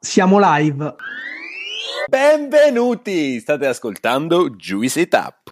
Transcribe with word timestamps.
Siamo 0.00 0.38
live. 0.40 0.94
Benvenuti! 2.08 3.40
State 3.40 3.66
ascoltando 3.66 4.50
Juicy 4.50 5.08
Tap. 5.08 5.50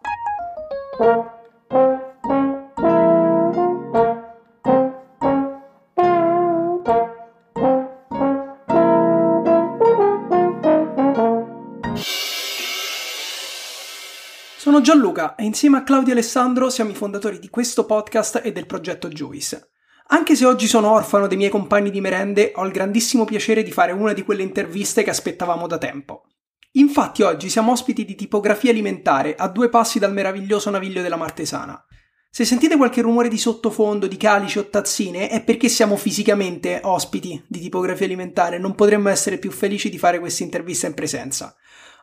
Sono 14.57 14.81
Gianluca 14.81 15.35
e 15.35 15.43
insieme 15.43 15.79
a 15.79 15.83
Claudio 15.83 16.11
e 16.11 16.13
Alessandro 16.13 16.71
siamo 16.71 16.91
i 16.91 16.95
fondatori 16.95 17.41
di 17.41 17.51
questo 17.51 17.85
podcast 17.85 18.41
e 18.45 18.53
del 18.53 18.67
progetto 18.67 19.09
Juice. 19.09 19.76
Anche 20.09 20.37
se 20.37 20.45
oggi 20.45 20.69
sono 20.69 20.93
orfano 20.93 21.27
dei 21.27 21.37
miei 21.37 21.51
compagni 21.51 21.91
di 21.91 22.01
merende, 22.01 22.53
ho 22.55 22.65
il 22.65 22.71
grandissimo 22.71 23.25
piacere 23.25 23.65
di 23.65 23.73
fare 23.73 23.91
una 23.91 24.13
di 24.13 24.23
quelle 24.23 24.43
interviste 24.43 25.03
che 25.03 25.11
aspettavamo 25.11 25.67
da 25.67 25.79
tempo. 25.79 26.27
Infatti 26.73 27.23
oggi 27.23 27.49
siamo 27.49 27.73
ospiti 27.73 28.05
di 28.05 28.15
tipografia 28.15 28.71
alimentare 28.71 29.35
a 29.35 29.49
due 29.49 29.69
passi 29.69 29.99
dal 29.99 30.13
meraviglioso 30.13 30.71
naviglio 30.71 31.03
della 31.03 31.17
Martesana. 31.17 31.83
Se 32.31 32.45
sentite 32.45 32.77
qualche 32.77 33.01
rumore 33.01 33.29
di 33.29 33.39
sottofondo, 33.39 34.07
di 34.07 34.19
calici 34.19 34.59
o 34.59 34.69
tazzine, 34.69 35.29
è 35.29 35.43
perché 35.43 35.69
siamo 35.69 35.97
fisicamente 35.97 36.81
ospiti 36.85 37.43
di 37.49 37.61
tipografia 37.61 38.05
alimentare, 38.05 38.59
non 38.59 38.75
potremmo 38.75 39.09
essere 39.09 39.39
più 39.39 39.51
felici 39.51 39.89
di 39.89 39.99
fare 39.99 40.21
questa 40.21 40.45
intervista 40.45 40.87
in 40.87 40.95
presenza. 40.95 41.57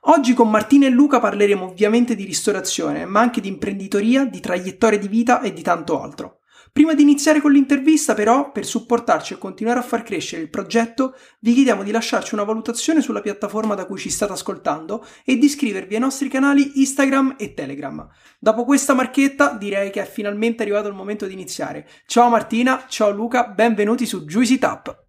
Oggi 0.07 0.33
con 0.33 0.49
Martina 0.49 0.87
e 0.87 0.89
Luca 0.89 1.19
parleremo 1.19 1.65
ovviamente 1.65 2.15
di 2.15 2.25
ristorazione, 2.25 3.05
ma 3.05 3.21
anche 3.21 3.39
di 3.39 3.47
imprenditoria, 3.47 4.25
di 4.25 4.39
traiettoria 4.41 4.99
di 4.99 5.07
vita 5.07 5.39
e 5.41 5.53
di 5.53 5.61
tanto 5.61 6.01
altro. 6.01 6.39
Prima 6.73 6.95
di 6.95 7.03
iniziare 7.03 7.39
con 7.39 7.51
l'intervista, 7.51 8.15
però, 8.15 8.51
per 8.51 8.65
supportarci 8.65 9.33
e 9.33 9.37
continuare 9.37 9.77
a 9.77 9.83
far 9.83 10.01
crescere 10.01 10.41
il 10.41 10.49
progetto, 10.49 11.15
vi 11.41 11.53
chiediamo 11.53 11.83
di 11.83 11.91
lasciarci 11.91 12.33
una 12.33 12.45
valutazione 12.45 12.99
sulla 12.99 13.21
piattaforma 13.21 13.75
da 13.75 13.85
cui 13.85 13.99
ci 13.99 14.09
state 14.09 14.31
ascoltando 14.31 15.05
e 15.23 15.37
di 15.37 15.45
iscrivervi 15.45 15.93
ai 15.93 16.01
nostri 16.01 16.29
canali 16.29 16.79
Instagram 16.81 17.35
e 17.37 17.53
Telegram. 17.53 18.09
Dopo 18.39 18.65
questa 18.65 18.95
marchetta, 18.95 19.53
direi 19.53 19.91
che 19.91 20.01
è 20.01 20.05
finalmente 20.07 20.63
arrivato 20.63 20.87
il 20.87 20.95
momento 20.95 21.27
di 21.27 21.33
iniziare. 21.33 21.87
Ciao 22.07 22.27
Martina, 22.29 22.85
ciao 22.87 23.11
Luca, 23.11 23.49
benvenuti 23.49 24.07
su 24.07 24.25
Juicy 24.25 24.57
Tap. 24.57 25.02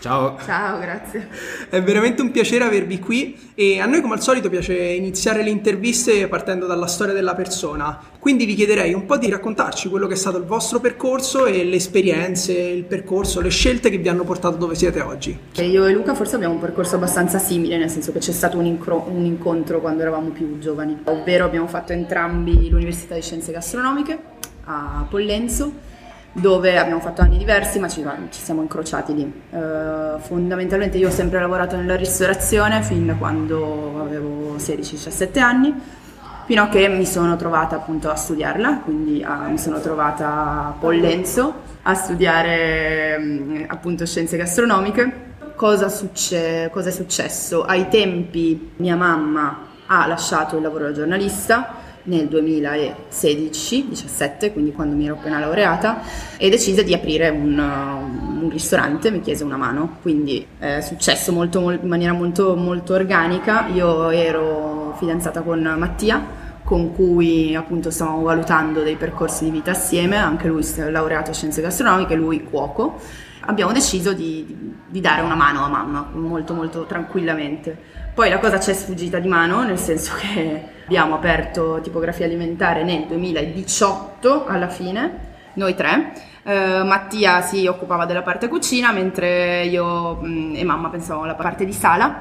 Ciao. 0.00 0.38
Ciao, 0.42 0.78
grazie. 0.78 1.28
È 1.68 1.82
veramente 1.82 2.22
un 2.22 2.30
piacere 2.30 2.64
avervi 2.64 2.98
qui 2.98 3.38
e 3.54 3.80
a 3.80 3.86
noi 3.86 4.00
come 4.00 4.14
al 4.14 4.22
solito 4.22 4.48
piace 4.48 4.74
iniziare 4.74 5.42
le 5.42 5.50
interviste 5.50 6.26
partendo 6.26 6.66
dalla 6.66 6.86
storia 6.86 7.12
della 7.12 7.34
persona. 7.34 8.00
Quindi 8.18 8.46
vi 8.46 8.54
chiederei 8.54 8.94
un 8.94 9.04
po' 9.04 9.18
di 9.18 9.28
raccontarci 9.28 9.90
quello 9.90 10.06
che 10.06 10.14
è 10.14 10.16
stato 10.16 10.38
il 10.38 10.44
vostro 10.44 10.80
percorso 10.80 11.44
e 11.44 11.64
le 11.64 11.76
esperienze, 11.76 12.52
il 12.52 12.84
percorso, 12.84 13.42
le 13.42 13.50
scelte 13.50 13.90
che 13.90 13.98
vi 13.98 14.08
hanno 14.08 14.24
portato 14.24 14.56
dove 14.56 14.74
siete 14.74 15.02
oggi. 15.02 15.38
Io 15.56 15.84
e 15.84 15.92
Luca 15.92 16.14
forse 16.14 16.36
abbiamo 16.36 16.54
un 16.54 16.60
percorso 16.60 16.96
abbastanza 16.96 17.38
simile, 17.38 17.76
nel 17.76 17.90
senso 17.90 18.10
che 18.12 18.20
c'è 18.20 18.32
stato 18.32 18.58
un, 18.58 18.64
incro- 18.64 19.06
un 19.06 19.24
incontro 19.26 19.80
quando 19.80 20.00
eravamo 20.00 20.30
più 20.30 20.58
giovani, 20.58 20.98
ovvero 21.04 21.44
abbiamo 21.44 21.66
fatto 21.66 21.92
entrambi 21.92 22.70
l'Università 22.70 23.14
di 23.14 23.22
Scienze 23.22 23.52
Gastronomiche 23.52 24.18
a 24.64 25.06
Pollenzo 25.08 25.88
dove 26.32 26.78
abbiamo 26.78 27.00
fatto 27.00 27.22
anni 27.22 27.38
diversi 27.38 27.78
ma 27.78 27.88
ci, 27.88 28.06
ci 28.30 28.40
siamo 28.40 28.62
incrociati 28.62 29.14
lì. 29.14 29.42
Uh, 29.50 30.18
fondamentalmente 30.20 30.98
io 30.98 31.08
ho 31.08 31.12
sempre 31.12 31.40
lavorato 31.40 31.76
nella 31.76 31.96
ristorazione 31.96 32.82
fin 32.82 33.06
da 33.06 33.14
quando 33.14 34.00
avevo 34.00 34.56
16-17 34.56 35.38
anni, 35.40 35.74
fino 36.46 36.62
a 36.62 36.68
che 36.68 36.88
mi 36.88 37.06
sono 37.06 37.36
trovata 37.36 37.76
appunto 37.76 38.10
a 38.10 38.14
studiarla, 38.14 38.80
quindi 38.84 39.24
uh, 39.26 39.50
mi 39.50 39.58
sono 39.58 39.80
trovata 39.80 40.28
a 40.28 40.74
Pollenzo 40.78 41.68
a 41.82 41.94
studiare 41.94 43.16
um, 43.18 43.64
appunto 43.66 44.06
scienze 44.06 44.36
gastronomiche. 44.36 45.28
Cosa, 45.56 45.88
succe- 45.88 46.70
cosa 46.72 46.88
è 46.88 46.92
successo? 46.92 47.64
Ai 47.64 47.88
tempi 47.88 48.72
mia 48.76 48.96
mamma 48.96 49.68
ha 49.86 50.06
lasciato 50.06 50.56
il 50.56 50.62
lavoro 50.62 50.84
da 50.84 50.92
giornalista 50.92 51.74
nel 52.10 52.26
2016-17, 52.26 54.52
quindi 54.52 54.72
quando 54.72 54.96
mi 54.96 55.06
ero 55.06 55.14
appena 55.14 55.38
laureata, 55.38 56.02
e 56.36 56.50
decise 56.50 56.82
di 56.82 56.92
aprire 56.92 57.28
un, 57.28 57.56
un 57.56 58.50
ristorante, 58.50 59.12
mi 59.12 59.20
chiese 59.20 59.44
una 59.44 59.56
mano, 59.56 59.98
quindi 60.02 60.44
è 60.58 60.80
successo 60.80 61.30
molto, 61.32 61.60
molto, 61.60 61.84
in 61.84 61.88
maniera 61.88 62.12
molto, 62.12 62.56
molto 62.56 62.94
organica. 62.94 63.68
Io 63.68 64.10
ero 64.10 64.96
fidanzata 64.98 65.42
con 65.42 65.60
Mattia, 65.78 66.48
con 66.64 66.92
cui 66.92 67.54
appunto 67.54 67.90
stavamo 67.90 68.22
valutando 68.22 68.82
dei 68.82 68.96
percorsi 68.96 69.44
di 69.44 69.50
vita 69.50 69.70
assieme, 69.70 70.16
anche 70.16 70.48
lui 70.48 70.66
è 70.76 70.90
laureato 70.90 71.28
in 71.30 71.36
scienze 71.36 71.62
gastronomiche, 71.62 72.16
lui 72.16 72.42
cuoco. 72.42 72.98
Abbiamo 73.42 73.70
deciso 73.72 74.12
di, 74.12 74.74
di 74.86 75.00
dare 75.00 75.22
una 75.22 75.36
mano 75.36 75.64
a 75.64 75.68
mamma, 75.68 76.10
molto 76.12 76.54
molto 76.54 76.84
tranquillamente. 76.84 77.74
Poi 78.12 78.28
la 78.28 78.38
cosa 78.38 78.60
ci 78.60 78.70
è 78.70 78.74
sfuggita 78.74 79.18
di 79.18 79.28
mano, 79.28 79.62
nel 79.62 79.78
senso 79.78 80.12
che 80.20 80.78
abbiamo 80.90 81.14
aperto 81.14 81.78
tipografia 81.80 82.26
alimentare 82.26 82.82
nel 82.82 83.04
2018 83.06 84.44
alla 84.44 84.66
fine, 84.66 85.28
noi 85.52 85.76
tre. 85.76 86.12
Uh, 86.42 86.84
Mattia 86.84 87.42
si 87.42 87.64
occupava 87.68 88.06
della 88.06 88.22
parte 88.22 88.48
cucina, 88.48 88.90
mentre 88.90 89.66
io 89.66 90.16
mh, 90.16 90.26
mm, 90.26 90.56
e 90.56 90.64
mamma 90.64 90.88
pensavamo 90.88 91.22
alla 91.22 91.36
parte 91.36 91.64
di 91.64 91.72
sala. 91.72 92.18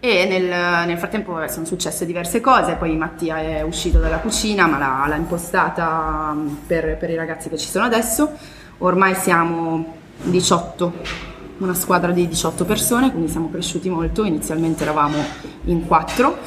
E 0.00 0.24
nel, 0.24 0.86
nel 0.86 0.96
frattempo 0.96 1.46
sono 1.48 1.66
successe 1.66 2.06
diverse 2.06 2.40
cose, 2.40 2.76
poi 2.76 2.96
Mattia 2.96 3.40
è 3.40 3.60
uscito 3.60 3.98
dalla 3.98 4.20
cucina, 4.20 4.66
ma 4.66 4.78
l'ha, 4.78 5.04
l'ha 5.06 5.16
impostata 5.16 6.32
mm, 6.32 6.48
per, 6.66 6.96
per 6.96 7.10
i 7.10 7.14
ragazzi 7.14 7.50
che 7.50 7.58
ci 7.58 7.68
sono 7.68 7.84
adesso. 7.84 8.32
Ormai 8.78 9.14
siamo 9.16 9.96
18 10.22 11.26
una 11.58 11.74
squadra 11.74 12.12
di 12.12 12.26
18 12.26 12.64
persone, 12.64 13.10
quindi 13.10 13.28
siamo 13.28 13.50
cresciuti 13.50 13.90
molto, 13.90 14.24
inizialmente 14.24 14.84
eravamo 14.84 15.22
in 15.64 15.86
quattro 15.86 16.38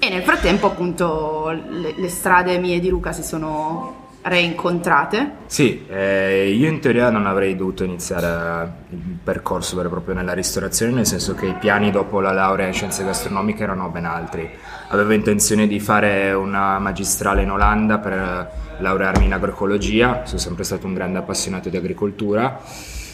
e 0.00 0.08
nel 0.08 0.22
frattempo 0.22 0.66
appunto 0.66 1.50
le, 1.50 1.92
le 1.94 2.08
strade 2.08 2.58
mie 2.58 2.80
di 2.80 2.88
Luca 2.88 3.12
si 3.12 3.22
sono 3.22 4.08
reincontrate? 4.22 5.32
Sì, 5.46 5.84
eh, 5.88 6.50
io 6.50 6.68
in 6.68 6.80
teoria 6.80 7.10
non 7.10 7.26
avrei 7.26 7.54
dovuto 7.54 7.84
iniziare 7.84 8.72
il 8.90 8.98
percorso 9.22 9.76
vero 9.76 9.90
proprio 9.90 10.14
nella 10.14 10.32
ristorazione, 10.32 10.92
nel 10.92 11.06
senso 11.06 11.34
che 11.34 11.46
i 11.46 11.54
piani 11.54 11.90
dopo 11.90 12.20
la 12.20 12.32
laurea 12.32 12.66
in 12.66 12.72
scienze 12.72 13.04
gastronomiche 13.04 13.62
erano 13.62 13.90
ben 13.90 14.06
altri. 14.06 14.48
Avevo 14.88 15.12
intenzione 15.12 15.66
di 15.66 15.78
fare 15.80 16.32
una 16.32 16.78
magistrale 16.78 17.42
in 17.42 17.50
Olanda 17.50 17.98
per 17.98 18.50
laurearmi 18.78 19.26
in 19.26 19.34
agroecologia, 19.34 20.22
sono 20.24 20.38
sempre 20.38 20.64
stato 20.64 20.86
un 20.86 20.94
grande 20.94 21.18
appassionato 21.18 21.68
di 21.68 21.76
agricoltura 21.76 22.58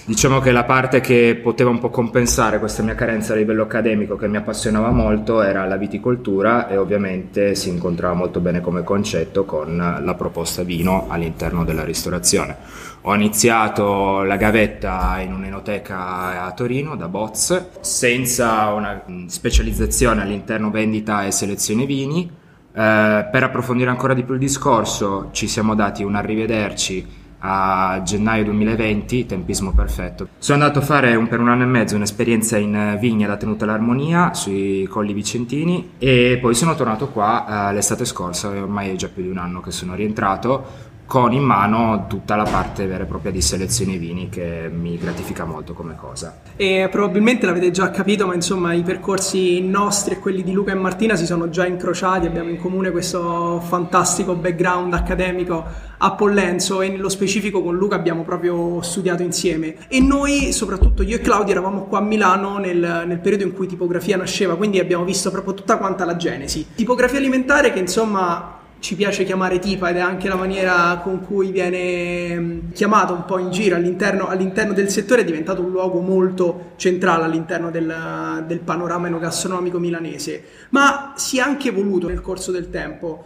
Diciamo 0.09 0.39
che 0.39 0.53
la 0.53 0.63
parte 0.63 1.01
che 1.01 1.37
poteva 1.43 1.69
un 1.69 1.81
po' 1.81 1.91
compensare 1.91 2.61
questa 2.61 2.81
mia 2.85 2.95
carenza 2.95 3.33
a 3.33 3.37
livello 3.37 3.65
accademico 3.65 4.15
che 4.15 4.29
mi 4.29 4.37
appassionava 4.37 4.93
molto 4.93 5.43
era 5.43 5.67
la 5.67 5.77
viticoltura 5.77 6.69
e 6.69 6.77
ovviamente 6.77 7.57
si 7.57 7.71
incontrava 7.71 8.15
molto 8.15 8.39
bene 8.39 8.61
come 8.61 8.85
concetto 8.85 9.45
con 9.45 9.77
la 9.77 10.15
proposta 10.15 10.63
vino 10.63 11.07
all'interno 11.09 11.65
della 11.65 11.83
ristorazione. 11.83 12.57
Ho 13.01 13.15
iniziato 13.17 14.23
la 14.23 14.37
gavetta 14.37 15.19
in 15.19 15.33
un'enoteca 15.33 16.45
a 16.45 16.53
Torino 16.53 16.95
da 16.95 17.09
Boz 17.09 17.81
senza 17.81 18.73
una 18.75 19.03
specializzazione 19.27 20.23
all'interno 20.23 20.71
vendita 20.71 21.25
e 21.27 21.33
selezione 21.33 21.85
vini. 21.85 22.31
Eh, 22.73 23.29
per 23.33 23.43
approfondire 23.43 23.91
ancora 23.91 24.15
di 24.15 24.23
più 24.23 24.35
il 24.35 24.41
discorso 24.41 25.31
ci 25.33 25.49
siamo 25.49 25.75
dati 25.75 26.05
un 26.05 26.15
arrivederci 26.15 27.25
a 27.39 28.03
gennaio 28.05 28.45
2020, 28.45 29.27
tempismo 29.27 29.73
perfetto. 29.73 30.29
Sono 30.39 30.63
andato 30.63 30.81
a 30.81 30.83
fare 30.83 31.15
un, 31.15 31.29
per 31.29 31.41
un 31.41 31.49
anno 31.49 31.63
e 31.63 31.67
mezzo 31.67 31.97
un'esperienza 31.97 32.57
in 32.57 32.97
vigna 33.01 33.27
da 33.27 33.37
tenuta 33.37 33.65
all'armonia 33.65 34.35
sui 34.35 34.87
Colli 34.89 35.13
Vicentini 35.13 35.93
e 35.99 36.39
poi 36.41 36.55
sono 36.55 36.75
tornato 36.75 37.09
qua 37.09 37.71
eh, 37.71 37.75
l'estate 37.75 38.05
scorsa, 38.05 38.49
ormai 38.49 38.91
è 38.91 38.97
già 38.97 39.09
più 39.09 39.23
di 39.23 39.29
un 39.29 39.39
anno 39.39 39.61
che 39.61 39.71
sono 39.71 39.95
rientrato 39.95 40.86
con 41.07 41.33
in 41.33 41.43
mano 41.43 42.07
tutta 42.09 42.35
la 42.35 42.43
parte 42.43 42.85
vera 42.87 43.05
e 43.05 43.07
propria 43.07 43.31
di 43.31 43.41
selezione 43.41 43.97
vini 43.97 44.29
che 44.29 44.69
mi 44.73 44.99
gratifica 44.99 45.45
molto 45.45 45.73
come 45.73 45.95
cosa. 45.95 46.41
E 46.57 46.89
probabilmente 46.91 47.47
l'avete 47.47 47.71
già 47.71 47.91
capito, 47.91 48.27
ma 48.27 48.35
insomma 48.35 48.73
i 48.73 48.83
percorsi 48.83 49.61
nostri 49.61 50.15
e 50.15 50.19
quelli 50.19 50.43
di 50.43 50.53
Luca 50.53 50.73
e 50.73 50.75
Martina 50.75 51.15
si 51.15 51.25
sono 51.25 51.49
già 51.49 51.65
incrociati, 51.65 52.27
abbiamo 52.27 52.51
in 52.51 52.59
comune 52.59 52.91
questo 52.91 53.61
fantastico 53.61 54.35
background 54.35 54.93
accademico 54.95 55.65
a 55.99 56.13
Pollenzo 56.13 56.83
e 56.83 56.89
nello 56.89 57.09
specifico 57.09 57.63
con 57.63 57.77
Luca 57.77 57.95
abbiamo 57.95 58.23
proprio 58.23 58.83
studiato 58.83 59.23
insieme 59.23 59.77
e 59.89 60.01
noi, 60.01 60.53
soprattutto 60.53 61.03
io 61.03 61.17
e 61.17 61.21
Claudia, 61.21 61.53
eravamo 61.53 61.85
qua 61.85 61.99
a 61.99 62.03
Milano 62.03 62.59
nel, 62.59 63.05
nel 63.07 63.19
periodo 63.21 63.45
in 63.45 63.53
cui 63.53 63.69
tipografia 63.69 64.17
nasceva, 64.17 64.57
quindi 64.57 64.81
abbiamo 64.81 65.05
visto 65.05 65.31
proprio 65.31 65.55
tutta 65.55 65.79
quanta 65.79 66.05
la 66.05 66.17
genesi. 66.17 66.67
Tipografia 66.75 67.19
alimentare 67.19 67.73
che 67.73 67.79
insomma 67.79 68.65
ci 68.87 68.95
piace 68.95 69.25
chiamare 69.25 69.59
tipa 69.59 69.91
ed 69.91 69.97
è 69.97 69.99
anche 69.99 70.29
la 70.29 70.37
maniera 70.37 71.01
con 71.03 71.21
cui 71.21 71.51
viene 71.51 72.39
mm, 72.39 72.71
chiamato 72.73 73.15
un 73.15 73.25
po' 73.25 73.41
in 73.41 73.51
giro 73.51 73.75
all'interno, 73.75 74.29
all'interno 74.29 74.73
del 74.73 74.91
settore, 74.91 75.23
è 75.23 75.25
diventato 75.25 75.61
un 75.61 75.73
luogo 75.73 75.99
molto 75.99 76.75
centrale 76.77 77.25
all'interno 77.25 77.73
del, 77.73 78.45
del 78.47 78.61
panorama 78.61 79.09
enogastronomico 79.09 79.81
milanese, 79.81 80.45
ma 80.69 81.15
si 81.17 81.39
è 81.39 81.41
anche 81.41 81.71
evoluto 81.71 82.07
nel 82.07 82.21
corso 82.21 82.53
del 82.53 82.71
tempo. 82.71 83.25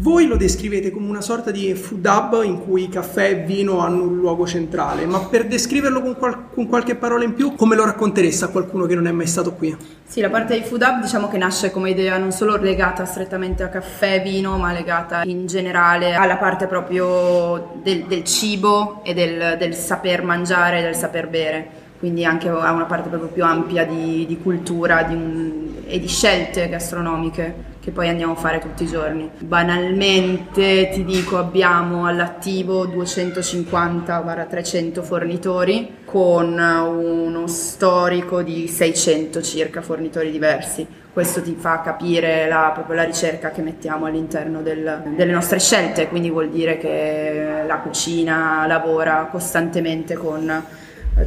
Voi 0.00 0.28
lo 0.28 0.36
descrivete 0.36 0.92
come 0.92 1.08
una 1.08 1.20
sorta 1.20 1.50
di 1.50 1.74
food 1.74 2.06
hub 2.06 2.44
in 2.44 2.62
cui 2.62 2.88
caffè 2.88 3.30
e 3.30 3.34
vino 3.34 3.80
hanno 3.80 4.04
un 4.04 4.16
luogo 4.16 4.46
centrale, 4.46 5.06
ma 5.06 5.18
per 5.18 5.48
descriverlo 5.48 6.00
con, 6.00 6.14
qual- 6.16 6.50
con 6.54 6.68
qualche 6.68 6.94
parola 6.94 7.24
in 7.24 7.34
più, 7.34 7.56
come 7.56 7.74
lo 7.74 7.84
raccontereste 7.84 8.44
a 8.44 8.48
qualcuno 8.48 8.86
che 8.86 8.94
non 8.94 9.08
è 9.08 9.10
mai 9.10 9.26
stato 9.26 9.54
qui? 9.54 9.76
Sì, 10.04 10.20
la 10.20 10.30
parte 10.30 10.56
di 10.56 10.64
food 10.64 10.82
hub 10.82 11.02
diciamo 11.02 11.26
che 11.26 11.36
nasce 11.36 11.72
come 11.72 11.90
idea 11.90 12.16
non 12.16 12.30
solo 12.30 12.54
legata 12.58 13.04
strettamente 13.06 13.64
a 13.64 13.68
caffè 13.70 14.14
e 14.14 14.20
vino, 14.20 14.56
ma 14.56 14.72
legata 14.72 15.22
in 15.24 15.46
generale 15.48 16.14
alla 16.14 16.36
parte 16.36 16.68
proprio 16.68 17.80
del, 17.82 18.04
del 18.04 18.22
cibo 18.22 19.00
e 19.02 19.14
del, 19.14 19.56
del 19.58 19.74
saper 19.74 20.22
mangiare 20.22 20.78
e 20.78 20.82
del 20.82 20.94
saper 20.94 21.28
bere 21.28 21.86
quindi 21.98 22.24
anche 22.24 22.48
a 22.48 22.70
una 22.70 22.84
parte 22.84 23.08
proprio 23.08 23.28
più 23.28 23.42
ampia 23.42 23.84
di, 23.84 24.24
di 24.24 24.38
cultura 24.38 25.02
di 25.02 25.14
un, 25.14 25.68
e 25.84 25.98
di 25.98 26.06
scelte 26.06 26.68
gastronomiche 26.68 27.76
che 27.88 27.94
poi 27.94 28.08
andiamo 28.08 28.34
a 28.34 28.36
fare 28.36 28.58
tutti 28.58 28.84
i 28.84 28.86
giorni. 28.86 29.30
Banalmente 29.38 30.90
ti 30.92 31.04
dico 31.04 31.38
abbiamo 31.38 32.06
all'attivo 32.06 32.86
250-300 32.86 35.02
fornitori 35.02 35.96
con 36.04 36.58
uno 36.58 37.46
storico 37.46 38.42
di 38.42 38.68
600 38.68 39.40
circa 39.40 39.80
fornitori 39.80 40.30
diversi. 40.30 40.86
Questo 41.10 41.40
ti 41.40 41.56
fa 41.58 41.80
capire 41.80 42.46
la, 42.46 42.72
proprio 42.74 42.96
la 42.96 43.04
ricerca 43.04 43.50
che 43.50 43.62
mettiamo 43.62 44.04
all'interno 44.04 44.60
del, 44.60 45.04
delle 45.16 45.32
nostre 45.32 45.58
scelte, 45.58 46.08
quindi 46.08 46.28
vuol 46.30 46.50
dire 46.50 46.76
che 46.76 47.62
la 47.66 47.78
cucina 47.78 48.66
lavora 48.66 49.28
costantemente 49.30 50.12
con 50.14 50.62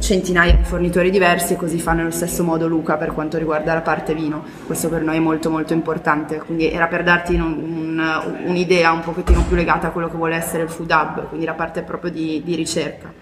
centinaia 0.00 0.54
di 0.54 0.64
fornitori 0.64 1.10
diversi 1.10 1.52
e 1.54 1.56
così 1.56 1.78
fa 1.78 1.92
nello 1.92 2.10
stesso 2.10 2.44
modo 2.44 2.66
Luca 2.66 2.96
per 2.96 3.12
quanto 3.12 3.38
riguarda 3.38 3.74
la 3.74 3.80
parte 3.80 4.14
vino. 4.14 4.44
Questo 4.66 4.88
per 4.88 5.02
noi 5.02 5.16
è 5.16 5.20
molto 5.20 5.50
molto 5.50 5.72
importante, 5.72 6.38
quindi 6.38 6.70
era 6.70 6.86
per 6.86 7.02
darti 7.02 7.34
un, 7.34 7.42
un, 7.42 8.22
un'idea 8.46 8.92
un 8.92 9.00
pochettino 9.00 9.42
più 9.42 9.56
legata 9.56 9.88
a 9.88 9.90
quello 9.90 10.08
che 10.08 10.16
vuole 10.16 10.36
essere 10.36 10.64
il 10.64 10.70
food 10.70 10.90
hub, 10.90 11.28
quindi 11.28 11.46
la 11.46 11.54
parte 11.54 11.82
proprio 11.82 12.10
di, 12.10 12.42
di 12.44 12.54
ricerca. 12.54 13.21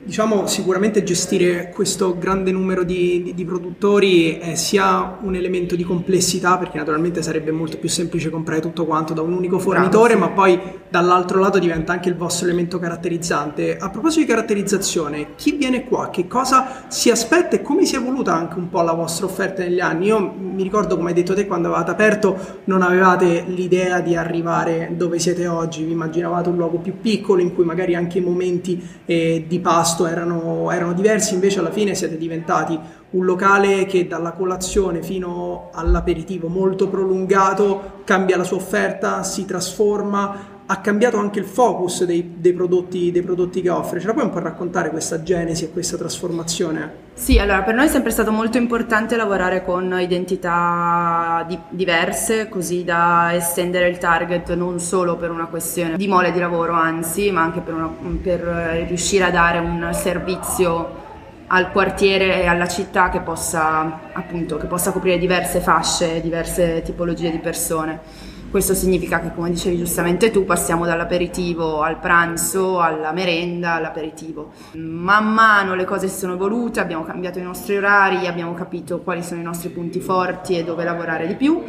Diciamo 0.00 0.46
sicuramente 0.46 1.02
gestire 1.02 1.70
questo 1.74 2.16
grande 2.16 2.50
numero 2.50 2.82
di, 2.82 3.22
di, 3.22 3.34
di 3.34 3.44
produttori 3.44 4.38
è 4.38 4.54
sia 4.54 5.18
un 5.20 5.34
elemento 5.34 5.76
di 5.76 5.82
complessità 5.82 6.56
perché 6.56 6.78
naturalmente 6.78 7.20
sarebbe 7.20 7.50
molto 7.50 7.78
più 7.78 7.88
semplice 7.88 8.30
comprare 8.30 8.60
tutto 8.60 8.86
quanto 8.86 9.12
da 9.12 9.22
un 9.22 9.32
unico 9.32 9.58
fornitore 9.58 10.14
sì. 10.14 10.18
ma 10.18 10.28
poi 10.30 10.58
dall'altro 10.88 11.40
lato 11.40 11.58
diventa 11.58 11.92
anche 11.92 12.08
il 12.08 12.16
vostro 12.16 12.46
elemento 12.46 12.78
caratterizzante. 12.78 13.76
A 13.76 13.90
proposito 13.90 14.22
di 14.22 14.26
caratterizzazione, 14.28 15.34
chi 15.34 15.52
viene 15.52 15.84
qua? 15.84 16.08
Che 16.10 16.26
cosa 16.26 16.84
si 16.88 17.10
aspetta 17.10 17.56
e 17.56 17.62
come 17.62 17.84
si 17.84 17.94
è 17.94 17.98
evoluta 17.98 18.34
anche 18.34 18.58
un 18.58 18.70
po' 18.70 18.80
la 18.82 18.92
vostra 18.92 19.26
offerta 19.26 19.62
negli 19.62 19.80
anni? 19.80 20.06
Io 20.06 20.34
mi 20.38 20.62
ricordo 20.62 20.96
come 20.96 21.10
hai 21.10 21.14
detto 21.14 21.34
te 21.34 21.46
quando 21.46 21.68
avevate 21.68 21.90
aperto 21.90 22.60
non 22.64 22.82
avevate 22.82 23.44
l'idea 23.46 24.00
di 24.00 24.16
arrivare 24.16 24.92
dove 24.96 25.18
siete 25.18 25.46
oggi, 25.46 25.84
vi 25.84 25.92
immaginavate 25.92 26.48
un 26.48 26.56
luogo 26.56 26.78
più 26.78 26.98
piccolo 27.00 27.42
in 27.42 27.54
cui 27.54 27.64
magari 27.64 27.94
anche 27.94 28.18
i 28.18 28.22
momenti 28.22 28.82
eh, 29.04 29.44
di 29.46 29.60
pasto 29.60 29.87
pasto 29.88 30.06
erano, 30.06 30.70
erano 30.70 30.92
diversi, 30.92 31.32
invece 31.32 31.60
alla 31.60 31.70
fine 31.70 31.94
siete 31.94 32.18
diventati 32.18 32.78
un 33.10 33.24
locale 33.24 33.86
che 33.86 34.06
dalla 34.06 34.32
colazione 34.32 35.02
fino 35.02 35.70
all'aperitivo 35.72 36.48
molto 36.48 36.88
prolungato 36.88 38.02
cambia 38.04 38.36
la 38.36 38.44
sua 38.44 38.58
offerta, 38.58 39.22
si 39.22 39.46
trasforma, 39.46 40.56
ha 40.66 40.80
cambiato 40.82 41.16
anche 41.16 41.38
il 41.38 41.46
focus 41.46 42.04
dei, 42.04 42.34
dei, 42.36 42.52
prodotti, 42.52 43.10
dei, 43.10 43.22
prodotti, 43.22 43.62
che 43.62 43.70
offre. 43.70 44.00
Ce 44.00 44.06
la 44.06 44.12
puoi 44.12 44.26
un 44.26 44.30
po' 44.30 44.40
raccontare 44.40 44.90
questa 44.90 45.22
genesi 45.22 45.64
e 45.64 45.70
questa 45.70 45.96
trasformazione? 45.96 47.07
Sì, 47.18 47.36
allora 47.38 47.62
per 47.62 47.74
noi 47.74 47.86
è 47.86 47.88
sempre 47.88 48.12
stato 48.12 48.30
molto 48.30 48.58
importante 48.58 49.16
lavorare 49.16 49.64
con 49.64 49.94
identità 50.00 51.44
di, 51.48 51.58
diverse, 51.68 52.48
così 52.48 52.84
da 52.84 53.34
estendere 53.34 53.88
il 53.88 53.98
target 53.98 54.54
non 54.54 54.78
solo 54.78 55.16
per 55.16 55.30
una 55.30 55.46
questione 55.46 55.96
di 55.96 56.06
mole 56.06 56.30
di 56.30 56.38
lavoro, 56.38 56.74
anzi, 56.74 57.30
ma 57.32 57.42
anche 57.42 57.60
per, 57.60 57.74
una, 57.74 57.90
per 58.22 58.40
riuscire 58.86 59.24
a 59.24 59.30
dare 59.30 59.58
un 59.58 59.90
servizio 59.92 61.06
al 61.48 61.70
quartiere 61.72 62.40
e 62.40 62.46
alla 62.46 62.68
città 62.68 63.10
che 63.10 63.20
possa, 63.20 64.00
appunto, 64.12 64.56
che 64.56 64.66
possa 64.66 64.92
coprire 64.92 65.18
diverse 65.18 65.58
fasce, 65.58 66.20
diverse 66.22 66.82
tipologie 66.82 67.32
di 67.32 67.38
persone. 67.38 68.00
Questo 68.50 68.72
significa 68.72 69.20
che, 69.20 69.34
come 69.34 69.50
dicevi 69.50 69.76
giustamente 69.76 70.30
tu, 70.30 70.46
passiamo 70.46 70.86
dall'aperitivo 70.86 71.82
al 71.82 71.98
pranzo, 71.98 72.80
alla 72.80 73.12
merenda, 73.12 73.74
all'aperitivo. 73.74 74.52
Man 74.72 75.34
mano 75.34 75.74
le 75.74 75.84
cose 75.84 76.08
si 76.08 76.16
sono 76.16 76.32
evolute, 76.32 76.80
abbiamo 76.80 77.04
cambiato 77.04 77.38
i 77.38 77.42
nostri 77.42 77.76
orari, 77.76 78.26
abbiamo 78.26 78.54
capito 78.54 79.00
quali 79.00 79.22
sono 79.22 79.40
i 79.40 79.44
nostri 79.44 79.68
punti 79.68 80.00
forti 80.00 80.56
e 80.56 80.64
dove 80.64 80.82
lavorare 80.82 81.26
di 81.26 81.34
più 81.34 81.62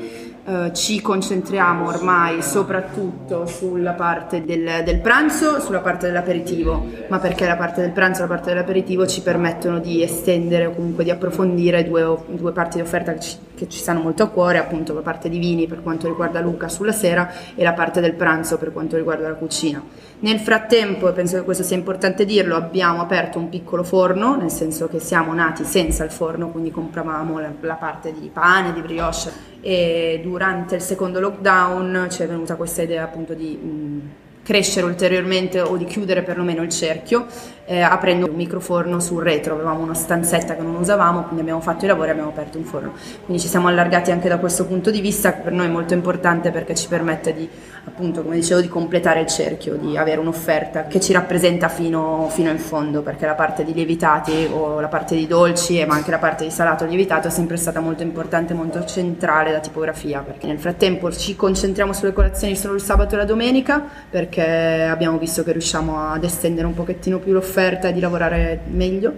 eh, 0.49 0.73
ci 0.73 0.99
concentriamo 0.99 1.87
ormai 1.87 2.41
soprattutto 2.41 3.45
sulla 3.45 3.91
parte 3.91 4.43
del, 4.43 4.81
del, 4.83 4.99
pranzo, 4.99 5.59
sulla 5.59 5.77
parte 5.77 6.07
dell'aperitivo, 6.07 6.87
ma 7.07 7.19
perché 7.19 7.45
la 7.45 7.55
parte 7.55 7.81
del 7.81 7.91
pranzo 7.91 8.21
e 8.21 8.23
la 8.23 8.33
parte 8.33 8.49
dell'aperitivo 8.49 9.05
ci 9.05 9.21
permettono 9.21 9.77
di 9.77 10.01
estendere 10.01 10.65
o 10.65 10.71
comunque 10.71 11.03
di 11.03 11.11
approfondire 11.11 11.87
due, 11.87 12.17
due 12.29 12.51
parti 12.51 12.77
di 12.77 12.81
offerta 12.81 13.13
che 13.13 13.19
ci, 13.19 13.37
che 13.53 13.69
ci, 13.69 13.77
stanno 13.77 14.01
molto 14.01 14.23
a 14.23 14.29
cuore, 14.29 14.57
appunto 14.57 14.91
la 14.95 15.01
parte 15.01 15.29
di 15.29 15.37
vini 15.37 15.67
per 15.67 15.83
quanto 15.83 16.07
riguarda 16.07 16.39
Luca 16.39 16.67
sulla 16.67 16.93
sera 16.93 17.31
e 17.53 17.63
la 17.63 17.73
parte 17.73 18.01
del 18.01 18.13
pranzo 18.13 18.57
per 18.57 18.73
quanto 18.73 18.97
riguarda 18.97 19.27
la 19.27 19.35
cucina. 19.35 19.83
Nel 20.21 20.39
frattempo, 20.39 21.07
e 21.07 21.11
penso 21.13 21.37
che 21.37 21.43
questo 21.43 21.63
sia 21.63 21.77
importante 21.77 22.25
dirlo, 22.25 22.55
abbiamo 22.55 23.01
aperto 23.01 23.37
un 23.37 23.49
piccolo 23.49 23.83
forno, 23.83 24.35
nel 24.35 24.49
senso 24.49 24.87
che 24.87 24.99
siamo 24.99 25.31
nati 25.33 25.63
senza 25.63 26.03
il 26.03 26.11
forno, 26.11 26.49
quindi 26.49 26.71
compravamo 26.71 27.39
la, 27.39 27.51
la 27.61 27.75
parte 27.75 28.11
di 28.11 28.29
pane, 28.33 28.73
di 28.73 28.81
brioche 28.81 29.49
e 29.61 30.19
durante 30.39 30.75
il 30.75 30.81
secondo 30.81 31.19
lockdown 31.19 32.07
ci 32.09 32.23
è 32.23 32.27
venuta 32.27 32.55
questa 32.55 32.81
idea 32.81 33.03
appunto 33.03 33.33
di 33.33 33.57
mh, 33.57 34.09
crescere 34.41 34.85
ulteriormente 34.85 35.59
o 35.59 35.75
di 35.75 35.83
chiudere 35.83 36.23
perlomeno 36.23 36.61
il 36.61 36.69
cerchio 36.69 37.25
eh, 37.69 37.81
aprendo 37.81 38.27
un 38.27 38.33
microforno 38.33 38.99
sul 38.99 39.21
retro, 39.21 39.53
avevamo 39.53 39.83
una 39.83 39.93
stanzetta 39.93 40.55
che 40.55 40.63
non 40.63 40.73
usavamo, 40.73 41.21
quindi 41.21 41.41
abbiamo 41.41 41.61
fatto 41.61 41.85
i 41.85 41.87
lavori 41.87 42.07
e 42.07 42.11
abbiamo 42.13 42.31
aperto 42.31 42.57
un 42.57 42.63
forno. 42.63 42.93
Quindi 43.23 43.43
ci 43.43 43.47
siamo 43.47 43.67
allargati 43.67 44.09
anche 44.09 44.27
da 44.27 44.39
questo 44.39 44.65
punto 44.65 44.89
di 44.89 44.99
vista, 45.01 45.33
che 45.33 45.41
per 45.41 45.51
noi 45.51 45.67
è 45.67 45.69
molto 45.69 45.93
importante 45.93 46.49
perché 46.49 46.73
ci 46.73 46.87
permette 46.87 47.31
di, 47.31 47.47
appunto, 47.85 48.23
come 48.23 48.37
dicevo, 48.37 48.61
di 48.61 48.67
completare 48.67 49.19
il 49.19 49.27
cerchio, 49.27 49.75
di 49.75 49.95
avere 49.97 50.19
un'offerta 50.19 50.87
che 50.87 50.99
ci 50.99 51.13
rappresenta 51.13 51.67
fino, 51.67 52.27
fino 52.31 52.49
in 52.49 52.57
fondo, 52.57 53.03
perché 53.03 53.27
la 53.27 53.35
parte 53.35 53.63
di 53.63 53.71
lievitati 53.71 54.49
o 54.51 54.79
la 54.79 54.87
parte 54.87 55.15
di 55.15 55.27
dolci, 55.27 55.85
ma 55.85 55.93
anche 55.93 56.09
la 56.09 56.17
parte 56.17 56.45
di 56.45 56.49
salato 56.49 56.85
lievitato 56.85 57.27
è 57.27 57.31
sempre 57.31 57.57
stata 57.57 57.79
molto 57.79 58.01
importante, 58.01 58.55
molto 58.55 58.83
centrale 58.85 59.51
da 59.51 59.59
tipografia, 59.59 60.21
perché 60.21 60.47
nel 60.47 60.57
frattempo 60.57 61.11
ci 61.11 61.35
concentriamo 61.35 61.93
sulle 61.93 62.13
colazioni 62.13 62.55
solo 62.55 62.73
il 62.73 62.81
sabato 62.81 63.13
e 63.13 63.19
la 63.19 63.25
domenica, 63.25 63.85
perché 64.09 64.87
abbiamo 64.89 65.19
visto 65.19 65.43
che 65.43 65.51
riusciamo 65.51 66.09
ad 66.13 66.23
estendere 66.23 66.65
un 66.65 66.73
pochettino 66.73 67.19
più 67.19 67.31
l'offerta 67.31 67.57
offerta 67.59 67.91
di 67.91 67.99
lavorare 67.99 68.61
meglio 68.69 69.15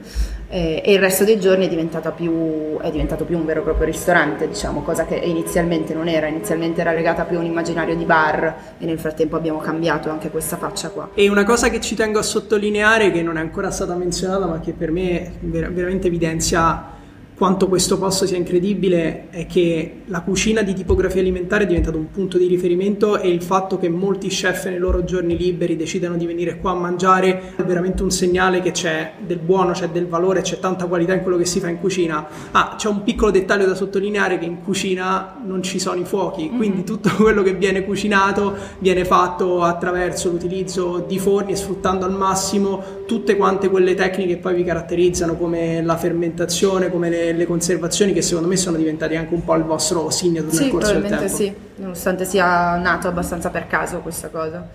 eh, 0.49 0.81
e 0.83 0.93
il 0.93 0.99
resto 0.99 1.23
dei 1.23 1.39
giorni 1.39 1.67
è, 1.67 2.11
più, 2.11 2.77
è, 2.79 2.91
diventato 2.91 3.23
più 3.23 3.38
un 3.38 3.45
vero 3.45 3.61
e 3.61 3.63
proprio 3.63 3.85
ristorante, 3.85 4.47
diciamo, 4.47 4.81
cosa 4.81 5.05
che 5.05 5.15
inizialmente 5.15 5.93
non 5.93 6.09
era, 6.09 6.27
inizialmente 6.27 6.81
era 6.81 6.92
legata 6.92 7.23
più 7.23 7.37
a 7.37 7.39
un 7.39 7.45
immaginario 7.45 7.95
di 7.95 8.04
bar 8.04 8.56
e 8.77 8.85
nel 8.85 8.99
frattempo 8.99 9.37
abbiamo 9.37 9.59
cambiato 9.59 10.09
anche 10.09 10.30
questa 10.30 10.57
faccia 10.57 10.89
qua. 10.89 11.11
E 11.13 11.30
una 11.30 11.45
cosa 11.45 11.69
che 11.69 11.80
ci 11.80 11.95
tengo 11.95 12.19
a 12.19 12.23
sottolineare, 12.23 13.11
che 13.11 13.21
non 13.21 13.37
è 13.37 13.39
ancora 13.39 13.71
stata 13.71 13.95
menzionata 13.95 14.45
ma 14.45 14.59
che 14.59 14.73
per 14.73 14.92
me 14.92 15.31
veramente 15.39 16.07
evidenzia 16.07 16.99
quanto 17.42 17.68
questo 17.68 17.98
posto 17.98 18.28
sia 18.28 18.38
incredibile 18.38 19.30
è 19.31 19.48
che 19.48 20.02
la 20.06 20.21
cucina 20.21 20.62
di 20.62 20.76
tipografia 20.76 21.21
alimentare 21.21 21.64
è 21.64 21.66
diventato 21.66 21.98
un 21.98 22.12
punto 22.12 22.38
di 22.38 22.45
riferimento 22.45 23.19
e 23.19 23.30
il 23.30 23.42
fatto 23.42 23.80
che 23.80 23.90
molti 23.90 24.28
chef 24.28 24.68
nei 24.68 24.78
loro 24.78 25.04
giorni 25.04 25.36
liberi 25.36 25.76
decidano 25.76 26.18
di 26.18 26.28
venire 26.28 26.60
qua 26.60 26.69
a 26.69 26.76
mangiare 26.76 27.56
è 27.56 27.64
veramente 27.64 28.04
un 28.04 28.12
segnale 28.12 28.62
che 28.62 28.69
c'è 28.69 29.14
del 29.26 29.40
buono, 29.40 29.71
c'è 29.71 29.90
del 29.90 30.06
valore, 30.06 30.42
c'è 30.42 30.60
tanta 30.60 30.86
qualità 30.86 31.16
in 31.16 31.24
quello 31.24 31.38
che 31.38 31.45
si 31.45 31.60
fa 31.60 31.69
in 31.69 31.80
cucina. 31.80 32.28
Ah, 32.52 32.76
c'è 32.78 32.88
un 32.90 33.02
piccolo 33.02 33.31
dettaglio 33.31 33.66
da 33.66 33.74
sottolineare 33.74 34.38
che 34.38 34.45
in 34.45 34.62
cucina 34.62 35.42
non 35.44 35.64
ci 35.64 35.80
sono 35.80 36.00
i 36.00 36.06
fuochi, 36.06 36.44
mm-hmm. 36.44 36.57
quindi 36.57 36.83
tutto 36.83 37.10
quello 37.18 37.42
che 37.42 37.56
viene 37.56 37.83
cucinato 37.83 38.56
viene 38.78 39.04
fatto 39.04 39.64
attraverso 39.64 40.30
l'utilizzo 40.30 41.04
di 41.07 41.18
forni 41.18 41.54
e 41.54 41.56
sfruttando 41.56 42.06
al 42.06 42.14
massimo 42.14 43.00
tutte 43.07 43.36
quante 43.36 43.68
quelle 43.68 43.95
tecniche 43.95 44.36
che 44.36 44.38
poi 44.38 44.54
vi 44.54 44.64
caratterizzano 44.64 45.36
come 45.36 45.81
la 45.81 45.98
fermentazione, 45.98 46.92
come 46.92 47.10
le 47.10 47.31
le, 47.33 47.45
conservazioni 47.45 48.14
che 48.14 48.21
secondo 48.21 48.47
me 48.47 48.57
sono 48.57 48.78
diventate 48.78 49.16
anche 49.16 49.33
un 49.33 49.44
po' 49.44 49.56
il 49.56 49.64
vostro 49.64 50.09
signature 50.09 50.56
sì, 50.56 50.61
nel 50.64 50.71
corso 50.71 50.94
del 50.94 51.09
tempo. 51.09 51.28
Sì, 51.28 51.54
nonostante 51.76 52.26
sia 52.26 52.76
nato 52.78 53.07
abbastanza 53.07 53.50
per 53.50 53.68
caso 53.68 54.00
questa 54.00 54.30
cosa. 54.30 54.68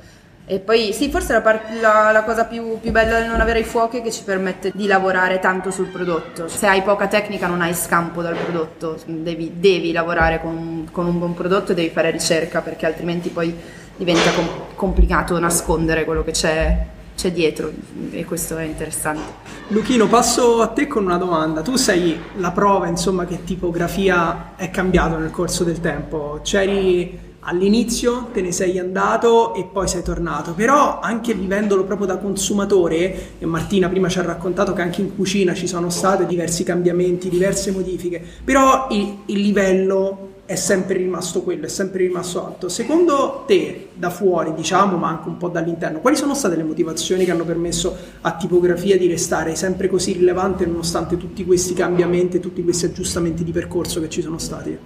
E 0.48 0.60
poi 0.60 0.92
sì, 0.92 1.10
forse 1.10 1.32
la, 1.32 1.40
part- 1.40 1.72
la, 1.80 2.12
la 2.12 2.22
cosa 2.22 2.44
più, 2.44 2.78
più, 2.78 2.92
bella 2.92 3.18
del 3.18 3.28
non 3.28 3.40
avere 3.40 3.58
i 3.58 3.64
fuochi 3.64 3.98
è 3.98 4.02
che 4.02 4.12
ci 4.12 4.22
permette 4.22 4.70
di 4.72 4.86
lavorare 4.86 5.40
tanto 5.40 5.72
sul 5.72 5.88
prodotto. 5.88 6.46
Se 6.46 6.68
hai 6.68 6.82
poca 6.82 7.08
tecnica 7.08 7.48
non 7.48 7.62
hai 7.62 7.74
scampo 7.74 8.22
dal 8.22 8.36
prodotto, 8.36 8.96
devi, 9.06 9.54
devi 9.58 9.90
lavorare 9.90 10.40
con, 10.40 10.88
con, 10.92 11.06
un 11.06 11.18
buon 11.18 11.34
prodotto 11.34 11.72
e 11.72 11.74
devi 11.74 11.88
fare 11.88 12.12
ricerca 12.12 12.60
perché 12.60 12.86
altrimenti 12.86 13.30
poi 13.30 13.52
diventa 13.96 14.30
com- 14.30 14.74
complicato 14.76 15.36
nascondere 15.40 16.04
quello 16.04 16.22
che 16.22 16.30
c'è 16.30 16.86
c'è 17.16 17.32
dietro 17.32 17.72
e 18.10 18.24
questo 18.24 18.56
è 18.56 18.64
interessante. 18.64 19.54
Luchino, 19.68 20.06
passo 20.06 20.60
a 20.60 20.68
te 20.68 20.86
con 20.86 21.04
una 21.04 21.16
domanda. 21.16 21.62
Tu 21.62 21.76
sei 21.76 22.16
la 22.36 22.52
prova, 22.52 22.86
insomma, 22.86 23.24
che 23.24 23.42
tipografia 23.42 24.54
è 24.54 24.70
cambiato 24.70 25.16
nel 25.16 25.30
corso 25.30 25.64
del 25.64 25.80
tempo. 25.80 26.40
C'eri 26.42 27.24
all'inizio 27.48 28.28
te 28.32 28.42
ne 28.42 28.52
sei 28.52 28.78
andato 28.78 29.54
e 29.54 29.64
poi 29.64 29.88
sei 29.88 30.02
tornato, 30.02 30.52
però 30.52 31.00
anche 31.00 31.32
vivendolo 31.32 31.84
proprio 31.84 32.06
da 32.06 32.18
consumatore, 32.18 33.38
e 33.38 33.46
Martina 33.46 33.88
prima 33.88 34.08
ci 34.08 34.18
ha 34.18 34.22
raccontato 34.22 34.72
che 34.72 34.82
anche 34.82 35.00
in 35.00 35.14
cucina 35.14 35.54
ci 35.54 35.66
sono 35.66 35.88
stati 35.88 36.26
diversi 36.26 36.64
cambiamenti, 36.64 37.28
diverse 37.28 37.70
modifiche, 37.70 38.22
però 38.44 38.88
il, 38.90 39.18
il 39.26 39.40
livello 39.40 40.34
è 40.46 40.54
sempre 40.54 40.96
rimasto 40.96 41.42
quello, 41.42 41.66
è 41.66 41.68
sempre 41.68 42.04
rimasto 42.04 42.46
alto. 42.46 42.68
Secondo 42.68 43.44
te, 43.46 43.88
da 43.94 44.10
fuori, 44.10 44.54
diciamo, 44.54 44.96
ma 44.96 45.08
anche 45.08 45.28
un 45.28 45.36
po' 45.36 45.48
dall'interno, 45.48 45.98
quali 45.98 46.16
sono 46.16 46.34
state 46.34 46.54
le 46.54 46.62
motivazioni 46.62 47.24
che 47.24 47.32
hanno 47.32 47.44
permesso 47.44 47.96
a 48.20 48.36
tipografia 48.36 48.96
di 48.96 49.08
restare 49.08 49.56
sempre 49.56 49.88
così 49.88 50.12
rilevante 50.12 50.64
nonostante 50.64 51.16
tutti 51.16 51.44
questi 51.44 51.74
cambiamenti, 51.74 52.38
tutti 52.38 52.62
questi 52.62 52.86
aggiustamenti 52.86 53.42
di 53.42 53.50
percorso 53.50 54.00
che 54.00 54.08
ci 54.08 54.22
sono 54.22 54.38
stati? 54.38 54.78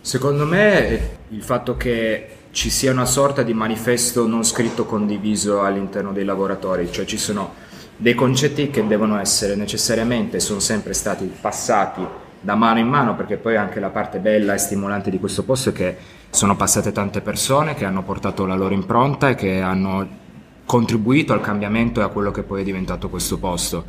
Secondo 0.00 0.44
me 0.44 1.18
il 1.28 1.42
fatto 1.42 1.76
che 1.76 2.28
ci 2.50 2.68
sia 2.68 2.90
una 2.90 3.06
sorta 3.06 3.44
di 3.44 3.54
manifesto 3.54 4.26
non 4.26 4.44
scritto 4.44 4.84
condiviso 4.84 5.62
all'interno 5.62 6.12
dei 6.12 6.24
lavoratori, 6.24 6.90
cioè 6.90 7.04
ci 7.04 7.18
sono 7.18 7.54
dei 7.96 8.14
concetti 8.14 8.68
che 8.68 8.84
devono 8.84 9.20
essere 9.20 9.54
necessariamente, 9.54 10.40
sono 10.40 10.58
sempre 10.58 10.92
stati 10.92 11.30
passati 11.40 12.04
da 12.42 12.54
mano 12.56 12.80
in 12.80 12.88
mano, 12.88 13.14
perché 13.14 13.36
poi 13.36 13.56
anche 13.56 13.80
la 13.80 13.88
parte 13.88 14.18
bella 14.18 14.52
e 14.52 14.58
stimolante 14.58 15.10
di 15.10 15.18
questo 15.18 15.44
posto 15.44 15.70
è 15.70 15.72
che 15.72 15.96
sono 16.28 16.56
passate 16.56 16.92
tante 16.92 17.20
persone 17.20 17.74
che 17.74 17.84
hanno 17.84 18.02
portato 18.02 18.44
la 18.44 18.56
loro 18.56 18.74
impronta 18.74 19.30
e 19.30 19.34
che 19.34 19.60
hanno 19.60 20.20
contribuito 20.66 21.32
al 21.32 21.40
cambiamento 21.40 22.00
e 22.00 22.04
a 22.04 22.08
quello 22.08 22.30
che 22.30 22.42
poi 22.42 22.60
è 22.60 22.64
diventato 22.64 23.08
questo 23.08 23.38
posto. 23.38 23.84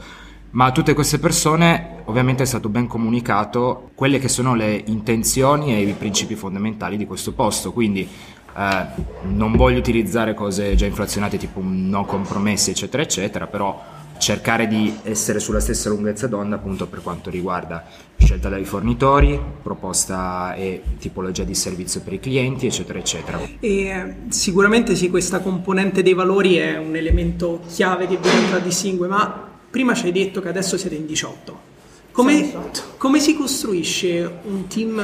Ma 0.52 0.66
a 0.66 0.72
tutte 0.72 0.94
queste 0.94 1.18
persone 1.18 2.02
ovviamente 2.06 2.44
è 2.44 2.46
stato 2.46 2.70
ben 2.70 2.86
comunicato 2.86 3.90
quelle 3.96 4.20
che 4.20 4.28
sono 4.28 4.54
le 4.54 4.84
intenzioni 4.86 5.74
e 5.74 5.82
i 5.82 5.94
principi 5.94 6.36
fondamentali 6.36 6.96
di 6.96 7.08
questo 7.08 7.34
posto, 7.34 7.74
quindi 7.74 8.08
eh, 8.56 8.86
non 9.24 9.54
voglio 9.54 9.80
utilizzare 9.80 10.36
cose 10.36 10.76
già 10.76 10.86
inflazionate 10.86 11.38
tipo 11.38 11.60
non 11.64 12.06
compromessi 12.06 12.70
eccetera 12.70 13.02
eccetera, 13.02 13.48
però 13.48 13.84
cercare 14.18 14.68
di 14.68 14.96
essere 15.04 15.40
sulla 15.40 15.60
stessa 15.60 15.90
lunghezza 15.90 16.28
d'onda 16.28 16.56
appunto 16.56 16.88
per 16.88 17.02
quanto 17.02 17.30
riguarda 17.30 17.86
scelta 18.18 18.50
dai 18.50 18.64
fornitori, 18.66 19.40
proposta 19.62 20.54
e 20.56 20.82
tipologia 21.00 21.44
di 21.44 21.56
servizio 21.56 22.02
per 22.02 22.14
i 22.14 22.20
clienti, 22.20 22.66
eccetera, 22.66 23.00
eccetera. 23.00 23.40
E 23.60 24.16
sicuramente 24.30 24.96
sì, 24.96 25.10
questa 25.10 25.40
componente 25.40 26.02
dei 26.02 26.14
valori 26.14 26.56
è 26.56 26.78
un 26.78 26.96
elemento 26.96 27.62
chiave 27.68 28.08
che 28.08 28.18
vi 28.18 28.30
contraddistingue, 28.30 29.08
ma 29.08 29.52
prima 29.70 29.94
ci 29.94 30.06
hai 30.06 30.12
detto 30.12 30.42
che 30.42 30.50
adesso 30.50 30.78
siete 30.78 30.96
in 30.96 31.06
18. 31.06 31.72
Come, 32.12 32.54
come 32.98 33.20
si 33.20 33.36
costruisce 33.36 34.40
un 34.44 34.68
team 34.68 35.02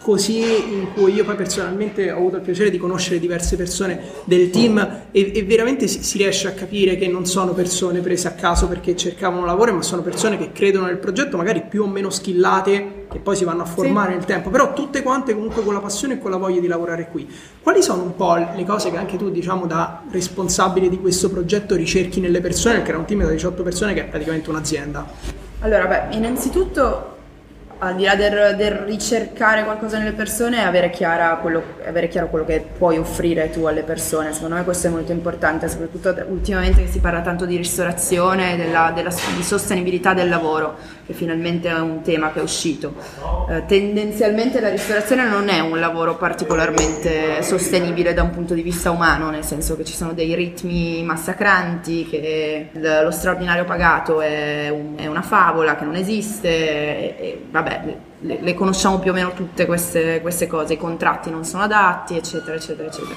così 0.00 0.40
in 0.40 0.92
cui 0.94 1.12
io 1.12 1.24
poi 1.24 1.34
personalmente 1.34 2.10
ho 2.10 2.16
avuto 2.16 2.36
il 2.36 2.42
piacere 2.42 2.70
di 2.70 2.78
conoscere 2.78 3.18
diverse 3.18 3.56
persone 3.56 4.00
del 4.24 4.48
team 4.50 4.78
e, 5.10 5.32
e 5.34 5.42
veramente 5.42 5.86
si, 5.88 6.02
si, 6.02 6.18
riesce 6.18 6.48
a 6.48 6.52
capire 6.52 6.96
che 6.96 7.08
non 7.08 7.26
sono 7.26 7.52
persone 7.52 8.00
prese 8.00 8.28
a 8.28 8.32
caso 8.32 8.68
perché 8.68 8.96
cercavano 8.96 9.44
lavoro, 9.44 9.74
ma 9.74 9.82
sono 9.82 10.02
persone 10.02 10.38
che 10.38 10.52
credono 10.52 10.86
nel 10.86 10.98
progetto, 10.98 11.36
magari 11.36 11.64
più 11.68 11.82
o 11.82 11.86
meno 11.86 12.10
skillate, 12.10 13.06
che 13.10 13.18
poi 13.18 13.36
si 13.36 13.44
vanno 13.44 13.62
a 13.62 13.66
formare 13.66 14.10
sì. 14.10 14.16
nel 14.16 14.24
tempo, 14.24 14.50
però 14.50 14.72
tutte 14.72 15.02
quante 15.02 15.34
comunque 15.34 15.62
con 15.64 15.74
la 15.74 15.80
passione 15.80 16.14
e 16.14 16.18
con 16.18 16.30
la 16.30 16.36
voglia 16.36 16.60
di 16.60 16.66
lavorare 16.68 17.08
qui. 17.10 17.28
Quali 17.60 17.82
sono 17.82 18.02
un 18.02 18.14
po' 18.14 18.36
le 18.36 18.64
cose 18.64 18.90
che 18.90 18.96
anche 18.96 19.16
tu, 19.16 19.30
diciamo, 19.30 19.66
da 19.66 20.02
responsabile 20.10 20.88
di 20.88 20.98
questo 20.98 21.28
progetto 21.28 21.74
ricerchi 21.74 22.20
nelle 22.20 22.40
persone, 22.40 22.76
perché 22.76 22.90
era 22.90 22.98
un 22.98 23.04
team 23.04 23.22
da 23.22 23.30
18 23.30 23.62
persone 23.62 23.94
che 23.94 24.02
è 24.02 24.04
praticamente 24.04 24.48
un'azienda? 24.48 25.06
Allora, 25.60 25.86
beh, 25.86 26.16
innanzitutto 26.16 27.16
al 27.80 27.94
di 27.94 28.04
là 28.04 28.16
del, 28.16 28.56
del, 28.56 28.72
ricercare 28.72 29.62
qualcosa 29.62 29.98
nelle 29.98 30.12
persone, 30.12 30.64
avere, 30.64 30.90
quello, 31.40 31.62
avere, 31.86 32.08
chiaro 32.08 32.28
quello 32.28 32.44
che 32.44 32.64
puoi 32.76 32.98
offrire 32.98 33.50
tu 33.50 33.66
alle 33.66 33.82
persone. 33.82 34.32
Secondo 34.32 34.56
me 34.56 34.64
questo 34.64 34.88
è 34.88 34.90
molto 34.90 35.12
importante, 35.12 35.68
soprattutto 35.68 36.14
ultimamente 36.28 36.82
che 36.82 36.88
si 36.88 36.98
parla 36.98 37.20
tanto 37.20 37.44
di 37.44 37.56
ristorazione, 37.56 38.56
della, 38.56 38.92
della, 38.94 39.10
di 39.36 39.42
sostenibilità 39.42 40.12
del 40.12 40.28
lavoro, 40.28 40.76
che 41.06 41.12
finalmente 41.12 41.68
è 41.68 41.78
un 41.78 42.02
tema 42.02 42.32
che 42.32 42.40
è 42.40 42.42
uscito. 42.42 42.94
Eh, 43.48 43.64
tendenzialmente 43.66 44.60
la 44.60 44.70
ristorazione 44.70 45.28
non 45.28 45.48
è 45.48 45.60
un 45.60 45.78
lavoro 45.78 46.16
particolarmente 46.16 47.42
sostenibile 47.42 48.12
da 48.12 48.22
un 48.22 48.30
punto 48.30 48.54
di 48.54 48.62
vista 48.62 48.90
umano, 48.90 49.30
nel 49.30 49.44
senso 49.44 49.76
che 49.76 49.84
ci 49.84 49.94
sono 49.94 50.14
dei 50.14 50.34
ritmi 50.34 51.04
massacranti, 51.04 52.08
che 52.08 52.70
lo 52.72 53.10
straordinario 53.12 53.64
pagato 53.64 54.20
è, 54.20 54.68
un, 54.68 54.94
è 54.96 55.06
una 55.06 55.22
favola 55.22 55.76
che 55.76 55.84
non 55.84 55.94
esiste, 55.94 56.48
e, 56.48 57.14
e 57.18 57.42
vabbè 57.48 57.67
vabbè, 57.68 57.96
le, 58.20 58.38
le, 58.40 58.54
conosciamo 58.54 58.98
più 58.98 59.10
o 59.10 59.14
meno 59.14 59.32
tutte 59.32 59.66
queste, 59.66 60.20
queste, 60.20 60.46
cose, 60.46 60.74
i 60.74 60.76
contratti 60.76 61.30
non 61.30 61.44
sono 61.44 61.62
adatti, 61.62 62.16
eccetera, 62.16 62.56
eccetera, 62.56 62.88
eccetera. 62.88 63.14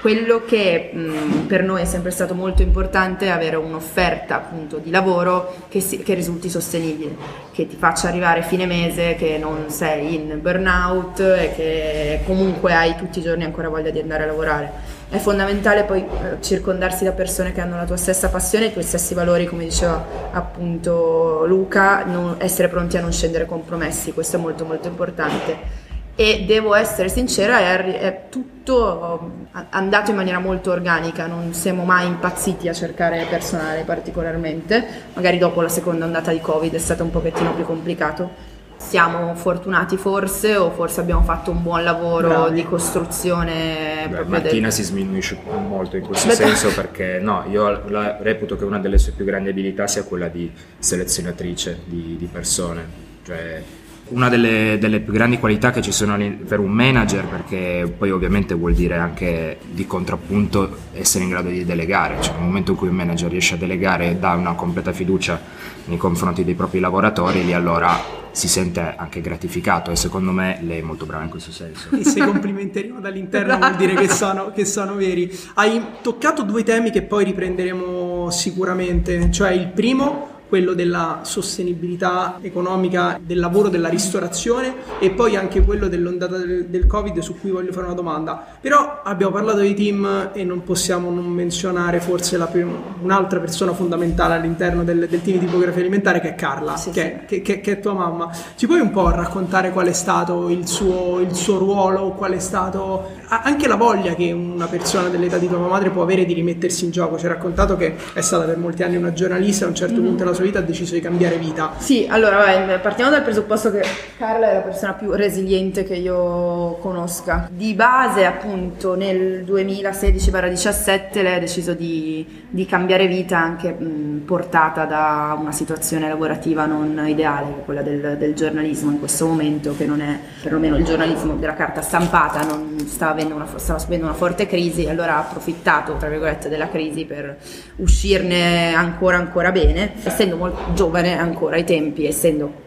Quello 0.00 0.44
che 0.44 0.90
mh, 0.92 1.46
per 1.46 1.62
noi 1.64 1.82
è 1.82 1.84
sempre 1.84 2.10
stato 2.10 2.34
molto 2.34 2.62
importante 2.62 3.26
è 3.26 3.30
avere 3.30 3.56
un'offerta 3.56 4.36
appunto 4.36 4.76
di 4.76 4.90
lavoro 4.90 5.54
che, 5.68 5.80
si, 5.80 5.98
che 6.02 6.14
risulti 6.14 6.48
sostenibile, 6.48 7.16
che 7.50 7.66
ti 7.66 7.76
faccia 7.76 8.08
arrivare 8.08 8.42
fine 8.42 8.66
mese, 8.66 9.16
che 9.16 9.38
non 9.38 9.70
sei 9.70 10.14
in 10.14 10.38
burnout 10.40 11.18
e 11.20 11.52
che 11.56 12.20
comunque 12.24 12.74
hai 12.74 12.94
tutti 12.96 13.18
i 13.18 13.22
giorni 13.22 13.44
ancora 13.44 13.68
voglia 13.68 13.90
di 13.90 13.98
andare 13.98 14.22
a 14.22 14.26
lavorare 14.26 14.95
è 15.08 15.18
fondamentale 15.18 15.84
poi 15.84 16.00
eh, 16.00 16.40
circondarsi 16.40 17.04
da 17.04 17.12
persone 17.12 17.52
che 17.52 17.60
hanno 17.60 17.76
la 17.76 17.84
tua 17.84 17.96
stessa 17.96 18.28
passione, 18.28 18.66
i 18.66 18.72
tuoi 18.72 18.84
stessi 18.84 19.14
valori, 19.14 19.46
come 19.46 19.64
diceva 19.64 20.04
appunto 20.32 21.44
Luca, 21.46 22.04
essere 22.38 22.68
pronti 22.68 22.96
a 22.96 23.00
non 23.00 23.12
scendere 23.12 23.46
compromessi, 23.46 24.12
questo 24.12 24.36
è 24.36 24.40
molto 24.40 24.64
molto 24.64 24.88
importante. 24.88 25.84
E 26.18 26.44
devo 26.46 26.74
essere 26.74 27.10
sincera, 27.10 27.58
è, 27.58 27.98
è 27.98 28.22
tutto 28.30 29.48
andato 29.68 30.10
in 30.10 30.16
maniera 30.16 30.38
molto 30.38 30.72
organica, 30.72 31.26
non 31.26 31.52
siamo 31.52 31.84
mai 31.84 32.06
impazziti 32.06 32.68
a 32.68 32.72
cercare 32.72 33.26
personale 33.28 33.82
particolarmente, 33.82 34.84
magari 35.12 35.36
dopo 35.38 35.60
la 35.60 35.68
seconda 35.68 36.06
ondata 36.06 36.32
di 36.32 36.40
Covid 36.40 36.74
è 36.74 36.78
stato 36.78 37.04
un 37.04 37.10
pochettino 37.10 37.52
più 37.54 37.64
complicato 37.64 38.54
siamo 38.76 39.34
fortunati 39.34 39.96
forse 39.96 40.56
o 40.56 40.70
forse 40.70 41.00
abbiamo 41.00 41.22
fatto 41.22 41.50
un 41.50 41.62
buon 41.62 41.82
lavoro 41.82 42.28
Bravi. 42.28 42.54
di 42.54 42.64
costruzione. 42.64 44.06
Beh, 44.08 44.24
Martina 44.24 44.68
del... 44.68 44.72
si 44.72 44.82
sminuisce 44.82 45.40
molto 45.66 45.96
in 45.96 46.04
questo 46.04 46.28
Beh, 46.28 46.34
senso 46.34 46.72
perché 46.72 47.18
no, 47.20 47.44
io 47.50 47.82
la, 47.88 48.18
reputo 48.20 48.56
che 48.56 48.64
una 48.64 48.78
delle 48.78 48.98
sue 48.98 49.12
più 49.12 49.24
grandi 49.24 49.48
abilità 49.48 49.86
sia 49.86 50.04
quella 50.04 50.28
di 50.28 50.50
selezionatrice 50.78 51.80
di, 51.84 52.16
di 52.18 52.26
persone. 52.26 53.04
Cioè, 53.24 53.62
una 54.08 54.28
delle, 54.28 54.76
delle, 54.78 55.00
più 55.00 55.12
grandi 55.12 55.38
qualità 55.38 55.72
che 55.72 55.82
ci 55.82 55.90
sono 55.90 56.16
per 56.46 56.60
un 56.60 56.70
manager, 56.70 57.24
perché 57.24 57.92
poi 57.96 58.12
ovviamente 58.12 58.54
vuol 58.54 58.72
dire 58.72 58.96
anche 58.96 59.58
di 59.68 59.84
contrappunto 59.84 60.76
essere 60.92 61.24
in 61.24 61.30
grado 61.30 61.48
di 61.48 61.64
delegare, 61.64 62.20
cioè 62.20 62.34
nel 62.34 62.44
momento 62.44 62.70
in 62.70 62.76
cui 62.76 62.86
un 62.86 62.94
manager 62.94 63.30
riesce 63.30 63.54
a 63.54 63.58
delegare 63.58 64.10
e 64.10 64.16
dà 64.16 64.34
una 64.34 64.52
completa 64.52 64.92
fiducia 64.92 65.40
nei 65.86 65.96
confronti 65.96 66.44
dei 66.44 66.54
propri 66.54 66.78
lavoratori, 66.78 67.44
lì 67.44 67.52
allora 67.52 68.24
si 68.36 68.48
sente 68.48 68.94
anche 68.98 69.22
gratificato 69.22 69.90
e 69.90 69.96
secondo 69.96 70.30
me 70.30 70.58
lei 70.60 70.80
è 70.80 70.82
molto 70.82 71.06
brava 71.06 71.24
in 71.24 71.30
questo 71.30 71.50
senso. 71.50 71.88
E 71.96 72.04
se 72.04 72.22
complimenteremo 72.22 73.00
dall'interno 73.00 73.56
vuol 73.56 73.76
dire 73.76 73.94
che 73.94 74.10
sono, 74.10 74.50
che 74.50 74.66
sono 74.66 74.94
veri. 74.94 75.34
Hai 75.54 75.82
toccato 76.02 76.42
due 76.42 76.62
temi 76.62 76.90
che 76.90 77.00
poi 77.00 77.24
riprenderemo 77.24 78.30
sicuramente, 78.30 79.30
cioè 79.30 79.52
il 79.52 79.68
primo 79.68 80.35
quello 80.48 80.74
della 80.74 81.20
sostenibilità 81.22 82.38
economica 82.40 83.18
del 83.22 83.38
lavoro 83.38 83.68
della 83.68 83.88
ristorazione 83.88 84.74
e 84.98 85.10
poi 85.10 85.36
anche 85.36 85.62
quello 85.62 85.88
dell'ondata 85.88 86.36
del, 86.38 86.66
del 86.66 86.86
Covid 86.86 87.18
su 87.18 87.38
cui 87.38 87.50
voglio 87.50 87.72
fare 87.72 87.86
una 87.86 87.94
domanda. 87.94 88.44
Però 88.60 89.02
abbiamo 89.02 89.32
parlato 89.32 89.60
di 89.60 89.74
team 89.74 90.30
e 90.32 90.44
non 90.44 90.62
possiamo 90.62 91.10
non 91.10 91.26
menzionare 91.26 92.00
forse 92.00 92.38
prima, 92.50 92.72
un'altra 93.00 93.40
persona 93.40 93.72
fondamentale 93.72 94.34
all'interno 94.34 94.84
del, 94.84 95.06
del, 95.08 95.22
team 95.22 95.38
di 95.38 95.46
tipografia 95.46 95.80
alimentare 95.80 96.20
che 96.20 96.30
è 96.30 96.34
Carla, 96.34 96.76
sì, 96.76 96.90
che, 96.90 97.20
sì. 97.20 97.26
Che, 97.26 97.42
che, 97.42 97.60
che, 97.60 97.72
è 97.72 97.80
tua 97.80 97.94
mamma. 97.94 98.30
Ci 98.54 98.66
puoi 98.66 98.80
un 98.80 98.90
po' 98.90 99.10
raccontare 99.10 99.72
qual 99.72 99.86
è 99.86 99.92
stato 99.92 100.48
il 100.48 100.66
suo, 100.66 101.20
il 101.20 101.34
suo 101.34 101.58
ruolo, 101.58 102.10
qual 102.12 102.32
è 102.32 102.38
stato 102.38 103.14
anche 103.28 103.66
la 103.66 103.76
voglia 103.76 104.14
che 104.14 104.30
una 104.32 104.66
persona 104.66 105.08
dell'età 105.08 105.38
di 105.38 105.48
tua 105.48 105.58
madre 105.58 105.90
può 105.90 106.02
avere 106.02 106.24
di 106.24 106.34
rimettersi 106.34 106.84
in 106.84 106.90
gioco? 106.90 107.18
Ci 107.18 107.26
ha 107.26 107.30
raccontato 107.30 107.76
che 107.76 107.96
è 108.12 108.20
stata 108.20 108.44
per 108.44 108.58
molti 108.58 108.82
anni 108.82 108.96
una 108.96 109.12
giornalista, 109.12 109.64
a 109.64 109.68
un 109.68 109.74
certo 109.74 109.94
mm-hmm. 109.94 110.04
punto 110.04 110.24
della 110.24 110.35
sua 110.36 110.44
vita 110.44 110.58
ha 110.58 110.62
deciso 110.62 110.94
di 110.94 111.00
cambiare 111.00 111.38
vita. 111.38 111.72
Sì, 111.78 112.06
allora 112.08 112.36
vai, 112.36 112.78
partiamo 112.78 113.10
dal 113.10 113.22
presupposto 113.22 113.70
che 113.70 113.82
Carla 114.18 114.50
è 114.50 114.54
la 114.54 114.60
persona 114.60 114.92
più 114.92 115.12
resiliente 115.12 115.82
che 115.84 115.94
io 115.94 116.76
conosca. 116.80 117.48
Di 117.50 117.74
base, 117.74 118.24
appunto, 118.24 118.94
nel 118.94 119.44
2016-17 119.44 121.22
lei 121.22 121.34
ha 121.34 121.38
deciso 121.38 121.72
di, 121.72 122.44
di 122.48 122.66
cambiare 122.66 123.06
vita 123.06 123.38
anche 123.38 123.72
mh, 123.72 124.22
portata 124.24 124.84
da 124.84 125.36
una 125.38 125.52
situazione 125.52 126.08
lavorativa 126.08 126.66
non 126.66 127.04
ideale, 127.06 127.62
quella 127.64 127.82
del, 127.82 128.16
del, 128.18 128.34
giornalismo 128.34 128.90
in 128.90 128.98
questo 128.98 129.26
momento, 129.26 129.74
che 129.76 129.86
non 129.86 130.00
è 130.00 130.18
perlomeno 130.42 130.76
il 130.76 130.84
giornalismo 130.84 131.34
della 131.34 131.54
carta 131.54 131.80
stampata, 131.80 132.42
non 132.44 132.78
stava, 132.86 133.24
una, 133.24 133.46
stava 133.56 133.78
subendo 133.78 134.04
una 134.04 134.14
forte 134.14 134.46
crisi, 134.46 134.86
allora 134.88 135.16
ha 135.16 135.20
approfittato, 135.20 135.94
tra 135.94 136.08
virgolette, 136.08 136.48
della 136.48 136.68
crisi 136.68 137.04
per 137.04 137.36
uscirne 137.76 138.74
ancora 138.74 139.16
ancora 139.16 139.50
bene, 139.50 139.92
essendo 140.26 140.36
molto 140.36 140.72
giovane 140.74 141.16
ancora 141.16 141.56
ai 141.56 141.64
tempi, 141.64 142.06
essendo 142.06 142.64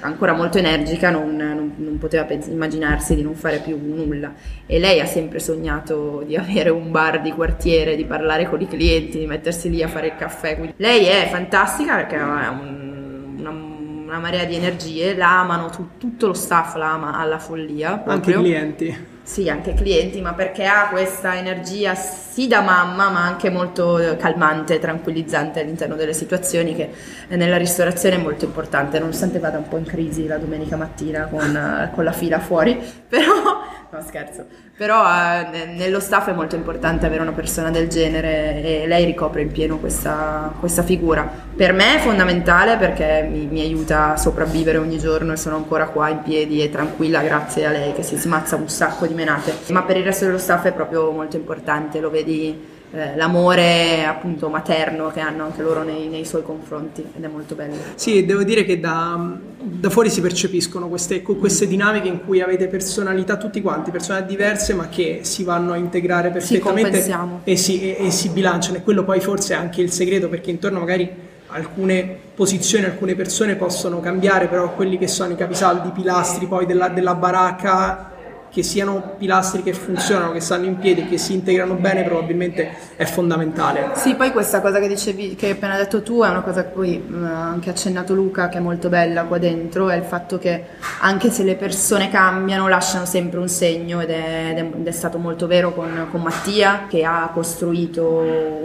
ancora 0.00 0.34
molto 0.34 0.58
energica 0.58 1.10
non, 1.10 1.36
non, 1.36 1.74
non 1.76 1.98
poteva 1.98 2.24
pens- 2.24 2.48
immaginarsi 2.48 3.14
di 3.14 3.22
non 3.22 3.34
fare 3.34 3.60
più 3.60 3.78
nulla 3.80 4.34
e 4.66 4.78
lei 4.78 5.00
ha 5.00 5.06
sempre 5.06 5.38
sognato 5.38 6.22
di 6.26 6.36
avere 6.36 6.70
un 6.70 6.90
bar 6.90 7.20
di 7.20 7.30
quartiere, 7.32 7.96
di 7.96 8.04
parlare 8.04 8.48
con 8.48 8.60
i 8.60 8.66
clienti, 8.66 9.18
di 9.18 9.26
mettersi 9.26 9.70
lì 9.70 9.82
a 9.82 9.88
fare 9.88 10.08
il 10.08 10.16
caffè. 10.16 10.56
Quindi 10.56 10.74
lei 10.78 11.04
è 11.06 11.28
fantastica 11.30 11.96
perché 11.96 12.16
ha 12.16 12.50
un, 12.50 13.36
una, 13.38 13.50
una, 13.50 14.18
marea 14.18 14.44
di 14.44 14.56
energie, 14.56 15.14
la 15.14 15.40
amano, 15.40 15.70
tu, 15.70 15.88
tutto 15.98 16.26
lo 16.28 16.34
staff 16.34 16.74
la 16.76 16.92
ama 16.92 17.18
alla 17.18 17.38
follia. 17.38 17.98
Proprio. 17.98 18.14
Anche 18.14 18.30
i 18.30 18.34
clienti. 18.34 19.12
Sì, 19.26 19.48
anche 19.48 19.72
clienti, 19.72 20.20
ma 20.20 20.34
perché 20.34 20.66
ha 20.66 20.88
questa 20.90 21.38
energia 21.38 21.94
sì 21.94 22.46
da 22.46 22.60
mamma, 22.60 23.08
ma 23.08 23.24
anche 23.24 23.48
molto 23.48 24.16
calmante, 24.18 24.78
tranquillizzante 24.78 25.60
all'interno 25.60 25.94
delle 25.96 26.12
situazioni 26.12 26.74
che 26.74 26.90
nella 27.28 27.56
ristorazione 27.56 28.16
è 28.16 28.18
molto 28.18 28.44
importante, 28.44 28.98
nonostante 28.98 29.38
vada 29.38 29.56
un 29.56 29.66
po' 29.66 29.78
in 29.78 29.86
crisi 29.86 30.26
la 30.26 30.36
domenica 30.36 30.76
mattina 30.76 31.24
con, 31.28 31.90
con 31.94 32.04
la 32.04 32.12
fila 32.12 32.38
fuori, 32.38 32.78
però 33.08 33.62
no 33.94 34.02
scherzo, 34.04 34.44
però 34.76 35.04
eh, 35.04 35.66
nello 35.66 36.00
staff 36.00 36.28
è 36.28 36.32
molto 36.32 36.56
importante 36.56 37.06
avere 37.06 37.22
una 37.22 37.32
persona 37.32 37.70
del 37.70 37.88
genere 37.88 38.62
e 38.62 38.86
lei 38.86 39.04
ricopre 39.04 39.42
in 39.42 39.52
pieno 39.52 39.78
questa, 39.78 40.52
questa 40.58 40.82
figura. 40.82 41.30
Per 41.54 41.72
me 41.72 41.96
è 41.96 41.98
fondamentale 42.00 42.76
perché 42.76 43.26
mi, 43.30 43.46
mi, 43.46 43.60
aiuta 43.60 44.12
a 44.12 44.16
sopravvivere 44.16 44.78
ogni 44.78 44.98
giorno 44.98 45.32
e 45.32 45.36
sono 45.36 45.56
ancora 45.56 45.86
qua 45.86 46.08
in 46.08 46.22
piedi 46.22 46.62
e 46.62 46.70
tranquilla 46.70 47.22
grazie 47.22 47.66
a 47.66 47.70
lei 47.70 47.92
che 47.92 48.02
si 48.02 48.16
smazza 48.16 48.56
un 48.56 48.68
sacco 48.68 49.06
di 49.06 49.14
menate, 49.14 49.54
ma 49.68 49.82
per 49.84 49.96
il 49.96 50.04
resto 50.04 50.24
dello 50.24 50.38
staff 50.38 50.64
è 50.64 50.72
proprio 50.72 51.10
molto 51.12 51.36
importante, 51.36 52.00
lo 52.00 52.10
vedi 52.10 52.72
eh, 52.94 53.16
l'amore 53.16 54.04
appunto 54.04 54.48
materno 54.48 55.10
che 55.10 55.18
hanno 55.18 55.44
anche 55.44 55.62
loro 55.62 55.82
nei, 55.82 56.06
nei, 56.06 56.24
suoi 56.24 56.44
confronti 56.44 57.04
ed 57.16 57.24
è 57.24 57.26
molto 57.26 57.56
bello. 57.56 57.74
Sì, 57.96 58.24
devo 58.24 58.44
dire 58.44 58.64
che 58.64 58.78
da, 58.78 59.36
da 59.58 59.90
fuori 59.90 60.10
si 60.10 60.20
percepiscono 60.20 60.86
queste, 60.88 61.22
queste, 61.22 61.66
dinamiche 61.66 62.06
in 62.06 62.24
cui 62.24 62.40
avete 62.40 62.68
personalità 62.68 63.36
tutti 63.36 63.60
quanti, 63.60 63.90
personalità 63.90 64.28
diverse 64.28 64.74
ma 64.74 64.88
che 64.88 65.20
si 65.22 65.42
vanno 65.42 65.72
a 65.72 65.76
integrare 65.76 66.30
perfettamente 66.30 67.02
sì, 67.02 67.12
e, 67.42 67.56
si, 67.56 67.82
e, 67.82 68.06
e 68.06 68.10
si 68.12 68.28
bilanciano. 68.28 68.76
E 68.76 68.82
quello 68.82 69.02
poi 69.02 69.18
forse 69.18 69.54
è 69.54 69.56
anche 69.56 69.82
il 69.82 69.90
segreto 69.90 70.28
perché 70.28 70.50
intorno 70.50 70.78
magari 70.78 71.10
alcune 71.48 72.16
posizioni, 72.34 72.84
alcune 72.84 73.16
persone 73.16 73.56
possono 73.56 73.98
cambiare, 73.98 74.46
però 74.46 74.72
quelli 74.72 74.98
che 74.98 75.08
sono 75.08 75.32
i 75.32 75.36
capisaldi, 75.36 75.88
i 75.88 75.92
pilastri 75.92 76.46
poi 76.46 76.64
della, 76.64 76.88
della 76.88 77.14
baracca 77.14 78.12
che 78.54 78.62
siano 78.62 79.16
pilastri 79.18 79.64
che 79.64 79.72
funzionano, 79.72 80.30
che 80.30 80.38
stanno 80.38 80.66
in 80.66 80.78
piedi, 80.78 81.08
che 81.08 81.18
si 81.18 81.32
integrano 81.32 81.74
bene, 81.74 82.04
probabilmente 82.04 82.70
è 82.94 83.04
fondamentale. 83.04 83.90
Sì, 83.94 84.14
poi 84.14 84.30
questa 84.30 84.60
cosa 84.60 84.78
che 84.78 84.86
dicevi, 84.86 85.34
che 85.34 85.46
hai 85.46 85.52
appena 85.52 85.76
detto 85.76 86.04
tu, 86.04 86.22
è 86.22 86.28
una 86.28 86.42
cosa 86.42 86.62
che 86.62 86.68
poi 86.70 87.02
ha 87.24 87.48
anche 87.48 87.70
accennato 87.70 88.14
Luca, 88.14 88.48
che 88.48 88.58
è 88.58 88.60
molto 88.60 88.88
bella 88.88 89.24
qua 89.24 89.38
dentro, 89.38 89.90
è 89.90 89.96
il 89.96 90.04
fatto 90.04 90.38
che 90.38 90.66
anche 91.00 91.30
se 91.30 91.42
le 91.42 91.56
persone 91.56 92.08
cambiano, 92.10 92.68
lasciano 92.68 93.06
sempre 93.06 93.40
un 93.40 93.48
segno 93.48 94.00
ed 94.00 94.10
è, 94.10 94.54
ed 94.56 94.86
è 94.86 94.92
stato 94.92 95.18
molto 95.18 95.48
vero 95.48 95.74
con, 95.74 96.06
con, 96.12 96.22
Mattia, 96.22 96.86
che 96.88 97.02
ha 97.02 97.28
costruito 97.34 98.04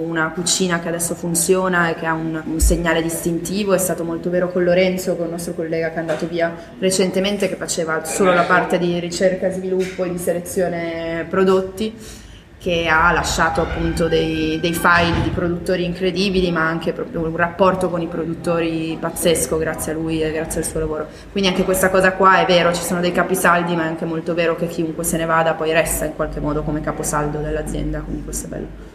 una 0.04 0.30
cucina 0.30 0.80
che 0.80 0.90
adesso 0.90 1.16
funziona 1.16 1.90
e 1.90 1.96
che 1.96 2.06
ha 2.06 2.14
un, 2.14 2.40
un 2.46 2.60
segnale 2.60 3.02
distintivo, 3.02 3.74
è 3.74 3.80
stato 3.80 4.04
molto 4.04 4.30
vero 4.30 4.52
con 4.52 4.64
Lorenzo, 4.64 5.16
con 5.16 5.26
il 5.26 5.32
nostro 5.32 5.56
collega 5.56 5.90
che 5.90 5.96
è 5.96 6.00
andato 6.00 6.28
via 6.28 6.54
recentemente, 6.78 7.50
che 7.50 7.56
faceva 7.56 8.06
solo 8.06 8.36
la 8.36 8.44
parte 8.44 8.78
di 8.78 9.00
ricerca 9.00 9.48
e 9.48 9.52
sviluppo 9.52 9.78
sviluppo 9.80 10.04
e 10.04 10.12
di 10.12 10.18
selezione 10.18 11.26
prodotti 11.30 11.96
che 12.60 12.88
ha 12.88 13.14
lasciato 13.14 13.62
appunto 13.62 14.10
dei, 14.10 14.60
dei, 14.60 14.74
file 14.74 15.22
di 15.24 15.30
produttori 15.30 15.86
incredibili 15.86 16.52
ma 16.52 16.68
anche 16.68 16.92
proprio 16.92 17.22
un 17.22 17.36
rapporto 17.38 17.90
con 17.90 18.02
i 18.02 18.08
produttori 18.08 18.98
pazzesco 19.00 19.58
grazie 19.58 19.94
a 19.94 19.96
lui 19.96 20.22
e 20.22 20.30
grazie 20.34 20.60
al 20.60 20.68
suo 20.68 20.82
lavoro. 20.82 21.08
Quindi 21.32 21.50
anche 21.50 21.64
questa 21.64 21.90
cosa 21.90 22.12
qua 22.12 22.42
è 22.42 22.46
vero 22.46 22.74
ci 22.74 22.84
sono 22.84 23.00
dei 23.00 23.14
capisaldi 23.14 23.76
ma 23.78 23.84
è 23.84 23.88
anche 23.88 24.04
molto 24.04 24.34
vero 24.34 24.58
che 24.58 24.68
chiunque 24.68 25.06
se 25.06 25.16
ne 25.16 25.26
vada 25.26 25.54
poi 25.54 25.72
resta 25.72 26.04
in 26.04 26.16
qualche 26.16 26.42
modo 26.42 26.64
come 26.64 26.82
caposaldo 26.82 27.38
dell'azienda 27.38 28.02
quindi 28.02 28.24
questo 28.26 28.48
è 28.48 28.50
bello 28.50 28.89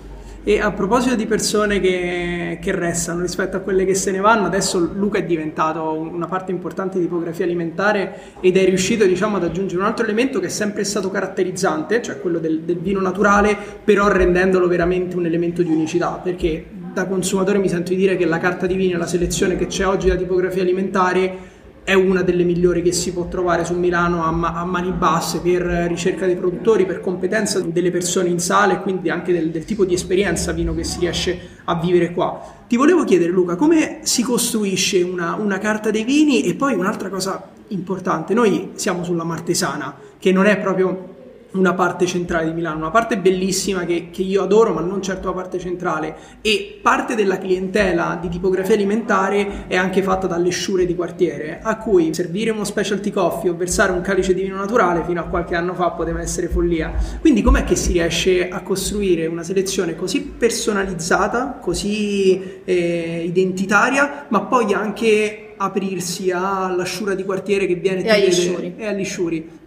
e 0.46 0.60
a 0.60 0.70
proposito 0.72 1.16
di 1.16 1.24
persone 1.24 1.80
che, 1.80 2.58
che, 2.60 2.72
restano 2.72 3.22
rispetto 3.22 3.56
a 3.56 3.60
quelle 3.60 3.86
che 3.86 3.94
se 3.94 4.10
ne 4.10 4.20
vanno, 4.20 4.44
adesso 4.44 4.78
Luca 4.78 5.18
è 5.18 5.24
diventato 5.24 5.92
una 5.92 6.26
parte 6.26 6.52
importante 6.52 6.98
di 6.98 7.04
tipografia 7.04 7.46
alimentare 7.46 8.20
ed 8.40 8.58
è 8.58 8.64
riuscito 8.66 9.06
diciamo, 9.06 9.36
ad 9.36 9.44
aggiungere 9.44 9.80
un 9.80 9.86
altro 9.86 10.04
elemento 10.04 10.40
che 10.40 10.46
è 10.46 10.50
sempre 10.50 10.84
stato 10.84 11.10
caratterizzante, 11.10 12.02
cioè 12.02 12.20
quello 12.20 12.38
del, 12.38 12.60
del 12.60 12.78
vino 12.78 13.00
naturale, 13.00 13.56
però 13.82 14.08
rendendolo 14.08 14.68
veramente 14.68 15.16
un 15.16 15.24
elemento 15.24 15.62
di 15.62 15.72
unicità, 15.72 16.20
perché 16.22 16.66
da 16.92 17.06
consumatore 17.06 17.58
mi 17.58 17.68
sento 17.70 17.90
di 17.90 17.96
dire 17.96 18.16
che 18.16 18.26
la 18.26 18.38
carta 18.38 18.66
di 18.66 18.74
vino 18.74 18.96
e 18.96 18.98
la 18.98 19.06
selezione 19.06 19.56
che 19.56 19.66
c'è 19.66 19.86
oggi 19.86 20.08
da 20.08 20.14
tipografia 20.14 20.60
alimentare 20.60 21.52
è 21.84 21.92
una 21.92 22.22
delle 22.22 22.44
migliori 22.44 22.80
che 22.80 22.92
si 22.92 23.12
può 23.12 23.28
trovare 23.28 23.64
su 23.64 23.74
Milano 23.74 24.24
a, 24.24 24.30
ma- 24.30 24.54
a, 24.54 24.64
mani 24.64 24.90
basse 24.90 25.40
per 25.40 25.60
ricerca 25.62 26.24
dei 26.24 26.34
produttori, 26.34 26.86
per 26.86 27.00
competenza 27.00 27.60
delle 27.60 27.90
persone 27.90 28.30
in 28.30 28.40
sala 28.40 28.72
e 28.72 28.80
quindi 28.80 29.10
anche 29.10 29.32
del, 29.32 29.50
del, 29.50 29.66
tipo 29.66 29.84
di 29.84 29.92
esperienza 29.92 30.52
vino 30.52 30.74
che 30.74 30.82
si 30.82 30.98
riesce 31.00 31.38
a 31.64 31.78
vivere 31.78 32.12
qua. 32.12 32.40
Ti 32.66 32.76
volevo 32.76 33.04
chiedere 33.04 33.30
Luca, 33.30 33.56
come 33.56 33.98
si 34.02 34.22
costruisce 34.22 35.02
una, 35.02 35.34
una 35.34 35.58
carta 35.58 35.90
dei 35.90 36.04
vini 36.04 36.42
e 36.44 36.54
poi 36.54 36.72
un'altra 36.72 37.10
cosa 37.10 37.50
importante, 37.68 38.32
noi 38.32 38.70
siamo 38.74 39.04
sulla 39.04 39.24
Martesana, 39.24 39.94
che 40.18 40.32
non 40.32 40.46
è 40.46 40.58
proprio 40.58 41.13
una 41.54 41.74
parte 41.74 42.06
centrale 42.06 42.46
di 42.46 42.52
Milano, 42.52 42.78
una 42.78 42.90
parte 42.90 43.18
bellissima 43.18 43.84
che, 43.84 44.08
che, 44.10 44.22
io 44.22 44.42
adoro, 44.42 44.72
ma 44.72 44.80
non 44.80 45.02
certo 45.02 45.28
la 45.28 45.34
parte 45.34 45.58
centrale. 45.58 46.16
E 46.40 46.78
parte 46.82 47.14
della 47.14 47.38
clientela 47.38 48.18
di 48.20 48.28
tipografia 48.28 48.74
alimentare 48.74 49.66
è 49.68 49.76
anche 49.76 50.02
fatta 50.02 50.26
dalle 50.26 50.50
sciure 50.50 50.84
di 50.86 50.94
quartiere, 50.94 51.60
a 51.62 51.76
cui 51.78 52.12
servire 52.12 52.50
uno 52.50 52.64
specialty 52.64 53.10
coffee 53.10 53.50
o 53.50 53.56
versare 53.56 53.92
un 53.92 54.00
calice 54.00 54.34
di 54.34 54.42
vino 54.42 54.56
naturale 54.56 55.04
fino 55.04 55.20
a 55.20 55.24
qualche 55.24 55.54
anno 55.54 55.74
fa 55.74 55.90
poteva 55.90 56.20
essere 56.20 56.48
follia. 56.48 56.92
Quindi 57.20 57.42
com'è 57.42 57.64
che 57.64 57.76
si 57.76 57.92
riesce 57.92 58.48
a 58.48 58.60
costruire 58.62 59.26
una 59.26 59.42
selezione 59.42 59.94
così 59.94 60.22
personalizzata, 60.22 61.58
così 61.60 62.62
eh, 62.64 63.22
identitaria, 63.26 64.26
ma 64.28 64.42
poi 64.42 64.72
anche 64.72 65.52
aprirsi 65.56 66.32
alla 66.32 66.82
sciura 66.82 67.14
di 67.14 67.22
quartiere 67.22 67.66
che 67.66 67.76
viene 67.76 68.02
e 68.02 68.10
agli 68.10 68.32
sciuri. 68.32 68.74
e 68.76 68.86
agli 68.86 69.04
sciuri 69.04 69.62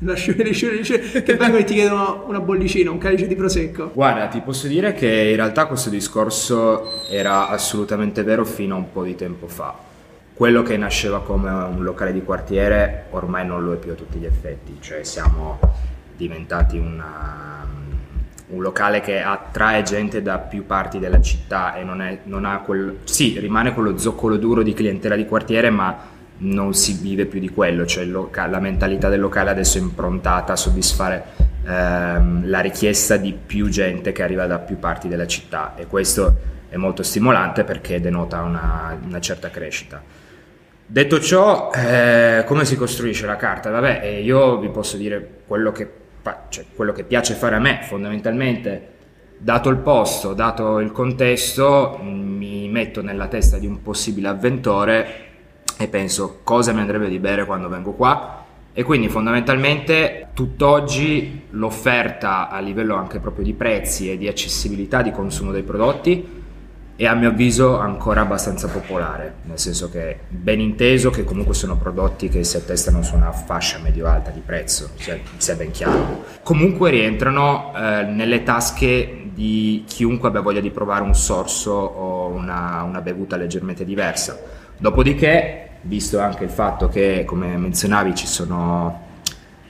lasciare, 0.00 0.44
lasciare, 0.44 1.22
che 1.22 1.34
vengono 1.36 1.58
e 1.58 1.64
ti 1.64 1.74
chiedono 1.74 2.24
una 2.26 2.40
bollicina, 2.40 2.90
un 2.90 2.98
calice 2.98 3.26
di 3.26 3.34
prosecco. 3.34 3.90
Guarda, 3.92 4.26
ti 4.26 4.40
posso 4.40 4.66
dire 4.66 4.92
che 4.92 5.06
in 5.06 5.36
realtà 5.36 5.66
questo 5.66 5.90
discorso 5.90 7.08
era 7.08 7.48
assolutamente 7.48 8.22
vero 8.22 8.44
fino 8.44 8.74
a 8.74 8.78
un 8.78 8.92
po' 8.92 9.04
di 9.04 9.14
tempo 9.14 9.46
fa. 9.46 9.74
Quello 10.34 10.62
che 10.62 10.76
nasceva 10.76 11.22
come 11.22 11.50
un 11.50 11.82
locale 11.82 12.12
di 12.12 12.22
quartiere 12.22 13.06
ormai 13.10 13.46
non 13.46 13.64
lo 13.64 13.72
è 13.72 13.76
più 13.76 13.92
a 13.92 13.94
tutti 13.94 14.18
gli 14.18 14.26
effetti, 14.26 14.76
cioè 14.80 15.02
siamo 15.02 15.58
diventati 16.14 16.76
una, 16.76 17.66
un 18.48 18.60
locale 18.62 19.00
che 19.00 19.22
attrae 19.22 19.82
gente 19.82 20.20
da 20.20 20.38
più 20.38 20.66
parti 20.66 20.98
della 20.98 21.22
città 21.22 21.74
e 21.74 21.84
non, 21.84 22.02
è, 22.02 22.18
non 22.24 22.44
ha 22.44 22.58
quel... 22.58 22.98
sì, 23.04 23.38
rimane 23.38 23.72
quello 23.72 23.96
zoccolo 23.96 24.36
duro 24.36 24.62
di 24.62 24.74
clientela 24.74 25.16
di 25.16 25.24
quartiere, 25.24 25.70
ma 25.70 26.14
non 26.38 26.74
si 26.74 26.98
vive 27.00 27.26
più 27.26 27.40
di 27.40 27.48
quello, 27.48 27.86
cioè 27.86 28.04
loca- 28.04 28.46
la 28.46 28.60
mentalità 28.60 29.08
del 29.08 29.20
locale 29.20 29.50
adesso 29.50 29.78
è 29.78 29.80
improntata 29.80 30.52
a 30.52 30.56
soddisfare 30.56 31.24
ehm, 31.66 32.48
la 32.48 32.60
richiesta 32.60 33.16
di 33.16 33.32
più 33.32 33.68
gente 33.68 34.12
che 34.12 34.22
arriva 34.22 34.46
da 34.46 34.58
più 34.58 34.78
parti 34.78 35.08
della 35.08 35.26
città 35.26 35.74
e 35.76 35.86
questo 35.86 36.54
è 36.68 36.76
molto 36.76 37.02
stimolante 37.02 37.64
perché 37.64 38.00
denota 38.00 38.42
una, 38.42 38.98
una 39.02 39.20
certa 39.20 39.50
crescita. 39.50 40.02
Detto 40.88 41.20
ciò, 41.20 41.70
eh, 41.74 42.44
come 42.46 42.64
si 42.64 42.76
costruisce 42.76 43.26
la 43.26 43.36
carta? 43.36 43.70
Vabbè, 43.70 44.00
eh, 44.04 44.22
io 44.22 44.58
vi 44.58 44.68
posso 44.68 44.96
dire 44.96 45.40
quello 45.46 45.72
che, 45.72 45.90
cioè, 46.48 46.64
quello 46.74 46.92
che 46.92 47.02
piace 47.02 47.34
fare 47.34 47.56
a 47.56 47.58
me, 47.58 47.80
fondamentalmente, 47.82 48.94
dato 49.38 49.68
il 49.68 49.78
posto, 49.78 50.32
dato 50.32 50.78
il 50.78 50.92
contesto, 50.92 51.98
mi 52.02 52.68
metto 52.68 53.02
nella 53.02 53.26
testa 53.26 53.58
di 53.58 53.66
un 53.66 53.82
possibile 53.82 54.28
avventore 54.28 55.25
e 55.78 55.88
penso 55.88 56.40
cosa 56.42 56.72
mi 56.72 56.80
andrebbe 56.80 57.08
di 57.08 57.18
bere 57.18 57.44
quando 57.44 57.68
vengo 57.68 57.92
qua 57.92 58.44
e 58.72 58.82
quindi 58.82 59.08
fondamentalmente 59.08 60.28
tutt'oggi 60.34 61.44
l'offerta 61.50 62.50
a 62.50 62.58
livello 62.60 62.94
anche 62.94 63.20
proprio 63.20 63.44
di 63.44 63.54
prezzi 63.54 64.10
e 64.10 64.18
di 64.18 64.28
accessibilità 64.28 65.00
di 65.02 65.10
consumo 65.10 65.50
dei 65.50 65.62
prodotti 65.62 66.44
è 66.96 67.04
a 67.04 67.14
mio 67.14 67.28
avviso 67.28 67.78
ancora 67.78 68.22
abbastanza 68.22 68.68
popolare, 68.68 69.34
nel 69.44 69.58
senso 69.58 69.90
che 69.90 70.20
ben 70.28 70.60
inteso 70.60 71.10
che 71.10 71.24
comunque 71.24 71.54
sono 71.54 71.76
prodotti 71.76 72.30
che 72.30 72.42
si 72.42 72.56
attestano 72.56 73.02
su 73.02 73.14
una 73.14 73.32
fascia 73.32 73.78
medio-alta 73.78 74.30
di 74.30 74.40
prezzo, 74.40 74.90
se, 74.96 75.52
è 75.52 75.56
ben 75.56 75.70
chiaro. 75.72 76.24
Comunque 76.42 76.90
rientrano 76.90 77.72
eh, 77.76 78.02
nelle 78.04 78.42
tasche 78.42 79.28
di 79.32 79.84
chiunque 79.86 80.28
abbia 80.28 80.40
voglia 80.40 80.60
di 80.60 80.70
provare 80.70 81.02
un 81.02 81.14
sorso 81.14 81.72
o 81.72 82.28
una, 82.28 82.82
una 82.82 83.02
bevuta 83.02 83.36
leggermente 83.36 83.84
diversa 83.84 84.64
Dopodiché, 84.78 85.68
visto 85.82 86.18
anche 86.18 86.44
il 86.44 86.50
fatto 86.50 86.88
che, 86.88 87.24
come 87.24 87.56
menzionavi, 87.56 88.14
ci 88.14 88.26
sono 88.26 89.04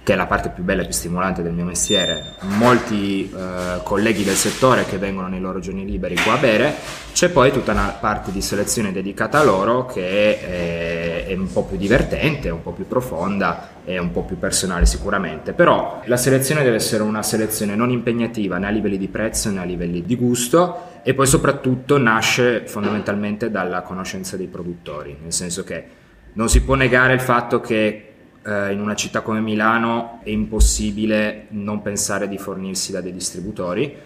che 0.06 0.12
è 0.12 0.16
la 0.16 0.26
parte 0.26 0.50
più 0.50 0.62
bella 0.62 0.82
e 0.82 0.84
più 0.84 0.94
stimolante 0.94 1.42
del 1.42 1.52
mio 1.52 1.64
mestiere, 1.64 2.34
molti 2.42 3.28
eh, 3.28 3.80
colleghi 3.82 4.22
del 4.22 4.36
settore 4.36 4.84
che 4.84 4.98
vengono 4.98 5.26
nei 5.26 5.40
loro 5.40 5.58
giorni 5.58 5.84
liberi 5.84 6.14
qua 6.14 6.34
a 6.34 6.36
bere, 6.36 6.74
c'è 7.12 7.28
poi 7.28 7.50
tutta 7.50 7.72
una 7.72 7.88
parte 7.98 8.30
di 8.30 8.40
selezione 8.40 8.92
dedicata 8.92 9.40
a 9.40 9.42
loro 9.42 9.84
che 9.84 10.38
è, 10.38 11.26
è 11.26 11.34
un 11.34 11.50
po' 11.52 11.64
più 11.64 11.76
divertente, 11.76 12.50
un 12.50 12.62
po' 12.62 12.70
più 12.70 12.86
profonda 12.86 13.70
e 13.84 13.98
un 13.98 14.12
po' 14.12 14.22
più 14.22 14.38
personale 14.38 14.86
sicuramente, 14.86 15.52
però 15.52 16.00
la 16.04 16.16
selezione 16.16 16.62
deve 16.62 16.76
essere 16.76 17.02
una 17.02 17.24
selezione 17.24 17.74
non 17.74 17.90
impegnativa 17.90 18.58
né 18.58 18.68
a 18.68 18.70
livelli 18.70 18.98
di 18.98 19.08
prezzo 19.08 19.50
né 19.50 19.58
a 19.58 19.64
livelli 19.64 20.04
di 20.04 20.14
gusto 20.14 20.95
e 21.08 21.14
poi 21.14 21.28
soprattutto 21.28 21.98
nasce 21.98 22.66
fondamentalmente 22.66 23.48
dalla 23.48 23.82
conoscenza 23.82 24.36
dei 24.36 24.48
produttori, 24.48 25.16
nel 25.22 25.32
senso 25.32 25.62
che 25.62 25.84
non 26.32 26.48
si 26.48 26.64
può 26.64 26.74
negare 26.74 27.14
il 27.14 27.20
fatto 27.20 27.60
che 27.60 28.14
eh, 28.42 28.72
in 28.72 28.80
una 28.80 28.96
città 28.96 29.20
come 29.20 29.38
Milano 29.38 30.18
è 30.24 30.30
impossibile 30.30 31.46
non 31.50 31.80
pensare 31.80 32.26
di 32.26 32.38
fornirsi 32.38 32.90
da 32.90 33.00
dei 33.00 33.12
distributori, 33.12 33.96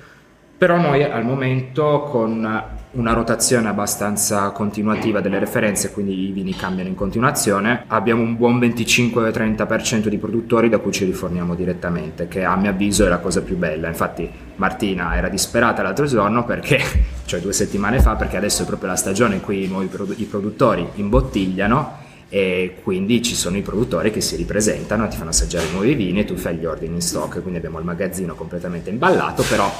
però 0.60 0.76
noi 0.76 1.02
al 1.02 1.24
momento 1.24 2.02
con 2.02 2.62
una 2.90 3.12
rotazione 3.14 3.68
abbastanza 3.68 4.50
continuativa 4.50 5.22
delle 5.22 5.38
referenze, 5.38 5.90
quindi 5.90 6.28
i 6.28 6.32
vini 6.32 6.54
cambiano 6.54 6.90
in 6.90 6.94
continuazione, 6.94 7.84
abbiamo 7.86 8.20
un 8.20 8.36
buon 8.36 8.58
25-30% 8.58 10.08
di 10.08 10.18
produttori 10.18 10.68
da 10.68 10.76
cui 10.76 10.92
ci 10.92 11.06
riforniamo 11.06 11.54
direttamente, 11.54 12.28
che 12.28 12.44
a 12.44 12.56
mio 12.56 12.68
avviso 12.68 13.06
è 13.06 13.08
la 13.08 13.20
cosa 13.20 13.40
più 13.40 13.56
bella. 13.56 13.88
Infatti 13.88 14.30
Martina 14.56 15.16
era 15.16 15.30
disperata 15.30 15.80
l'altro 15.80 16.04
giorno 16.04 16.44
perché, 16.44 16.78
cioè 17.24 17.40
due 17.40 17.54
settimane 17.54 18.00
fa, 18.00 18.16
perché 18.16 18.36
adesso 18.36 18.64
è 18.64 18.66
proprio 18.66 18.90
la 18.90 18.96
stagione 18.96 19.36
in 19.36 19.40
cui 19.40 19.64
i 19.64 19.88
produ- 19.90 20.20
i 20.20 20.24
produttori 20.24 20.86
imbottigliano 20.96 21.99
e 22.32 22.76
quindi 22.84 23.22
ci 23.22 23.34
sono 23.34 23.56
i 23.56 23.60
produttori 23.60 24.12
che 24.12 24.20
si 24.20 24.36
ripresentano, 24.36 25.08
ti 25.08 25.16
fanno 25.16 25.30
assaggiare 25.30 25.66
i 25.66 25.72
nuovi 25.72 25.94
vini 25.94 26.20
e 26.20 26.24
tu 26.24 26.36
fai 26.36 26.56
gli 26.56 26.64
ordini 26.64 26.94
in 26.94 27.00
stock, 27.00 27.42
quindi 27.42 27.58
abbiamo 27.58 27.80
il 27.80 27.84
magazzino 27.84 28.36
completamente 28.36 28.88
imballato, 28.88 29.42
però 29.42 29.70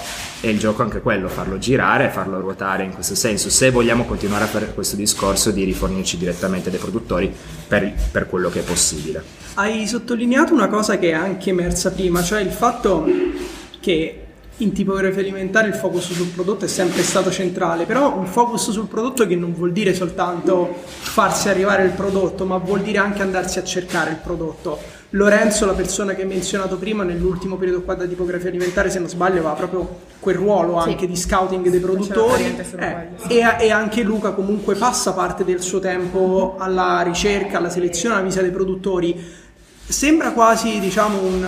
è 0.41 0.49
il 0.49 0.59
gioco 0.59 0.83
anche 0.83 1.01
quello, 1.01 1.29
farlo 1.29 1.59
girare, 1.59 2.11
farlo 2.11 2.41
ruotare 2.41 2.83
in 2.83 2.93
questo 2.93 3.15
senso, 3.15 3.49
se 3.51 3.71
vogliamo 3.71 4.05
continuare 4.05 4.45
a 4.45 4.49
fare 4.49 4.75
questo 4.75 4.97
discorso 4.97 5.53
di 5.53 5.63
rifornirci 5.63 6.19
direttamente 6.19 6.71
dai 6.71 6.81
produttori 6.81 7.33
per, 7.69 7.95
per 8.11 8.27
quello 8.27 8.51
che 8.51 8.61
è 8.61 8.65
possibile. 8.65 9.23
Hai 9.55 9.87
sottolineato 9.87 10.53
una 10.53 10.69
cosa 10.69 10.99
che 10.99 11.11
è 11.11 11.15
anche 11.15 11.51
emersa 11.51 11.93
prima, 11.93 12.21
cioè 12.21 12.41
il 12.41 12.51
fatto 12.51 13.07
che 13.81 14.20
in 14.63 14.73
tipografia 14.73 15.21
alimentare 15.21 15.69
il 15.69 15.75
focus 15.75 16.13
sul 16.13 16.29
prodotto 16.29 16.65
è 16.65 16.69
sempre 16.69 17.03
stato 17.03 17.31
centrale, 17.31 17.85
però 17.85 18.17
un 18.17 18.27
focus 18.27 18.71
sul 18.71 18.87
prodotto 18.87 19.27
che 19.27 19.37
non 19.37 19.53
vuol 19.55 19.73
dire 19.73 19.95
soltanto 19.95 20.83
farsi 20.85 21.49
arrivare 21.49 21.85
il 21.85 21.91
prodotto, 21.91 22.45
ma 22.45 22.59
vuol 22.59 22.81
dire 22.81 22.99
anche 22.99 23.23
andarsi 23.23 23.59
a 23.59 23.65
cercare 23.65 24.11
il 24.11 24.17
prodotto. 24.17 24.99
Lorenzo, 25.15 25.67
la 25.67 25.73
persona 25.73 26.15
che 26.15 26.23
hai 26.23 26.29
menzionato 26.29 26.77
prima, 26.77 27.03
nell'ultimo 27.03 27.57
periodo 27.57 27.83
qua 27.83 27.95
da 27.95 28.07
tipografia 28.07 28.49
alimentare, 28.49 28.91
se 28.91 29.01
non 29.01 29.09
sbaglio, 29.09 29.39
aveva 29.39 29.55
proprio 29.55 29.99
quel 30.21 30.37
ruolo 30.37 30.81
sì. 30.83 30.91
anche 30.91 31.07
di 31.09 31.17
scouting 31.17 31.69
dei 31.69 31.81
produttori 31.81 32.55
eh, 32.77 33.09
e, 33.27 33.57
e, 33.59 33.71
anche 33.73 34.03
Luca 34.03 34.33
comunque 34.33 34.75
passa 34.77 35.13
parte 35.13 35.45
del 35.45 35.63
suo 35.63 35.81
tempo 35.81 36.57
alla 36.59 37.01
ricerca, 37.01 37.59
alla 37.59 37.71
selezione, 37.71 38.15
alla 38.15 38.25
visita 38.25 38.43
dei 38.43 38.53
produttori. 38.53 39.19
Sembra 39.85 40.31
quasi, 40.31 40.79
diciamo, 40.79 41.21
un 41.21 41.45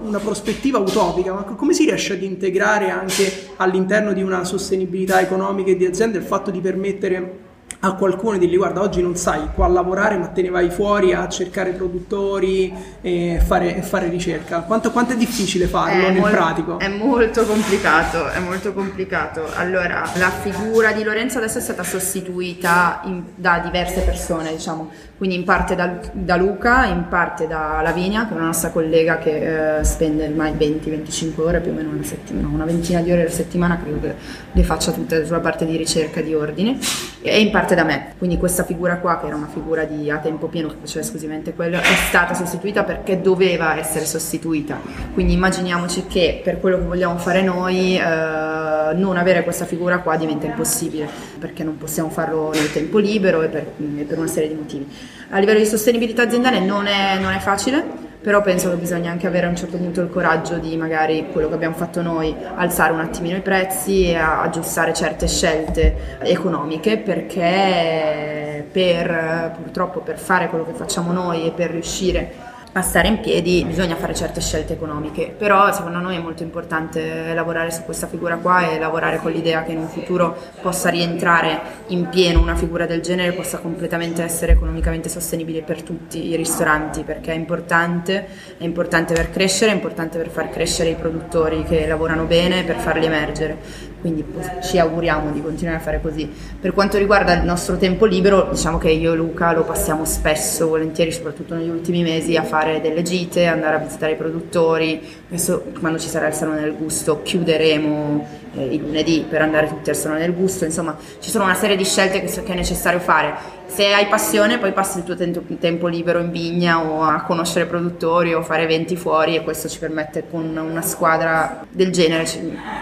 una 0.00 0.18
prospettiva 0.18 0.78
utopica, 0.78 1.32
ma 1.32 1.42
come 1.42 1.74
si 1.74 1.84
riesce 1.84 2.14
ad 2.14 2.22
integrare 2.22 2.90
anche 2.90 3.50
all'interno 3.56 4.12
di 4.12 4.22
una 4.22 4.44
sostenibilità 4.44 5.20
economica 5.20 5.70
e 5.70 5.76
di 5.76 5.84
azienda 5.84 6.18
il 6.18 6.24
fatto 6.24 6.50
di 6.50 6.60
permettere 6.60 7.50
a 7.84 7.94
qualcuno 7.94 8.38
di 8.38 8.46
dire 8.46 8.58
guarda 8.58 8.80
oggi 8.80 9.02
non 9.02 9.16
sai 9.16 9.48
qua 9.52 9.66
lavorare 9.66 10.16
ma 10.16 10.28
te 10.28 10.42
ne 10.42 10.50
vai 10.50 10.70
fuori 10.70 11.12
a 11.12 11.28
cercare 11.28 11.72
produttori 11.72 12.72
e 13.00 13.42
fare, 13.44 13.82
fare 13.82 14.08
ricerca. 14.08 14.60
Quanto, 14.60 14.92
quanto, 14.92 15.14
è 15.14 15.16
difficile 15.16 15.66
farlo 15.66 16.06
è 16.06 16.10
nel 16.10 16.20
mol- 16.20 16.30
pratico? 16.30 16.78
è 16.78 16.86
molto 16.86 17.44
complicato 17.44 18.28
è 18.28 18.38
molto 18.38 18.72
complicato. 18.72 19.48
Allora 19.56 20.08
la 20.14 20.30
figura 20.30 20.92
di 20.92 21.02
Lorenzo 21.02 21.38
adesso 21.38 21.58
è 21.58 21.60
stata 21.60 21.82
sostituita 21.82 23.00
in, 23.04 23.22
da 23.34 23.58
diverse 23.58 24.02
persone 24.02 24.52
diciamo. 24.52 24.90
Quindi 25.16 25.36
in 25.36 25.44
parte 25.44 25.74
da, 25.74 25.98
da, 26.12 26.36
Luca 26.36 26.84
in 26.84 27.06
parte 27.08 27.48
da 27.48 27.80
Lavinia 27.82 28.26
che 28.26 28.32
è 28.32 28.36
una 28.36 28.46
nostra 28.46 28.70
collega 28.70 29.18
che 29.18 29.78
eh, 29.78 29.84
spende 29.84 30.26
ormai 30.26 30.52
20-25 30.52 31.40
ore 31.40 31.60
più 31.60 31.72
o 31.72 31.74
meno 31.74 31.90
una 31.90 32.02
settimana 32.02 32.48
una 32.48 32.64
ventina 32.64 33.00
di 33.00 33.10
ore 33.10 33.22
alla 33.22 33.30
settimana 33.30 33.78
credo 33.80 34.00
che 34.00 34.14
le 34.52 34.62
faccia 34.62 34.92
tutte 34.92 35.24
sulla 35.24 35.40
parte 35.40 35.66
di 35.66 35.76
ricerca 35.76 36.20
di 36.20 36.32
ordine. 36.34 36.78
E 37.24 37.40
in 37.40 37.50
parte 37.50 37.71
da 37.74 37.84
me. 37.84 38.14
Quindi 38.18 38.36
questa 38.38 38.64
figura 38.64 38.98
qua, 38.98 39.18
che 39.18 39.26
era 39.26 39.36
una 39.36 39.48
figura 39.52 39.84
di 39.84 40.10
a 40.10 40.18
tempo 40.18 40.46
pieno 40.48 40.68
che 40.68 40.76
faceva 40.80 41.04
esclusivamente 41.04 41.54
quello, 41.54 41.78
è 41.78 41.94
stata 42.08 42.34
sostituita 42.34 42.84
perché 42.84 43.20
doveva 43.20 43.78
essere 43.78 44.04
sostituita. 44.04 44.80
Quindi 45.14 45.32
immaginiamoci 45.32 46.06
che 46.06 46.40
per 46.42 46.60
quello 46.60 46.78
che 46.78 46.84
vogliamo 46.84 47.18
fare 47.18 47.42
noi, 47.42 47.96
eh, 47.96 48.94
non 48.94 49.16
avere 49.16 49.42
questa 49.44 49.64
figura 49.64 49.98
qua 49.98 50.16
diventa 50.16 50.46
impossibile, 50.46 51.08
perché 51.38 51.64
non 51.64 51.76
possiamo 51.78 52.10
farlo 52.10 52.50
nel 52.52 52.70
tempo 52.72 52.98
libero 52.98 53.42
e 53.42 53.48
per, 53.48 53.66
e 53.98 54.02
per 54.02 54.18
una 54.18 54.26
serie 54.28 54.48
di 54.48 54.54
motivi. 54.54 54.88
A 55.30 55.38
livello 55.38 55.58
di 55.58 55.66
sostenibilità 55.66 56.22
aziendale 56.22 56.60
non 56.60 56.86
è, 56.86 57.18
non 57.18 57.32
è 57.32 57.38
facile 57.38 58.10
però 58.22 58.40
penso 58.40 58.70
che 58.70 58.76
bisogna 58.76 59.10
anche 59.10 59.26
avere 59.26 59.46
a 59.46 59.48
un 59.48 59.56
certo 59.56 59.76
punto 59.76 60.00
il 60.00 60.08
coraggio 60.08 60.58
di 60.58 60.76
magari 60.76 61.26
quello 61.32 61.48
che 61.48 61.54
abbiamo 61.54 61.74
fatto 61.74 62.00
noi, 62.02 62.34
alzare 62.54 62.92
un 62.92 63.00
attimino 63.00 63.36
i 63.36 63.40
prezzi 63.40 64.08
e 64.08 64.16
aggiustare 64.16 64.92
certe 64.92 65.26
scelte 65.26 66.18
economiche 66.20 66.98
perché 66.98 68.64
per, 68.70 69.52
purtroppo 69.60 70.00
per 70.00 70.18
fare 70.18 70.48
quello 70.48 70.64
che 70.64 70.72
facciamo 70.72 71.12
noi 71.12 71.46
e 71.46 71.50
per 71.50 71.70
riuscire 71.70 72.50
a 72.74 72.80
stare 72.80 73.08
in 73.08 73.20
piedi 73.20 73.64
bisogna 73.66 73.96
fare 73.96 74.14
certe 74.14 74.40
scelte 74.40 74.72
economiche, 74.72 75.34
però 75.36 75.70
secondo 75.72 75.98
noi 75.98 76.16
è 76.16 76.20
molto 76.20 76.42
importante 76.42 77.34
lavorare 77.34 77.70
su 77.70 77.82
questa 77.82 78.06
figura 78.06 78.36
qua 78.36 78.70
e 78.70 78.78
lavorare 78.78 79.18
con 79.18 79.30
l'idea 79.30 79.62
che 79.62 79.72
in 79.72 79.78
un 79.78 79.88
futuro 79.88 80.34
possa 80.62 80.88
rientrare 80.88 81.60
in 81.88 82.08
pieno 82.08 82.40
una 82.40 82.54
figura 82.54 82.86
del 82.86 83.02
genere, 83.02 83.32
possa 83.32 83.58
completamente 83.58 84.22
essere 84.22 84.52
economicamente 84.52 85.10
sostenibile 85.10 85.60
per 85.60 85.82
tutti 85.82 86.28
i 86.28 86.36
ristoranti, 86.36 87.02
perché 87.02 87.32
è 87.32 87.36
importante, 87.36 88.26
è 88.56 88.64
importante 88.64 89.12
per 89.12 89.30
crescere, 89.30 89.70
è 89.70 89.74
importante 89.74 90.16
per 90.16 90.30
far 90.30 90.48
crescere 90.48 90.90
i 90.90 90.94
produttori 90.94 91.64
che 91.64 91.86
lavorano 91.86 92.24
bene, 92.24 92.64
per 92.64 92.76
farli 92.76 93.04
emergere 93.04 93.90
quindi 94.02 94.24
ci 94.64 94.78
auguriamo 94.78 95.30
di 95.30 95.40
continuare 95.40 95.78
a 95.78 95.80
fare 95.80 96.00
così. 96.02 96.28
Per 96.60 96.74
quanto 96.74 96.98
riguarda 96.98 97.32
il 97.34 97.44
nostro 97.44 97.76
tempo 97.76 98.04
libero, 98.04 98.48
diciamo 98.50 98.76
che 98.76 98.90
io 98.90 99.12
e 99.12 99.16
Luca 99.16 99.52
lo 99.52 99.62
passiamo 99.62 100.04
spesso, 100.04 100.66
volentieri, 100.68 101.12
soprattutto 101.12 101.54
negli 101.54 101.68
ultimi 101.68 102.02
mesi, 102.02 102.36
a 102.36 102.42
fare 102.42 102.80
delle 102.80 103.02
gite, 103.02 103.46
andare 103.46 103.76
a 103.76 103.78
visitare 103.78 104.12
i 104.12 104.16
produttori. 104.16 105.00
Adesso, 105.28 105.72
quando 105.78 106.00
ci 106.00 106.08
sarà 106.08 106.26
il 106.26 106.34
Salone 106.34 106.60
del 106.60 106.74
Gusto, 106.76 107.22
chiuderemo 107.22 108.26
eh, 108.56 108.74
il 108.74 108.80
lunedì 108.80 109.24
per 109.26 109.40
andare 109.40 109.68
tutti 109.68 109.88
al 109.88 109.96
Salone 109.96 110.20
del 110.20 110.34
Gusto. 110.34 110.64
Insomma, 110.64 110.96
ci 111.20 111.30
sono 111.30 111.44
una 111.44 111.54
serie 111.54 111.76
di 111.76 111.84
scelte 111.84 112.20
che, 112.20 112.42
che 112.42 112.52
è 112.52 112.56
necessario 112.56 112.98
fare 112.98 113.60
se 113.72 113.90
hai 113.90 114.06
passione 114.06 114.58
poi 114.58 114.72
passi 114.72 114.98
il 114.98 115.04
tuo 115.04 115.16
tempo 115.16 115.86
libero 115.86 116.18
in 116.18 116.30
vigna 116.30 116.84
o 116.84 117.02
a 117.02 117.22
conoscere 117.22 117.64
produttori 117.64 118.34
o 118.34 118.42
fare 118.42 118.64
eventi 118.64 118.96
fuori 118.96 119.34
e 119.34 119.42
questo 119.42 119.66
ci 119.66 119.78
permette 119.78 120.24
con 120.30 120.54
una 120.54 120.82
squadra 120.82 121.64
del 121.70 121.90
genere 121.90 122.26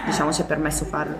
diciamo 0.05 0.33
ci 0.33 0.41
è 0.41 0.45
permesso 0.45 0.83
farlo 0.83 1.10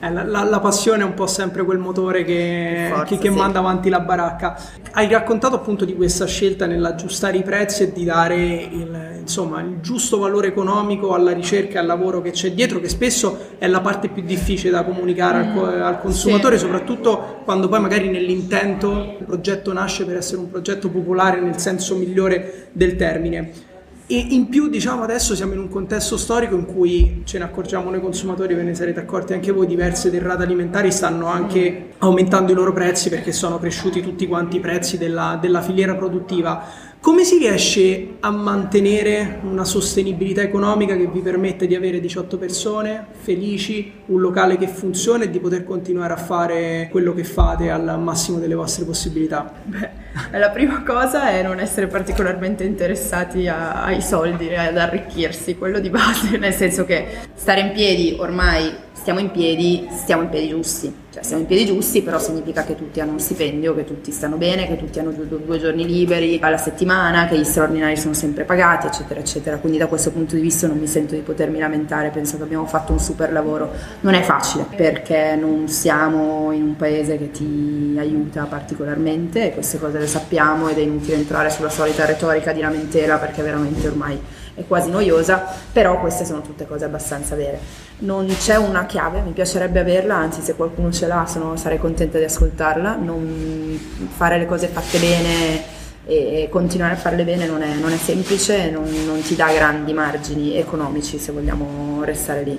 la, 0.00 0.24
la, 0.24 0.44
la, 0.44 0.60
passione 0.60 1.02
è 1.02 1.04
un 1.04 1.14
po' 1.14 1.26
sempre 1.26 1.64
quel 1.64 1.78
motore 1.78 2.24
che, 2.24 2.86
Forza, 2.88 3.04
che, 3.04 3.18
che 3.18 3.30
sì. 3.30 3.36
manda 3.36 3.58
avanti 3.58 3.88
la 3.88 4.00
baracca 4.00 4.56
hai 4.92 5.08
raccontato 5.08 5.56
appunto 5.56 5.84
di 5.84 5.94
questa 5.94 6.26
scelta 6.26 6.66
nell'aggiustare 6.66 7.36
i 7.36 7.42
prezzi 7.42 7.82
e 7.84 7.92
di 7.92 8.04
dare 8.04 8.36
il, 8.36 9.18
insomma, 9.20 9.60
il 9.60 9.80
giusto 9.80 10.18
valore 10.18 10.48
economico 10.48 11.14
alla 11.14 11.32
ricerca 11.32 11.74
e 11.74 11.78
al 11.78 11.86
lavoro 11.86 12.20
che 12.20 12.30
c'è 12.30 12.52
dietro 12.52 12.80
che 12.80 12.88
spesso 12.88 13.56
è 13.58 13.66
la 13.66 13.80
parte 13.80 14.08
più 14.08 14.22
difficile 14.22 14.70
da 14.70 14.84
comunicare 14.84 15.44
mm, 15.44 15.58
al, 15.58 15.82
al, 15.82 16.00
consumatore 16.00 16.58
sì. 16.58 16.64
soprattutto 16.64 17.40
quando 17.44 17.68
poi 17.68 17.80
magari 17.80 18.08
nell'intento 18.08 19.16
il 19.18 19.24
progetto 19.24 19.72
nasce 19.72 20.04
per 20.04 20.16
essere 20.16 20.38
un 20.38 20.50
progetto 20.50 20.88
popolare 20.88 21.40
nel 21.40 21.58
senso 21.58 21.96
migliore 21.96 22.68
del 22.72 22.96
termine. 22.96 23.67
E 24.10 24.16
in 24.30 24.48
più, 24.48 24.70
diciamo, 24.70 25.02
adesso 25.02 25.34
siamo 25.34 25.52
in 25.52 25.58
un 25.58 25.68
contesto 25.68 26.16
storico 26.16 26.54
in 26.54 26.64
cui 26.64 27.20
ce 27.26 27.36
ne 27.36 27.44
accorgiamo 27.44 27.90
noi 27.90 28.00
consumatori, 28.00 28.54
ve 28.54 28.62
ne 28.62 28.74
sarete 28.74 29.00
accorti 29.00 29.34
anche 29.34 29.52
voi, 29.52 29.66
diverse 29.66 30.10
derrate 30.10 30.44
alimentari 30.44 30.90
stanno 30.90 31.26
anche 31.26 31.90
aumentando 31.98 32.52
i 32.52 32.54
loro 32.54 32.72
prezzi 32.72 33.10
perché 33.10 33.32
sono 33.32 33.58
cresciuti 33.58 34.00
tutti 34.00 34.26
quanti 34.26 34.56
i 34.56 34.60
prezzi 34.60 34.96
della, 34.96 35.36
della 35.38 35.60
filiera 35.60 35.94
produttiva. 35.94 36.64
Come 37.00 37.22
si 37.22 37.38
riesce 37.38 38.16
a 38.18 38.30
mantenere 38.30 39.38
una 39.44 39.64
sostenibilità 39.64 40.42
economica 40.42 40.96
che 40.96 41.06
vi 41.06 41.20
permette 41.20 41.68
di 41.68 41.76
avere 41.76 42.00
18 42.00 42.38
persone 42.38 43.06
felici, 43.12 43.92
un 44.06 44.20
locale 44.20 44.58
che 44.58 44.66
funziona 44.66 45.22
e 45.22 45.30
di 45.30 45.38
poter 45.38 45.62
continuare 45.62 46.14
a 46.14 46.16
fare 46.16 46.88
quello 46.90 47.14
che 47.14 47.22
fate 47.22 47.70
al 47.70 48.00
massimo 48.00 48.38
delle 48.38 48.56
vostre 48.56 48.84
possibilità? 48.84 49.52
Beh, 49.62 49.90
la 50.38 50.50
prima 50.50 50.82
cosa 50.82 51.30
è 51.30 51.40
non 51.40 51.60
essere 51.60 51.86
particolarmente 51.86 52.64
interessati 52.64 53.46
a, 53.46 53.84
ai 53.84 54.02
soldi 54.02 54.48
e 54.48 54.56
ad 54.56 54.76
arricchirsi, 54.76 55.56
quello 55.56 55.78
di 55.78 55.90
base, 55.90 56.36
nel 56.36 56.52
senso 56.52 56.84
che 56.84 57.06
stare 57.32 57.60
in 57.60 57.72
piedi 57.72 58.16
ormai 58.18 58.86
stiamo 59.08 59.20
in 59.20 59.30
piedi, 59.30 59.88
stiamo 59.90 60.24
in 60.24 60.28
piedi 60.28 60.48
giusti 60.48 60.92
cioè 61.18 61.22
siamo 61.22 61.40
in 61.40 61.48
piedi 61.48 61.66
giusti, 61.66 62.02
però 62.02 62.18
significa 62.18 62.64
che 62.64 62.76
tutti 62.76 63.00
hanno 63.00 63.12
un 63.12 63.18
stipendio, 63.18 63.74
che 63.74 63.84
tutti 63.84 64.12
stanno 64.12 64.36
bene, 64.36 64.66
che 64.66 64.76
tutti 64.76 65.00
hanno 65.00 65.10
due, 65.10 65.26
due 65.26 65.58
giorni 65.58 65.86
liberi 65.86 66.38
alla 66.40 66.58
settimana, 66.58 67.26
che 67.26 67.36
gli 67.36 67.44
straordinari 67.44 67.96
sono 67.96 68.14
sempre 68.14 68.44
pagati, 68.44 68.86
eccetera, 68.86 69.18
eccetera. 69.18 69.56
Quindi 69.56 69.78
da 69.78 69.86
questo 69.86 70.12
punto 70.12 70.36
di 70.36 70.42
vista 70.42 70.66
non 70.66 70.78
mi 70.78 70.86
sento 70.86 71.14
di 71.14 71.22
potermi 71.22 71.58
lamentare, 71.58 72.10
penso 72.10 72.36
che 72.36 72.42
abbiamo 72.42 72.66
fatto 72.66 72.92
un 72.92 73.00
super 73.00 73.32
lavoro. 73.32 73.72
Non 74.00 74.14
è 74.14 74.22
facile 74.22 74.66
perché 74.76 75.34
non 75.34 75.66
siamo 75.68 76.52
in 76.52 76.62
un 76.62 76.76
paese 76.76 77.18
che 77.18 77.30
ti 77.30 77.96
aiuta 77.98 78.44
particolarmente 78.44 79.46
e 79.46 79.54
queste 79.54 79.78
cose 79.78 79.98
le 79.98 80.06
sappiamo 80.06 80.68
ed 80.68 80.78
è 80.78 80.82
inutile 80.82 81.16
entrare 81.16 81.50
sulla 81.50 81.70
solita 81.70 82.04
retorica 82.04 82.52
di 82.52 82.60
lamentela 82.60 83.16
perché 83.16 83.42
veramente 83.42 83.88
ormai 83.88 84.20
è 84.54 84.66
quasi 84.66 84.90
noiosa, 84.90 85.42
però 85.72 86.00
queste 86.00 86.24
sono 86.24 86.42
tutte 86.42 86.66
cose 86.66 86.84
abbastanza 86.84 87.34
vere. 87.34 87.86
Non 88.00 88.26
c'è 88.28 88.54
una 88.56 88.86
chiave, 88.86 89.22
mi 89.22 89.32
piacerebbe 89.32 89.80
averla, 89.80 90.14
anzi 90.14 90.40
se 90.40 90.54
qualcuno 90.54 90.92
ce 90.92 91.08
l'ha 91.08 91.26
sono, 91.26 91.56
sarei 91.56 91.78
contenta 91.78 92.18
di 92.18 92.24
ascoltarla, 92.24 92.94
non 92.94 93.78
fare 94.16 94.38
le 94.38 94.46
cose 94.46 94.68
fatte 94.68 94.98
bene 94.98 95.76
e 96.06 96.48
continuare 96.50 96.94
a 96.94 96.96
farle 96.96 97.24
bene 97.24 97.46
non 97.46 97.60
è, 97.60 97.74
non 97.74 97.92
è 97.92 97.96
semplice, 97.96 98.70
non, 98.70 98.88
non 99.04 99.20
ti 99.20 99.34
dà 99.34 99.52
grandi 99.52 99.92
margini 99.92 100.56
economici 100.56 101.18
se 101.18 101.32
vogliamo 101.32 102.02
restare 102.04 102.44
lì. 102.44 102.58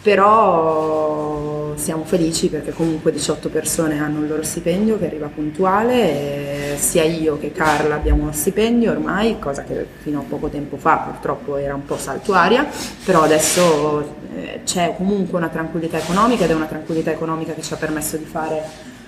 Però 0.00 1.74
siamo 1.74 2.04
felici 2.04 2.48
perché 2.48 2.72
comunque 2.72 3.10
18 3.10 3.48
persone 3.48 3.98
hanno 4.00 4.20
il 4.20 4.28
loro 4.28 4.42
stipendio 4.42 4.98
che 4.98 5.06
arriva 5.06 5.26
puntuale, 5.26 6.76
sia 6.78 7.02
io 7.02 7.38
che 7.38 7.52
Carla 7.52 7.96
abbiamo 7.96 8.22
uno 8.22 8.32
stipendio 8.32 8.92
ormai, 8.92 9.38
cosa 9.40 9.64
che 9.64 9.86
fino 9.98 10.20
a 10.20 10.24
poco 10.28 10.48
tempo 10.48 10.76
fa 10.76 10.98
purtroppo 10.98 11.56
era 11.56 11.74
un 11.74 11.84
po' 11.84 11.98
saltuaria, 11.98 12.66
però 13.04 13.22
adesso 13.22 14.17
c'è 14.64 14.94
comunque 14.96 15.38
una 15.38 15.48
tranquillità 15.48 15.98
economica 15.98 16.44
ed 16.44 16.50
è 16.50 16.54
una 16.54 16.66
tranquillità 16.66 17.10
economica 17.10 17.54
che 17.54 17.62
ci 17.62 17.72
ha 17.72 17.76
permesso 17.76 18.16
di 18.16 18.24
fare 18.24 18.62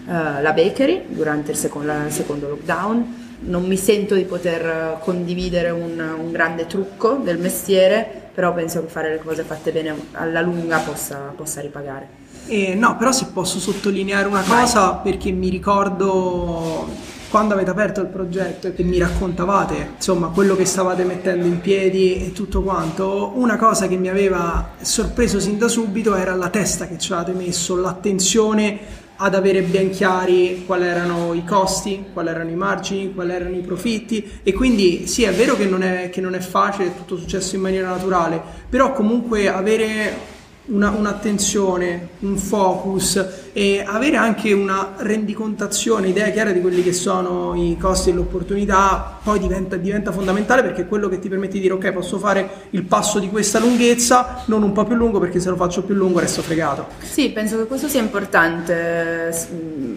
eh, 0.08 0.42
la 0.42 0.52
bakery 0.52 1.06
durante 1.08 1.50
il 1.52 1.56
secondo, 1.56 1.92
il 1.92 2.12
secondo 2.12 2.48
lockdown 2.48 3.28
non 3.42 3.64
mi 3.64 3.76
sento 3.76 4.14
di 4.14 4.24
poter 4.24 4.98
condividere 5.00 5.70
un, 5.70 5.98
un, 5.98 6.30
grande 6.30 6.66
trucco 6.66 7.14
del 7.14 7.38
mestiere, 7.38 8.28
però 8.34 8.52
penso 8.52 8.82
che 8.82 8.88
fare 8.88 9.10
le 9.10 9.18
cose 9.18 9.44
fatte 9.44 9.72
bene 9.72 9.94
alla 10.12 10.42
lunga 10.42 10.78
possa, 10.78 11.32
possa 11.34 11.60
ripagare. 11.60 12.18
Eh, 12.46 12.74
no, 12.74 12.96
però 12.96 13.12
se 13.12 13.28
posso 13.32 13.58
sottolineare 13.58 14.26
una 14.26 14.42
cosa, 14.42 14.90
Vai. 14.90 15.12
perché 15.12 15.30
mi 15.30 15.48
ricordo 15.48 16.88
quando 17.30 17.54
avete 17.54 17.70
aperto 17.70 18.00
il 18.00 18.08
progetto 18.08 18.72
e 18.74 18.82
mi 18.82 18.98
raccontavate 18.98 19.92
insomma 19.94 20.28
quello 20.28 20.56
che 20.56 20.64
stavate 20.64 21.04
mettendo 21.04 21.46
in 21.46 21.60
piedi 21.60 22.26
e 22.26 22.32
tutto 22.32 22.60
quanto, 22.62 23.32
una 23.36 23.56
cosa 23.56 23.86
che 23.86 23.96
mi 23.96 24.08
aveva 24.08 24.72
sorpreso 24.80 25.38
sin 25.38 25.56
da 25.56 25.68
subito 25.68 26.16
era 26.16 26.34
la 26.34 26.48
testa 26.48 26.88
che 26.88 26.98
ci 26.98 27.12
avete 27.12 27.32
messo, 27.38 27.76
l'attenzione 27.76 28.98
ad 29.22 29.34
avere 29.34 29.62
ben 29.62 29.90
chiari 29.90 30.64
quali 30.66 30.86
erano 30.86 31.34
i 31.34 31.44
costi, 31.44 32.06
quali 32.12 32.30
erano 32.30 32.50
i 32.50 32.54
margini, 32.54 33.12
quali 33.12 33.32
erano 33.32 33.54
i 33.54 33.60
profitti. 33.60 34.40
E 34.42 34.54
quindi 34.54 35.06
sì 35.06 35.24
è 35.24 35.32
vero 35.32 35.56
che 35.56 35.66
non 35.66 35.82
è, 35.82 36.08
che 36.08 36.22
non 36.22 36.34
è 36.34 36.40
facile, 36.40 36.86
è 36.86 36.96
tutto 36.96 37.18
successo 37.18 37.54
in 37.54 37.60
maniera 37.60 37.90
naturale, 37.90 38.40
però 38.68 38.92
comunque 38.94 39.48
avere 39.48 40.38
una, 40.66 40.90
un'attenzione, 40.90 42.08
un 42.20 42.36
focus 42.36 43.49
e 43.52 43.82
avere 43.84 44.16
anche 44.16 44.52
una 44.52 44.94
rendicontazione, 44.98 46.08
idea 46.08 46.30
chiara 46.30 46.50
di 46.50 46.60
quelli 46.60 46.82
che 46.82 46.92
sono 46.92 47.54
i 47.54 47.76
costi 47.78 48.10
e 48.10 48.12
le 48.12 48.20
opportunità, 48.20 49.18
poi 49.22 49.38
diventa, 49.38 49.76
diventa, 49.76 50.12
fondamentale 50.12 50.62
perché 50.62 50.82
è 50.82 50.88
quello 50.88 51.08
che 51.08 51.18
ti 51.18 51.28
permette 51.28 51.54
di 51.54 51.60
dire 51.60 51.74
ok 51.74 51.92
posso 51.92 52.18
fare 52.18 52.48
il 52.70 52.84
passo 52.84 53.18
di 53.18 53.28
questa 53.28 53.58
lunghezza, 53.58 54.42
non 54.46 54.62
un 54.62 54.72
po' 54.72 54.84
più 54.84 54.96
lungo 54.96 55.18
perché 55.18 55.40
se 55.40 55.50
lo 55.50 55.56
faccio 55.56 55.82
più 55.82 55.94
lungo 55.94 56.20
resto 56.20 56.42
fregato. 56.42 56.86
Sì, 57.00 57.30
penso 57.30 57.56
che 57.56 57.66
questo 57.66 57.88
sia 57.88 58.00
importante 58.00 59.28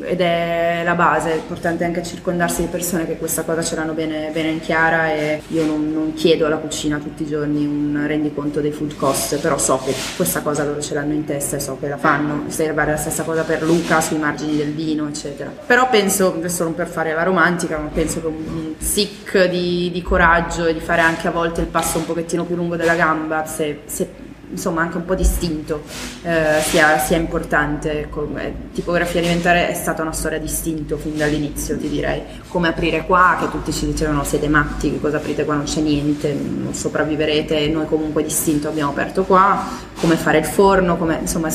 ed 0.01 0.21
è 0.21 0.81
la 0.83 0.95
base, 0.95 1.31
è 1.31 1.35
importante 1.35 1.83
anche 1.83 2.03
circondarsi 2.03 2.61
di 2.61 2.67
persone 2.67 3.05
che 3.05 3.17
questa 3.17 3.43
cosa 3.43 3.61
ce 3.61 3.75
l'hanno 3.75 3.93
bene, 3.93 4.29
bene 4.33 4.49
in 4.49 4.59
chiara 4.59 5.13
e 5.13 5.41
io 5.47 5.65
non, 5.65 5.91
non 5.91 6.13
chiedo 6.13 6.45
alla 6.45 6.57
cucina 6.57 6.97
tutti 6.97 7.23
i 7.23 7.27
giorni 7.27 7.65
un 7.65 8.03
rendiconto 8.05 8.61
dei 8.61 8.71
food 8.71 8.95
cost, 8.95 9.39
però 9.39 9.57
so 9.57 9.79
che 9.83 9.93
questa 10.15 10.41
cosa 10.41 10.63
loro 10.63 10.81
ce 10.81 10.93
l'hanno 10.93 11.13
in 11.13 11.25
testa 11.25 11.55
e 11.55 11.59
so 11.59 11.77
che 11.79 11.87
la 11.87 11.97
fanno, 11.97 12.43
serve 12.47 12.85
la 12.85 12.97
stessa 12.97 13.23
cosa 13.23 13.42
per 13.43 13.63
Luca 13.63 14.01
sui 14.01 14.17
margini 14.17 14.57
del 14.57 14.73
vino, 14.73 15.07
eccetera. 15.07 15.51
Però 15.65 15.89
penso, 15.89 16.33
adesso 16.35 16.63
non 16.63 16.75
per 16.75 16.87
fare 16.87 17.13
la 17.13 17.23
romantica, 17.23 17.77
ma 17.77 17.89
penso 17.93 18.21
che 18.21 18.27
un 18.27 18.73
sick 18.77 19.45
di, 19.45 19.89
di 19.91 20.01
coraggio 20.01 20.65
e 20.65 20.73
di 20.73 20.79
fare 20.79 21.01
anche 21.01 21.27
a 21.27 21.31
volte 21.31 21.61
il 21.61 21.67
passo 21.67 21.97
un 21.97 22.05
pochettino 22.05 22.45
più 22.45 22.55
lungo 22.55 22.75
della 22.75 22.95
gamba, 22.95 23.45
se, 23.45 23.81
se 23.85 24.22
insomma 24.53 24.81
anche 24.81 24.97
un 24.97 25.05
po' 25.05 25.15
distinto 25.15 25.83
eh, 26.23 26.61
sia, 26.61 26.97
sia, 26.99 27.17
importante. 27.17 28.01
Ecco, 28.01 28.29
eh, 28.37 28.53
tipografia 28.73 29.19
alimentare 29.19 29.67
è 29.67 29.73
stata 29.73 30.01
una 30.01 30.11
storia 30.11 30.39
distinto 30.39 30.97
fin 30.97 31.17
dall'inizio, 31.17 31.77
ti 31.77 31.89
direi. 31.89 32.21
Come 32.47 32.69
aprire 32.69 33.05
qua, 33.05 33.37
che 33.39 33.49
tutti 33.49 33.73
ci 33.73 33.85
dicevano 33.85 34.23
siete 34.23 34.47
matti, 34.47 34.91
che 34.91 34.99
cosa 34.99 35.17
aprite 35.17 35.43
qua, 35.43 35.55
non 35.55 35.65
c'è 35.65 35.81
niente, 35.81 36.33
non 36.33 36.73
sopravviverete, 36.73 37.67
noi 37.67 37.87
comunque 37.87 38.23
distinto 38.23 38.67
abbiamo 38.67 38.91
aperto 38.91 39.23
qua, 39.23 39.65
come 39.99 40.15
fare 40.15 40.37
il 40.37 40.45
forno, 40.45 40.97
come, 40.97 41.19
insomma 41.21 41.49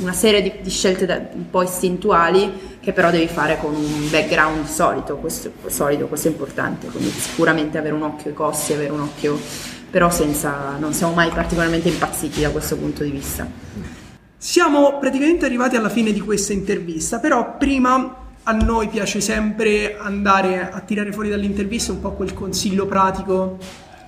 una 0.00 0.12
serie 0.12 0.42
di, 0.42 0.52
di 0.60 0.70
scelte 0.70 1.06
da, 1.06 1.20
un 1.32 1.48
po' 1.50 1.62
istintuali 1.62 2.68
che 2.80 2.92
però 2.92 3.10
devi 3.10 3.28
fare 3.28 3.58
con 3.58 3.74
un 3.74 4.08
background 4.10 4.64
solito, 4.64 5.16
questo, 5.16 5.52
solido, 5.66 6.06
questo 6.06 6.28
è 6.28 6.30
importante, 6.30 6.86
quindi 6.86 7.10
sicuramente 7.10 7.76
avere 7.76 7.94
un 7.94 8.02
occhio 8.02 8.30
ai 8.30 8.36
costi, 8.36 8.72
avere 8.72 8.90
un 8.90 9.00
occhio 9.00 9.38
però 9.90 10.10
senza, 10.10 10.76
non 10.78 10.92
siamo 10.92 11.12
mai 11.12 11.30
particolarmente 11.30 11.88
impazziti 11.88 12.40
da 12.40 12.50
questo 12.50 12.76
punto 12.76 13.02
di 13.02 13.10
vista. 13.10 13.46
Siamo 14.36 14.98
praticamente 14.98 15.44
arrivati 15.44 15.76
alla 15.76 15.88
fine 15.88 16.12
di 16.12 16.20
questa 16.20 16.52
intervista, 16.52 17.18
però 17.18 17.56
prima 17.58 18.16
a 18.44 18.52
noi 18.52 18.88
piace 18.88 19.20
sempre 19.20 19.98
andare 19.98 20.70
a 20.70 20.80
tirare 20.80 21.12
fuori 21.12 21.28
dall'intervista 21.28 21.92
un 21.92 22.00
po' 22.00 22.12
quel 22.12 22.32
consiglio 22.32 22.86
pratico 22.86 23.58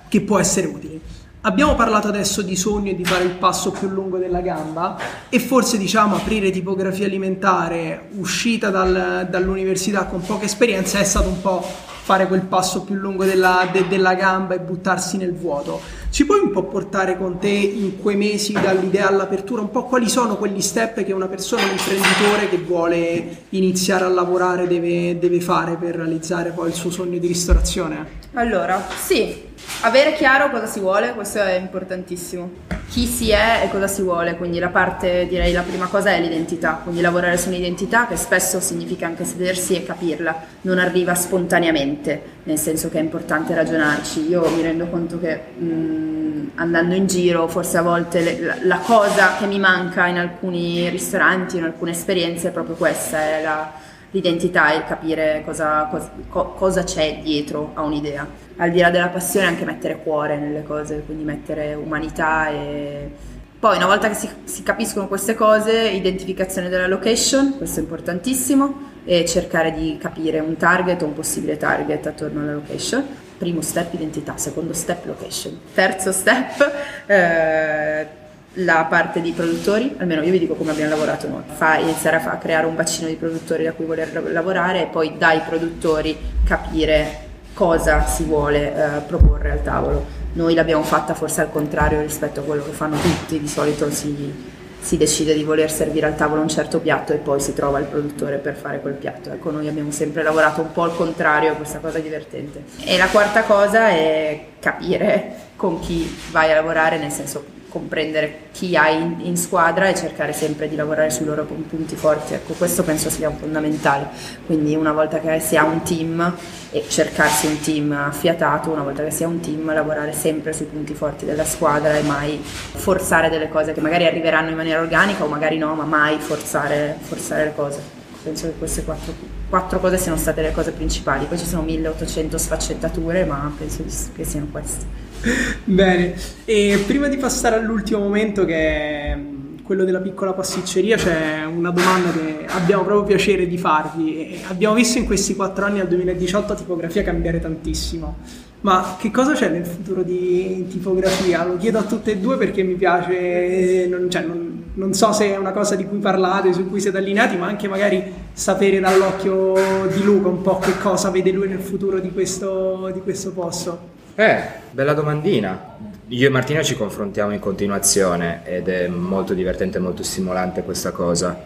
che 0.09 0.21
può 0.23 0.39
essere 0.39 0.67
utile. 0.69 1.01
Abbiamo 1.43 1.75
parlato 1.75 2.07
adesso 2.07 2.41
di 2.41 2.55
sogno 2.55 2.93
e 2.93 2.95
di 2.95 3.05
fare 3.05 3.25
il 3.25 3.33
passo 3.33 3.73
più 3.73 3.89
lungo 3.89 4.17
della 4.17 4.41
gamba 4.41 4.97
e 5.29 5.41
forse 5.41 5.77
diciamo 5.77 6.15
aprire 6.15 6.51
tipografia 6.51 7.07
alimentare 7.07 8.11
uscita 8.13 8.71
dal, 8.71 9.27
dall'università 9.29 10.05
con 10.05 10.21
poca 10.21 10.45
esperienza 10.45 11.01
è 11.01 11.05
stato 11.05 11.29
un 11.29 11.41
po' 11.41 11.67
fare 12.05 12.27
quel 12.27 12.43
passo 12.43 12.83
più 12.83 12.97
lungo 12.97 13.25
della, 13.25 13.69
de, 13.71 13.87
della 13.87 14.15
gamba 14.15 14.55
e 14.55 14.59
buttarsi 14.59 15.17
nel 15.17 15.33
vuoto. 15.33 15.81
Ci 16.11 16.27
puoi 16.27 16.41
un 16.41 16.51
po' 16.51 16.65
portare 16.65 17.17
con 17.17 17.39
te 17.39 17.49
in 17.49 18.01
quei 18.01 18.17
mesi 18.17 18.53
dall'idea 18.53 19.09
all'apertura 19.09 19.63
un 19.63 19.71
po' 19.71 19.85
quali 19.85 20.09
sono 20.09 20.37
quegli 20.37 20.61
step 20.61 21.05
che 21.05 21.13
una 21.13 21.29
persona, 21.29 21.63
un 21.63 21.71
imprenditore 21.71 22.49
che 22.49 22.59
vuole 22.59 23.45
iniziare 23.51 24.05
a 24.05 24.09
lavorare 24.09 24.67
deve, 24.67 25.19
deve 25.19 25.41
fare 25.41 25.77
per 25.77 25.95
realizzare 25.95 26.51
poi 26.51 26.69
il 26.69 26.75
suo 26.75 26.91
sogno 26.91 27.19
di 27.19 27.27
ristorazione? 27.27 28.21
Allora, 28.35 28.85
sì, 29.03 29.51
avere 29.83 30.15
chiaro 30.15 30.51
cosa 30.51 30.67
si 30.67 30.81
vuole, 30.81 31.13
questo 31.13 31.41
è 31.41 31.55
importantissimo. 31.55 32.51
Chi 32.89 33.07
si 33.07 33.31
è 33.31 33.63
e 33.65 33.71
cosa 33.71 33.87
si 33.89 34.03
vuole, 34.03 34.37
quindi 34.37 34.59
la 34.59 34.69
parte, 34.69 35.27
direi, 35.27 35.53
la 35.53 35.63
prima 35.63 35.87
cosa 35.87 36.11
è 36.11 36.21
l'identità, 36.21 36.81
quindi 36.83 37.01
lavorare 37.01 37.39
su 37.39 37.49
un'identità 37.49 38.07
che 38.07 38.17
spesso 38.17 38.61
significa 38.61 39.07
anche 39.07 39.25
sedersi 39.25 39.75
e 39.75 39.85
capirla, 39.85 40.45
non 40.63 40.79
arriva 40.79 41.15
spontaneamente, 41.15 42.23
nel 42.45 42.59
senso 42.59 42.91
che 42.91 42.99
è 42.99 43.03
importante 43.03 43.55
ragionarci. 43.55 44.29
Io 44.29 44.47
mi 44.51 44.63
rendo 44.63 44.87
conto 44.89 45.19
che 45.19 45.41
mh, 45.57 46.51
andando 46.57 46.95
in 46.95 47.07
giro, 47.07 47.49
forse 47.49 47.79
a 47.79 47.83
volte 47.83 48.21
le, 48.21 48.41
la, 48.41 48.57
la, 48.63 48.79
cosa 48.79 49.37
che 49.39 49.47
mi 49.47 49.59
manca 49.59 50.07
in 50.07 50.19
alcuni 50.19 50.89
ristoranti, 50.91 51.57
in 51.57 51.65
alcune 51.65 51.93
esperienze 51.93 52.49
è 52.49 52.51
proprio 52.51 52.77
questa, 52.77 53.21
è 53.21 53.43
la 53.43 53.73
l'identità 54.13 54.73
e 54.73 54.77
il 54.77 54.85
capire 54.85 55.43
cosa, 55.45 55.89
cosa, 55.91 56.11
cosa, 56.55 56.85
c'è 56.85 57.21
dietro 57.23 57.73
a 57.75 57.83
un'idea. 57.83 58.27
Al 58.57 58.71
di 58.71 58.79
là 58.79 58.91
della 58.91 59.09
passione 59.09 59.47
anche 59.47 59.65
mettere 59.65 59.99
cuore 59.99 60.39
nelle 60.39 60.63
cose, 60.63 61.03
quindi 61.05 61.25
mettere 61.25 61.75
umanità 61.75 62.49
e... 62.49 63.11
Poi 63.59 63.77
una 63.77 63.87
volta 63.87 64.09
che 64.09 64.15
si, 64.15 64.29
si 64.45 64.63
capiscono 64.63 65.07
queste 65.07 65.35
cose, 65.35 65.89
identificazione 65.89 66.69
della 66.69 66.89
location, 66.89 67.57
questo 67.57 67.79
è 67.79 67.83
importantissimo, 67.83 68.91
e 69.05 69.25
cercare 69.25 69.73
di 69.73 69.97
capire 70.01 70.41
un 70.41 70.57
target 70.57 71.01
o 71.03 71.07
un 71.07 71.13
possibile 71.13 71.57
target 71.57 72.07
attorno 72.07 72.41
alla 72.41 72.55
location. 72.55 73.05
Primo 73.39 73.61
step 73.61 73.95
identità, 73.95 74.37
secondo 74.37 74.73
step 74.73 75.07
location. 75.07 75.59
Terzo 75.75 76.13
step 76.13 76.73
eh, 77.07 78.07
la 78.55 78.87
parte 78.89 79.21
di 79.21 79.33
produttori, 79.33 79.95
almeno 79.99 80.23
io 80.23 80.31
vi 80.31 80.39
dico 80.39 80.55
come 80.55 80.73
abbiamo 80.73 80.91
lavorato 80.91 81.29
noi, 81.29 81.43
fa, 81.47 81.79
iniziare 81.79 82.17
a, 82.17 82.21
fa, 82.21 82.33
a 82.33 82.37
creare 82.37 82.67
un 82.67 82.75
bacino 82.75 83.09
di 83.09 83.15
produttori 83.15 83.65
da 83.65 83.73
cui 83.73 83.87
voler 83.87 84.31
lavorare 84.31 84.83
e 84.83 84.87
poi 84.87 85.17
dai 85.17 85.41
produttori 85.41 86.17
capire 86.45 87.31
cosa 87.55 88.07
si 88.07 88.25
vuole 88.25 88.75
eh, 88.75 89.01
proporre 89.07 89.51
al 89.51 89.63
tavolo. 89.63 90.21
Noi 90.35 90.55
l'abbiamo 90.55 90.83
fatta 90.83 91.15
forse 91.15 91.41
al 91.43 91.51
contrario 91.51 92.01
rispetto 92.01 92.41
a 92.41 92.43
quello 92.43 92.65
che 92.65 92.73
fanno 92.73 92.97
tutti, 92.99 93.39
di 93.39 93.49
solito 93.49 93.91
si, 93.91 94.33
si 94.81 94.97
decide 94.97 95.35
di 95.35 95.45
voler 95.45 95.71
servire 95.71 96.07
al 96.07 96.17
tavolo 96.17 96.41
un 96.41 96.49
certo 96.49 96.79
piatto 96.79 97.13
e 97.13 97.17
poi 97.17 97.41
si 97.41 97.53
trova 97.55 97.79
il 97.79 97.85
produttore 97.87 98.37
per 98.37 98.55
fare 98.55 98.81
quel 98.81 98.95
piatto. 98.95 99.31
Ecco, 99.31 99.51
noi 99.51 99.69
abbiamo 99.69 99.91
sempre 99.91 100.23
lavorato 100.23 100.63
un 100.63 100.73
po' 100.73 100.83
al 100.83 100.97
contrario, 100.97 101.55
questa 101.57 101.79
cosa 101.79 101.99
divertente. 101.99 102.65
E 102.85 102.97
la 102.97 103.09
quarta 103.09 103.43
cosa 103.43 103.89
è 103.89 104.47
capire 104.59 105.37
con 105.57 105.81
chi 105.81 106.19
vai 106.31 106.51
a 106.51 106.55
lavorare, 106.55 106.99
nel 106.99 107.11
senso 107.11 107.61
comprendere 107.73 108.49
chi 108.53 108.77
hai 108.77 109.27
in, 109.27 109.37
squadra 109.39 109.89
e 109.89 109.95
cercare 109.95 110.35
sempre 110.35 110.69
di 110.69 110.77
lavorare 110.77 111.09
sui 111.09 111.25
loro 111.25 111.45
punti 111.45 111.97
forti. 111.97 112.35
Ecco, 112.35 112.53
questo 112.53 112.83
penso 112.83 113.09
sia 113.09 113.31
fondamentale. 113.31 114.09
Quindi 114.45 114.75
una 114.75 114.93
volta 114.93 115.19
che 115.21 115.41
si 115.41 115.57
ha 115.57 115.65
un 115.65 115.83
team 115.83 116.35
e 116.71 116.85
cercarsi 116.87 117.47
un 117.47 117.61
team 117.61 117.93
affiatato, 117.93 118.71
una 118.71 118.83
volta 118.83 119.03
che 119.03 119.11
si 119.11 119.25
ha 119.25 119.27
un 119.27 119.41
team, 119.41 119.73
lavorare 119.73 120.13
sempre 120.13 120.53
sui 120.53 120.67
punti 120.67 120.93
forti 120.93 121.25
della 121.25 121.47
squadra 121.47 121.97
e 121.97 122.03
mai 122.03 122.39
forzare 122.43 123.31
delle 123.31 123.49
cose 123.49 123.73
che 123.73 123.81
magari 123.81 124.05
arriveranno 124.05 124.51
in 124.51 124.57
maniera 124.57 124.81
organica 124.81 125.25
o 125.25 125.29
magari 125.29 125.57
no, 125.57 125.75
ma 125.75 125.85
mai 125.85 126.19
forzare, 126.19 126.99
forzare 127.01 127.45
le 127.45 127.55
cose. 127.55 127.81
Penso 128.23 128.47
che 128.49 128.55
queste 128.59 128.85
quattro, 128.85 129.15
quattro 129.49 129.81
cose 129.81 129.97
siano 129.97 130.19
state 130.19 130.43
le 130.43 130.53
cose 130.53 130.73
principali. 130.73 131.25
Poi 131.25 131.39
ci 131.39 131.47
sono 131.47 131.63
1800 131.63 132.37
sfaccettature, 132.37 133.25
ma 133.25 133.51
penso 133.57 133.83
che 134.15 134.25
siano 134.25 134.49
queste. 134.53 135.12
Bene, 135.65 136.15
e 136.45 136.83
prima 136.87 137.09
di 137.09 137.17
passare 137.17 137.57
all'ultimo 137.57 138.01
momento 138.01 138.45
che 138.45 138.55
è 138.55 139.19
quello 139.63 139.85
della 139.85 140.01
piccola 140.01 140.33
pasticceria 140.33 140.97
c'è 140.97 141.45
una 141.45 141.71
domanda 141.71 142.11
che 142.11 142.45
abbiamo 142.49 142.83
proprio 142.83 143.05
piacere 143.05 143.47
di 143.47 143.57
farvi. 143.57 144.39
Abbiamo 144.49 144.75
visto 144.75 144.99
in 144.99 145.07
questi 145.07 145.35
quattro 145.37 145.65
anni 145.65 145.81
al 145.81 145.89
2018 145.89 146.53
la 146.53 146.59
tipografia 146.59 147.03
cambiare 147.03 147.41
tantissimo. 147.41 148.17
Ma 148.63 148.97
che 148.99 149.11
cosa 149.11 149.33
c'è 149.33 149.49
nel 149.49 149.65
futuro 149.65 150.03
di 150.03 150.67
tipografia? 150.69 151.45
Lo 151.45 151.57
chiedo 151.57 151.79
a 151.79 151.83
tutte 151.83 152.13
e 152.13 152.19
due 152.19 152.37
perché 152.37 152.63
mi 152.63 152.75
piace, 152.75 153.87
non, 153.89 154.09
cioè, 154.11 154.23
non, 154.23 154.65
non 154.75 154.93
so 154.95 155.13
se 155.13 155.33
è 155.33 155.37
una 155.37 155.53
cosa 155.53 155.75
di 155.75 155.85
cui 155.87 155.99
parlate, 155.99 156.53
su 156.53 156.69
cui 156.69 156.81
siete 156.81 156.99
allineati, 156.99 157.37
ma 157.37 157.47
anche 157.47 157.67
magari 157.67 158.03
sapere 158.33 158.79
dall'occhio 158.79 159.55
di 159.93 160.03
Luca 160.03 160.29
un 160.29 160.43
po' 160.43 160.59
che 160.59 160.79
cosa 160.79 161.11
vede 161.11 161.31
lui 161.31 161.49
nel 161.49 161.61
futuro 161.61 161.99
di 161.99 162.13
questo, 162.13 162.91
di 162.93 163.01
questo 163.01 163.33
posto. 163.33 163.92
Eh, 164.15 164.43
bella 164.73 164.93
domandina. 164.93 165.79
Io 166.09 166.27
e 166.27 166.31
Martina 166.31 166.63
ci 166.63 166.77
confrontiamo 166.77 167.33
in 167.33 167.39
continuazione 167.39 168.43
ed 168.45 168.69
è 168.69 168.87
molto 168.87 169.33
divertente 169.33 169.79
e 169.79 169.81
molto 169.81 170.03
stimolante 170.03 170.63
questa 170.63 170.91
cosa. 170.91 171.43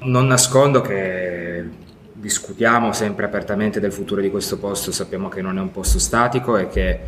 Non 0.00 0.26
nascondo 0.26 0.82
che 0.82 1.64
discutiamo 2.12 2.92
sempre 2.92 3.24
apertamente 3.24 3.80
del 3.80 3.94
futuro 3.94 4.20
di 4.20 4.30
questo 4.30 4.58
posto, 4.58 4.92
sappiamo 4.92 5.30
che 5.30 5.40
non 5.40 5.56
è 5.56 5.60
un 5.62 5.70
posto 5.70 5.98
statico 5.98 6.58
e 6.58 6.68
che 6.68 7.00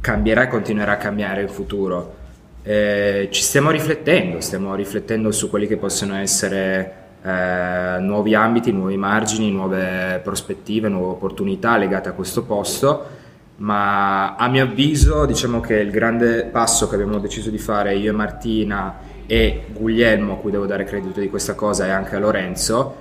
cambierà 0.00 0.44
e 0.44 0.48
continuerà 0.48 0.92
a 0.92 0.96
cambiare 0.96 1.42
in 1.42 1.48
futuro. 1.48 2.16
Eh, 2.62 3.28
ci 3.30 3.42
stiamo 3.42 3.70
riflettendo, 3.70 4.40
stiamo 4.40 4.74
riflettendo 4.74 5.30
su 5.32 5.50
quelli 5.50 5.66
che 5.66 5.76
possono 5.76 6.16
essere 6.16 6.92
eh, 7.22 7.96
nuovi 8.00 8.34
ambiti, 8.34 8.72
nuovi 8.72 8.96
margini, 8.96 9.50
nuove 9.50 10.18
prospettive, 10.24 10.88
nuove 10.88 11.08
opportunità 11.08 11.76
legate 11.76 12.08
a 12.08 12.12
questo 12.12 12.44
posto 12.44 13.26
ma 13.58 14.36
a 14.36 14.48
mio 14.48 14.64
avviso 14.64 15.26
diciamo 15.26 15.60
che 15.60 15.74
il 15.74 15.90
grande 15.90 16.44
passo 16.44 16.88
che 16.88 16.94
abbiamo 16.94 17.18
deciso 17.18 17.50
di 17.50 17.58
fare 17.58 17.94
io 17.96 18.10
e 18.10 18.14
Martina 18.14 18.98
e 19.26 19.64
Guglielmo, 19.72 20.38
cui 20.38 20.50
devo 20.50 20.66
dare 20.66 20.84
credito 20.84 21.20
di 21.20 21.28
questa 21.28 21.54
cosa, 21.54 21.86
e 21.86 21.90
anche 21.90 22.16
a 22.16 22.18
Lorenzo, 22.18 22.96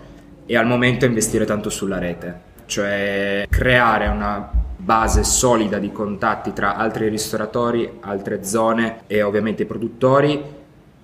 è 0.45 0.55
al 0.55 0.65
momento 0.65 1.05
investire 1.05 1.45
tanto 1.45 1.69
sulla 1.69 1.99
rete, 1.99 2.41
cioè 2.65 3.45
creare 3.49 4.07
una 4.07 4.51
base 4.75 5.23
solida 5.23 5.79
di 5.79 5.91
contatti 5.91 6.53
tra 6.53 6.75
altri 6.75 7.09
ristoratori, 7.09 7.97
altre 8.01 8.43
zone 8.43 9.01
e 9.07 9.21
ovviamente 9.21 9.63
i 9.63 9.65
produttori 9.65 10.56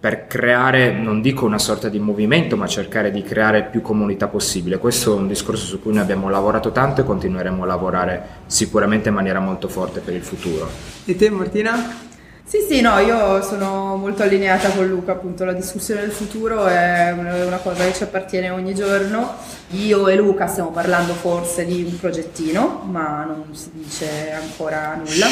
per 0.04 0.28
creare, 0.28 0.92
non 0.92 1.22
dico 1.22 1.46
una 1.46 1.58
sorta 1.58 1.88
di 1.88 1.98
movimento, 1.98 2.58
ma 2.58 2.68
cercare 2.68 3.10
di 3.10 3.24
creare 3.24 3.64
più 3.64 3.82
comunità 3.82 4.28
possibile. 4.28 4.78
Questo 4.78 5.14
è 5.14 5.16
un 5.16 5.30
discorso 5.30 5.64
su 5.66 5.82
cui 5.82 5.94
noi 5.94 6.02
abbiamo 6.02 6.28
lavorato 6.28 6.74
tanto 6.74 7.00
e 7.00 7.04
continueremo 7.06 7.64
a 7.64 7.66
lavorare 7.66 8.22
sicuramente 8.48 9.08
in 9.08 9.16
maniera 9.16 9.40
molto 9.40 9.70
forte 9.70 10.02
per 10.02 10.14
il 10.14 10.22
futuro. 10.22 10.68
E 11.06 11.16
te 11.16 11.30
Martina? 11.30 12.12
Sì, 12.46 12.60
sì, 12.70 12.82
no, 12.82 13.00
io 13.00 13.42
sono 13.42 13.96
molto 13.96 14.22
allineata 14.22 14.70
con 14.70 14.86
Luca, 14.88 15.14
appunto 15.14 15.44
la 15.44 15.54
discussione 15.54 16.02
del 16.02 16.12
futuro 16.12 16.68
è 16.68 17.12
una 17.12 17.58
cosa 17.58 17.86
che 17.86 17.94
ci 17.94 18.04
appartiene 18.04 18.52
ogni 18.52 18.76
giorno. 18.76 19.34
Io 19.72 20.08
e 20.08 20.16
Luca 20.16 20.46
stiamo 20.46 20.70
parlando 20.70 21.14
forse 21.14 21.66
di 21.66 21.84
un 21.84 21.98
progettino, 21.98 22.84
ma 22.86 23.24
non 23.24 23.56
si 23.56 23.72
dice 23.74 24.34
ancora 24.34 24.94
nulla. 24.96 25.26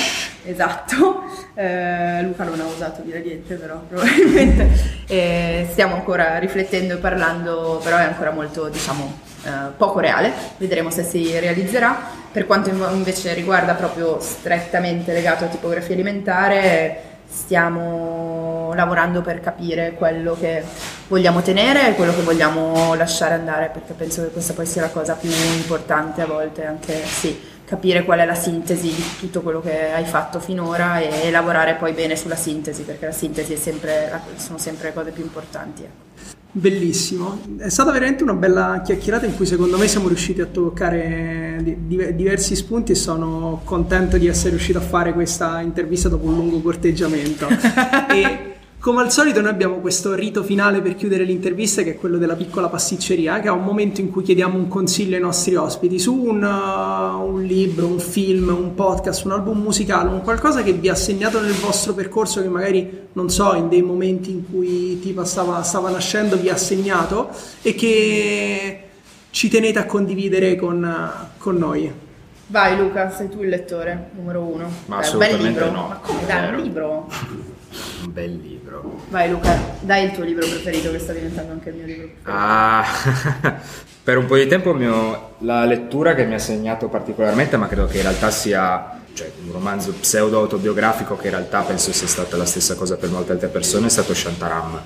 Esatto, 0.44 1.26
eh, 1.54 2.24
Luca 2.24 2.44
non 2.46 2.60
ha 2.60 2.66
osato 2.66 3.02
dire 3.04 3.20
niente 3.20 3.54
però 3.56 3.80
probabilmente. 3.88 4.70
Eh, 5.06 5.68
stiamo 5.70 5.96
ancora 5.96 6.40
riflettendo 6.40 6.96
e 6.96 6.98
parlando, 6.98 7.80
però 7.84 7.98
è 7.98 8.04
ancora 8.04 8.32
molto, 8.32 8.68
diciamo, 8.70 9.30
eh, 9.44 9.50
poco 9.78 10.00
reale, 10.00 10.32
vedremo 10.58 10.90
se 10.90 11.04
si 11.04 11.40
realizzerà. 11.40 12.20
Per 12.32 12.46
quanto 12.46 12.70
invece 12.70 13.34
riguarda 13.34 13.74
proprio 13.74 14.20
strettamente 14.20 15.12
legato 15.12 15.44
a 15.44 15.48
tipografia 15.48 15.94
alimentare, 15.94 17.10
stiamo 17.28 18.74
lavorando 18.74 19.22
per 19.22 19.40
capire 19.40 19.94
quello 19.94 20.38
che 20.40 20.64
vogliamo 21.08 21.42
tenere 21.42 21.90
e 21.90 21.94
quello 21.96 22.14
che 22.14 22.22
vogliamo 22.22 22.94
lasciare 22.94 23.34
andare, 23.34 23.70
perché 23.72 23.94
penso 23.94 24.22
che 24.22 24.30
questa 24.30 24.54
poi 24.54 24.66
sia 24.66 24.82
la 24.82 24.90
cosa 24.90 25.16
più 25.16 25.30
importante 25.30 26.22
a 26.22 26.26
volte, 26.26 26.66
anche 26.66 27.04
sì, 27.06 27.40
capire 27.66 28.04
qual 28.04 28.20
è 28.20 28.26
la 28.26 28.36
sintesi 28.36 28.94
di 28.94 29.06
tutto 29.18 29.42
quello 29.42 29.62
che 29.62 29.94
hai 29.94 30.06
fatto 30.06 30.40
finora 30.40 31.00
e, 31.00 31.32
lavorare 31.32 31.76
poi 31.76 31.94
bene 31.94 32.18
sulla 32.18 32.36
sintesi, 32.36 32.84
perché 32.84 33.06
la 33.06 33.12
sintesi 33.12 33.56
sempre, 33.56 34.12
sono 34.36 34.58
sempre 34.58 34.90
le 34.90 34.94
cose 34.94 35.12
più 35.12 35.24
importanti. 35.24 35.88
Bellissimo, 36.54 37.40
è 37.60 37.70
stata 37.70 37.92
veramente 37.92 38.24
una 38.24 38.34
bella 38.34 38.82
chiacchierata 38.84 39.26
in 39.26 39.36
cui 39.38 39.46
secondo 39.46 39.78
me 39.78 39.88
siamo 39.88 40.10
riusciti 40.10 40.42
a 40.42 40.46
toccare 40.46 41.78
diversi 41.88 42.58
spunti 42.58 42.92
e 42.92 42.96
sono 42.96 43.62
contento 43.64 44.18
di 44.18 44.28
essere 44.28 44.50
riuscito 44.50 44.78
a 44.78 44.82
fare 44.82 45.14
questa 45.14 45.62
intervista 45.62 46.10
dopo 46.10 46.28
un 46.28 46.36
lungo 46.36 46.60
corteggiamento. 46.60 47.48
e 48.14 48.51
come 48.82 49.02
al 49.02 49.12
solito 49.12 49.42
noi 49.42 49.52
abbiamo 49.52 49.76
questo 49.76 50.16
rito 50.16 50.42
finale 50.42 50.82
per 50.82 50.96
chiudere 50.96 51.24
l'intervista 51.24 51.84
che 51.84 51.92
è 51.92 51.98
quello 51.98 52.18
della 52.18 52.36
piccola 52.36 52.68
pasticceria, 52.68 53.40
che 53.40 53.48
è 53.48 53.52
un 53.52 53.64
momento 53.64 54.02
in 54.02 54.10
cui 54.10 54.24
chiediamo 54.24 54.58
un 54.58 54.68
consiglio 54.68 55.16
ai 55.16 55.22
nostri 55.22 55.56
ospiti 55.56 56.00
su 56.00 56.16
un, 56.16 56.42
uh, 56.42 57.24
un, 57.24 57.44
libro, 57.44 57.86
un 57.86 58.00
film, 58.00 58.48
un 58.48 58.74
podcast, 58.74 59.24
un 59.26 59.34
album 59.34 59.60
musicale, 59.62 60.10
un 60.10 60.24
qualcosa 60.24 60.64
che 60.64 60.74
vi 60.74 60.90
ha 60.90 60.96
segnato 60.96 61.40
nel 61.40 61.54
vostro 61.54 61.94
percorso 61.94 62.42
che 62.42 62.50
magari, 62.50 63.10
non 63.14 63.30
so, 63.30 63.54
in 63.54 63.70
dei 63.70 63.84
momenti 63.84 64.32
in 64.32 64.50
cui 64.50 65.00
Tipa 65.00 65.26
stava, 65.26 65.62
stava 65.62 65.92
nascendo 65.92 66.36
vi 66.36 66.50
ha 66.50 66.58
segnato 66.58 67.30
e 67.62 67.76
che 67.76 68.84
ci 69.30 69.48
tenete 69.48 69.78
a 69.78 69.86
condividere 69.86 70.56
con, 70.56 71.12
con 71.38 71.56
noi. 71.56 71.94
Vai 72.48 72.76
Luca, 72.78 73.12
sei 73.12 73.30
tu 73.30 73.44
il 73.44 73.50
lettore 73.50 74.10
numero 74.16 74.42
uno. 74.42 74.68
Ma 74.88 74.96
Beh, 74.96 75.02
assolutamente 75.02 75.48
un 75.48 75.54
bel 75.54 75.64
libro. 75.64 75.72
no. 75.72 75.88
Ma 75.88 76.00
come 76.02 76.26
dai, 76.26 76.54
un 76.56 76.62
libro? 76.62 77.50
un 78.04 78.14
bel 78.14 78.40
libro. 78.42 79.04
Vai 79.10 79.30
Luca, 79.30 79.58
dai 79.80 80.06
il 80.06 80.12
tuo 80.12 80.24
libro 80.24 80.46
preferito 80.46 80.92
che 80.92 81.00
sta 81.00 81.14
diventando 81.14 81.54
anche 81.54 81.70
il 81.70 81.76
mio 81.76 81.86
libro 81.86 82.08
preferito. 82.08 82.30
Ah, 82.32 82.86
per 84.04 84.18
un 84.18 84.26
po' 84.26 84.36
di 84.36 84.48
tempo 84.48 84.74
mio, 84.74 85.36
la 85.40 85.66
lettura 85.66 86.14
che 86.14 86.26
mi 86.26 86.34
ha 86.34 86.40
segnato 86.40 86.88
particolarmente, 86.88 87.58
ma 87.58 87.68
credo 87.68 87.86
che 87.86 87.98
in 87.98 88.04
realtà 88.04 88.30
sia 88.30 89.00
cioè, 89.14 89.32
un 89.46 89.52
romanzo 89.52 89.94
pseudo 89.94 90.40
autobiografico 90.40 91.16
che 91.16 91.28
in 91.28 91.34
realtà 91.34 91.62
penso 91.62 91.92
sia 91.94 92.08
stata 92.08 92.38
la 92.38 92.46
stessa 92.46 92.76
cosa 92.76 92.98
per 92.98 93.10
molte 93.10 93.32
altre 93.32 93.48
persone, 93.48 93.88
è 93.88 93.90
stato 93.90 94.14
Shantaram, 94.14 94.82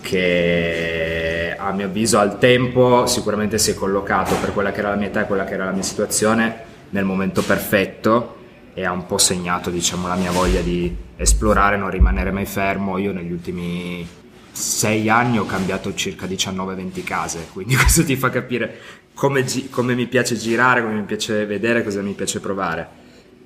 che 0.00 1.56
a 1.58 1.72
mio 1.72 1.86
avviso 1.86 2.18
al 2.18 2.38
tempo 2.38 3.06
sicuramente 3.06 3.58
si 3.58 3.70
è 3.70 3.74
collocato 3.74 4.34
per 4.36 4.52
quella 4.52 4.70
che 4.70 4.80
era 4.80 4.90
la 4.90 4.96
mia 4.96 5.08
età 5.08 5.22
e 5.22 5.26
quella 5.26 5.44
che 5.44 5.54
era 5.54 5.64
la 5.64 5.72
mia 5.72 5.82
situazione 5.82 6.74
nel 6.90 7.04
momento 7.04 7.42
perfetto 7.42 8.44
e 8.78 8.84
ha 8.84 8.92
un 8.92 9.06
po' 9.06 9.16
segnato 9.16 9.70
diciamo, 9.70 10.06
la 10.06 10.16
mia 10.16 10.30
voglia 10.30 10.60
di 10.60 10.94
esplorare, 11.16 11.78
non 11.78 11.88
rimanere 11.88 12.30
mai 12.30 12.44
fermo. 12.44 12.98
Io 12.98 13.10
negli 13.10 13.32
ultimi 13.32 14.06
sei 14.52 15.08
anni 15.08 15.38
ho 15.38 15.46
cambiato 15.46 15.94
circa 15.94 16.26
19-20 16.26 17.02
case, 17.02 17.48
quindi 17.54 17.74
questo 17.74 18.04
ti 18.04 18.16
fa 18.16 18.28
capire 18.28 18.76
come, 19.14 19.44
gi- 19.44 19.70
come, 19.70 19.94
mi 19.94 20.06
piace 20.06 20.36
girare, 20.36 20.82
come 20.82 20.92
mi 20.92 21.04
piace 21.04 21.46
vedere, 21.46 21.82
cosa 21.82 22.02
mi 22.02 22.12
piace 22.12 22.38
provare. 22.38 22.86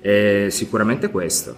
E 0.01 0.47
sicuramente 0.51 1.09
questo. 1.09 1.55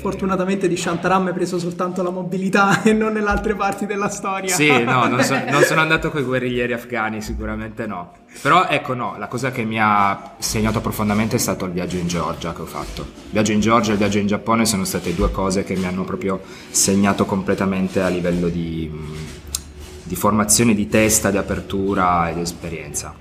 Fortunatamente 0.00 0.66
di 0.66 0.78
Shantaram 0.78 1.26
hai 1.26 1.34
preso 1.34 1.58
soltanto 1.58 2.02
la 2.02 2.08
mobilità 2.08 2.80
e 2.84 2.94
non 2.94 3.12
nelle 3.12 3.28
altre 3.28 3.54
parti 3.54 3.84
della 3.84 4.08
storia. 4.08 4.54
Sì, 4.54 4.82
no, 4.82 5.04
non, 5.08 5.22
so, 5.22 5.38
non 5.50 5.62
sono 5.62 5.82
andato 5.82 6.10
con 6.10 6.22
i 6.22 6.24
guerriglieri 6.24 6.72
afghani, 6.72 7.20
sicuramente 7.20 7.86
no. 7.86 8.12
Però 8.40 8.66
ecco, 8.66 8.94
no, 8.94 9.16
la 9.18 9.26
cosa 9.26 9.50
che 9.50 9.62
mi 9.62 9.76
ha 9.78 10.36
segnato 10.38 10.80
profondamente 10.80 11.36
è 11.36 11.38
stato 11.38 11.66
il 11.66 11.72
viaggio 11.72 11.98
in 11.98 12.06
Georgia 12.06 12.54
che 12.54 12.62
ho 12.62 12.66
fatto. 12.66 13.02
Il 13.02 13.32
viaggio 13.32 13.52
in 13.52 13.60
Georgia 13.60 13.90
e 13.90 13.92
il 13.92 13.98
viaggio 13.98 14.16
in 14.16 14.26
Giappone 14.26 14.64
sono 14.64 14.84
state 14.84 15.14
due 15.14 15.30
cose 15.30 15.64
che 15.64 15.76
mi 15.76 15.84
hanno 15.84 16.04
proprio 16.04 16.40
segnato 16.70 17.26
completamente 17.26 18.00
a 18.00 18.08
livello 18.08 18.48
di, 18.48 18.90
di 20.02 20.16
formazione 20.16 20.74
di 20.74 20.88
testa, 20.88 21.30
di 21.30 21.36
apertura 21.36 22.30
e 22.30 22.34
di 22.34 22.40
esperienza. 22.40 23.14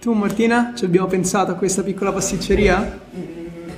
Tu 0.00 0.12
Martina, 0.12 0.72
ci 0.74 0.86
abbiamo 0.86 1.06
pensato 1.06 1.52
a 1.52 1.54
questa 1.54 1.84
piccola 1.84 2.10
pasticceria? 2.10 3.00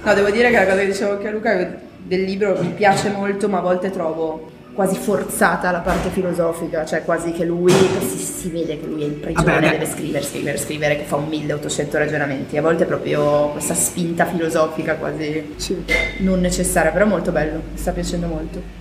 No, 0.03 0.15
devo 0.15 0.31
dire 0.31 0.49
che 0.49 0.57
la 0.57 0.65
cosa 0.65 0.79
che 0.79 0.87
dicevo 0.87 1.13
anche 1.13 1.29
a 1.29 1.31
Luca 1.31 1.53
è 1.53 1.91
del 2.03 2.23
libro 2.23 2.57
mi 2.61 2.71
piace 2.71 3.11
molto, 3.11 3.49
ma 3.49 3.59
a 3.59 3.63
volte 3.63 3.91
trovo 3.91 4.51
quasi 4.75 4.97
forzata 4.97 5.71
la 5.71 5.81
parte 5.81 6.09
filosofica, 6.09 6.85
cioè 6.85 7.05
quasi 7.05 7.33
che 7.33 7.45
lui 7.45 7.73
si, 7.73 8.17
si 8.17 8.49
vede 8.49 8.81
che 8.81 8.87
lui 8.87 9.03
è 9.03 9.07
in 9.07 9.21
prigione, 9.21 9.53
Vabbè, 9.53 9.71
deve 9.71 9.87
scrivere, 9.87 10.25
scrivere, 10.25 10.59
scrivere, 10.59 10.97
che 10.97 11.05
fa 11.05 11.17
un 11.17 11.29
1800 11.29 11.99
ragionamenti. 11.99 12.57
A 12.57 12.63
volte 12.63 12.85
è 12.85 12.87
proprio 12.87 13.49
questa 13.49 13.75
spinta 13.75 14.25
filosofica 14.25 14.97
quasi 14.97 15.55
sì. 15.57 15.85
non 16.19 16.41
necessaria, 16.41 16.91
però 16.91 17.07
molto 17.07 17.33
bello, 17.33 17.63
mi 17.73 17.79
sta 17.79 17.93
piacendo 17.93 18.27
molto. 18.27 18.81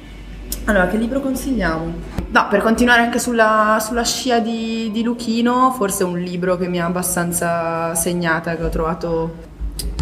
Allora, 0.66 0.88
che 0.88 0.98
libro 0.98 1.20
consigliamo? 1.22 1.94
No, 2.30 2.48
per 2.50 2.62
continuare 2.62 3.02
anche 3.02 3.20
sulla, 3.20 3.78
sulla 3.82 4.04
scia 4.04 4.40
di, 4.40 4.90
di 4.94 5.04
Luchino, 5.04 5.74
forse 5.76 6.04
un 6.04 6.20
libro 6.20 6.56
che 6.56 6.68
mi 6.68 6.80
ha 6.80 6.86
abbastanza 6.86 7.94
segnata, 7.96 8.56
che 8.56 8.64
ho 8.64 8.70
trovato 8.70 9.50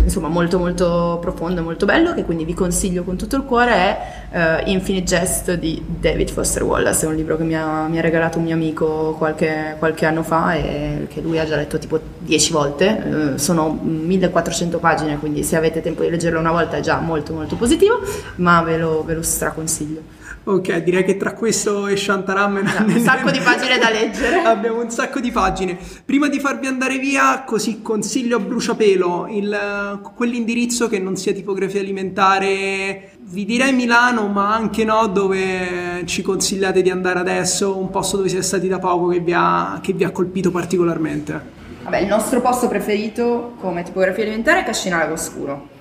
insomma 0.10 0.28
molto 0.28 0.57
molto 0.57 1.20
profondo 1.22 1.62
e 1.62 1.64
molto 1.64 1.86
bello 1.86 2.14
che 2.14 2.26
quindi 2.26 2.43
vi 2.43 2.55
consiglio 2.55 3.03
con 3.03 3.16
tutto 3.16 3.36
il 3.36 3.43
cuore 3.43 3.72
è 3.72 4.62
uh, 4.66 4.70
Infinite 4.70 5.05
Jest 5.05 5.53
di 5.53 5.82
David 5.86 6.30
Foster 6.30 6.64
Wallace. 6.64 7.05
È 7.05 7.07
un 7.07 7.16
libro 7.16 7.38
che 7.38 7.43
mi 7.43 7.55
ha, 7.55 7.88
mi 7.88 7.99
ha 7.99 8.01
regalato 8.01 8.39
un 8.39 8.45
mio 8.45 8.55
amico 8.55 9.16
qualche, 9.18 9.76
qualche, 9.78 10.05
anno 10.05 10.24
fa 10.24 10.55
e 10.55 11.07
che 11.07 11.22
lui 11.22 11.39
ha 11.39 11.45
già 11.45 11.55
letto 11.55 11.78
tipo 11.78 11.99
10 12.20 12.51
volte. 12.51 12.88
Uh, 12.88 13.38
sono 13.38 13.80
1400 13.82 14.80
pagine 14.80 15.18
quindi 15.20 15.43
se 15.43 15.55
avete 15.55 15.82
tempo 15.82 16.01
di 16.01 16.10
leggerlo 16.10 16.39
una 16.39 16.51
volta 16.51 16.78
è 16.78 16.82
già 16.82 16.99
molto 16.99 17.34
molto 17.34 17.55
positivo 17.55 18.01
ma 18.36 18.62
ve 18.62 18.78
lo, 18.78 19.03
ve 19.05 19.14
lo 19.14 19.22
straconsiglio 19.22 20.18
Ok, 20.46 20.78
direi 20.78 21.04
che 21.04 21.18
tra 21.18 21.34
questo 21.34 21.88
e 21.88 21.98
Shantaram 21.98 22.54
no, 22.56 22.94
un 22.94 23.00
sacco 23.00 23.30
di 23.30 23.40
pagine 23.40 23.78
da 23.78 23.90
leggere. 23.90 24.38
Abbiamo 24.44 24.82
un 24.82 24.90
sacco 24.90 25.20
di 25.20 25.32
pagine. 25.32 25.78
Prima 26.04 26.28
di 26.28 26.40
farvi 26.40 26.66
andare 26.66 26.98
via, 26.98 27.44
così 27.46 27.82
consiglio 27.82 28.38
a 28.38 28.40
bruciapelo 28.40 29.28
il, 29.30 30.02
quell'indirizzo 30.16 30.88
che 30.88 30.98
non 30.98 31.18
sia 31.18 31.34
tipografia 31.34 31.82
alimentare. 31.82 33.12
Vi 33.20 33.46
direi 33.46 33.74
Milano, 33.74 34.28
ma 34.28 34.54
anche 34.56 34.84
no, 34.86 35.08
dove 35.08 36.04
ci 36.06 36.22
consigliate 36.22 36.82
di 36.82 36.90
andare 36.90 37.20
adesso, 37.20 37.78
un 37.78 37.90
posto 37.90 38.18
dove 38.18 38.30
siete 38.30 38.44
stati 38.44 38.68
da 38.68 38.80
poco 38.80 39.08
che 39.08 39.20
vi 39.20 39.34
ha, 39.36 39.80
che 39.84 39.94
vi 39.94 40.04
ha 40.04 40.12
colpito 40.12 40.52
particolarmente. 40.52 41.58
Vabbè, 41.84 42.00
il 42.00 42.08
nostro 42.08 42.42
posto 42.42 42.68
preferito 42.68 43.54
come 43.60 43.84
tipografia 43.84 44.24
alimentare 44.24 44.62
è 44.62 44.64
Cascina 44.64 44.98
Lago 44.98 45.16
Scuro 45.16 45.78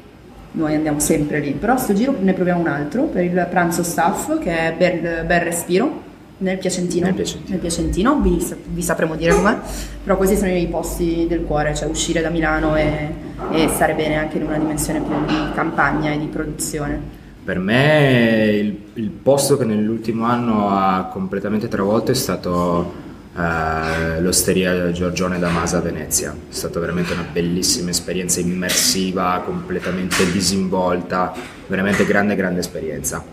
noi 0.58 0.74
andiamo 0.74 0.98
sempre 0.98 1.38
lì, 1.38 1.52
però 1.52 1.76
sto 1.76 1.94
giro 1.94 2.14
ne 2.20 2.32
proviamo 2.32 2.60
un 2.60 2.66
altro 2.66 3.04
per 3.04 3.22
il 3.22 3.46
pranzo 3.48 3.84
staff 3.84 4.38
che 4.40 4.50
è 4.50 4.74
Bel, 4.76 5.24
Bel 5.24 5.40
Respiro 5.40 6.06
nel 6.38 6.58
Piacentino, 6.58 7.06
nel 7.06 7.14
Piacentino, 7.14 7.50
nel 7.50 7.60
Piacentino. 7.60 8.20
Vi, 8.20 8.46
vi, 8.66 8.82
sapremo 8.82 9.14
dire 9.14 9.34
com'è, 9.34 9.56
però 10.02 10.16
questi 10.16 10.36
sono 10.36 10.50
i 10.50 10.66
posti 10.66 11.26
del 11.28 11.44
cuore, 11.44 11.74
cioè 11.76 11.88
uscire 11.88 12.20
da 12.20 12.28
Milano 12.28 12.76
e, 12.76 13.08
e 13.52 13.68
stare 13.68 13.94
bene 13.94 14.16
anche 14.16 14.38
in 14.38 14.44
una 14.44 14.58
dimensione 14.58 15.00
più 15.00 15.14
di 15.26 15.52
campagna 15.54 16.10
e 16.10 16.18
di 16.18 16.26
produzione. 16.26 17.16
Per 17.44 17.58
me 17.58 18.50
il, 18.52 18.78
il 18.94 19.10
posto 19.10 19.56
che 19.56 19.64
nell'ultimo 19.64 20.24
anno 20.24 20.70
ha 20.70 21.08
completamente 21.10 21.68
travolto 21.68 22.10
è 22.10 22.14
stato 22.14 23.06
eh, 23.38 24.20
l'osteria 24.20 24.90
Giorgione 24.90 25.38
da 25.38 25.48
Masa 25.48 25.78
a 25.78 25.80
Venezia. 25.80 26.32
È 26.32 26.52
stata 26.52 26.80
veramente 26.80 27.12
una 27.12 27.26
bellissima 27.30 27.90
esperienza 27.90 28.40
immersiva, 28.40 29.42
completamente 29.44 30.30
disinvolta, 30.32 31.32
veramente 31.68 32.04
grande, 32.04 32.34
grande 32.34 32.60
esperienza. 32.60 33.24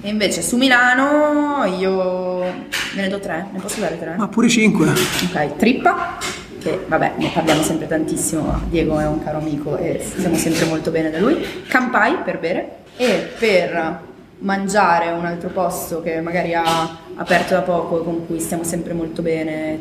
E 0.00 0.08
invece 0.08 0.42
su 0.42 0.56
Milano 0.56 1.64
io 1.64 2.42
me 2.42 3.02
ne 3.02 3.08
do 3.08 3.18
tre, 3.18 3.48
ne 3.52 3.58
posso 3.58 3.80
dare 3.80 3.98
tre? 3.98 4.14
Ma 4.16 4.28
pure 4.28 4.48
cinque. 4.48 4.86
Ok, 4.86 5.56
Trippa, 5.56 6.18
che 6.60 6.84
vabbè 6.86 7.14
ne 7.16 7.30
parliamo 7.34 7.62
sempre 7.62 7.88
tantissimo, 7.88 8.62
Diego 8.68 9.00
è 9.00 9.06
un 9.06 9.22
caro 9.24 9.38
amico 9.38 9.76
e 9.76 10.00
stiamo 10.00 10.36
sempre 10.36 10.66
molto 10.66 10.92
bene 10.92 11.10
da 11.10 11.18
lui. 11.18 11.44
Campai 11.66 12.18
per 12.24 12.38
bere 12.38 12.76
e 12.96 13.28
per 13.36 14.06
mangiare 14.40 15.10
un 15.10 15.24
altro 15.24 15.48
posto 15.48 16.00
che 16.00 16.20
magari 16.20 16.54
ha 16.54 16.96
aperto 17.16 17.54
da 17.54 17.62
poco 17.62 18.02
con 18.02 18.26
cui 18.26 18.38
stiamo 18.38 18.62
sempre 18.62 18.92
molto 18.92 19.22
bene. 19.22 19.78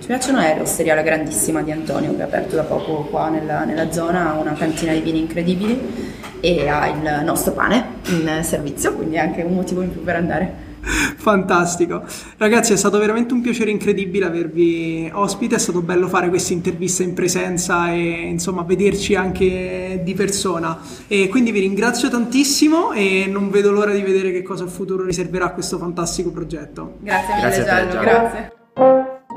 Ci 0.00 0.06
piacciono 0.06 0.38
è 0.40 0.56
l'osteria 0.58 0.94
La 0.94 1.02
Grandissima 1.02 1.62
di 1.62 1.70
Antonio 1.70 2.14
che 2.16 2.22
ha 2.22 2.24
aperto 2.24 2.56
da 2.56 2.62
poco 2.62 3.02
qua 3.04 3.28
nella, 3.28 3.64
nella 3.64 3.92
zona 3.92 4.30
ha 4.30 4.38
una 4.38 4.54
cantina 4.54 4.92
di 4.92 5.00
vini 5.00 5.20
incredibili 5.20 6.18
e 6.40 6.68
ha 6.68 6.88
il 6.88 7.22
nostro 7.24 7.52
pane 7.52 7.98
in 8.06 8.40
servizio 8.42 8.94
quindi 8.94 9.16
è 9.16 9.18
anche 9.18 9.42
un 9.42 9.54
motivo 9.54 9.82
in 9.82 9.92
più 9.92 10.02
per 10.02 10.16
andare 10.16 10.68
Fantastico. 11.16 12.02
Ragazzi, 12.36 12.72
è 12.72 12.76
stato 12.76 12.98
veramente 12.98 13.34
un 13.34 13.40
piacere 13.40 13.70
incredibile 13.70 14.26
avervi 14.26 15.10
ospite, 15.12 15.56
è 15.56 15.58
stato 15.58 15.82
bello 15.82 16.08
fare 16.08 16.28
questa 16.28 16.52
intervista 16.52 17.02
in 17.02 17.14
presenza 17.14 17.92
e 17.92 18.28
insomma 18.28 18.62
vederci 18.62 19.14
anche 19.14 20.00
di 20.02 20.14
persona. 20.14 20.78
E 21.06 21.28
quindi 21.28 21.52
vi 21.52 21.60
ringrazio 21.60 22.08
tantissimo 22.08 22.92
e 22.92 23.26
non 23.28 23.50
vedo 23.50 23.70
l'ora 23.70 23.92
di 23.92 24.02
vedere 24.02 24.32
che 24.32 24.42
cosa 24.42 24.64
il 24.64 24.70
futuro 24.70 25.04
riserverà 25.04 25.46
a 25.46 25.52
questo 25.52 25.78
fantastico 25.78 26.30
progetto. 26.30 26.96
Grazie 27.00 27.34
mille 27.34 27.64
grazie 27.64 28.00
grazie. 28.00 28.52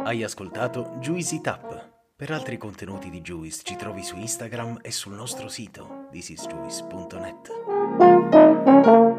Hai 0.03 0.23
ascoltato 0.23 0.97
Juicy 0.99 1.41
Tap. 1.41 1.91
Per 2.15 2.31
altri 2.31 2.57
contenuti 2.57 3.09
di 3.09 3.21
Juice 3.21 3.61
ci 3.63 3.75
trovi 3.75 4.03
su 4.03 4.15
Instagram 4.17 4.77
e 4.81 4.91
sul 4.91 5.13
nostro 5.13 5.49
sito 5.49 6.07
thisisjuice.net. 6.11 9.11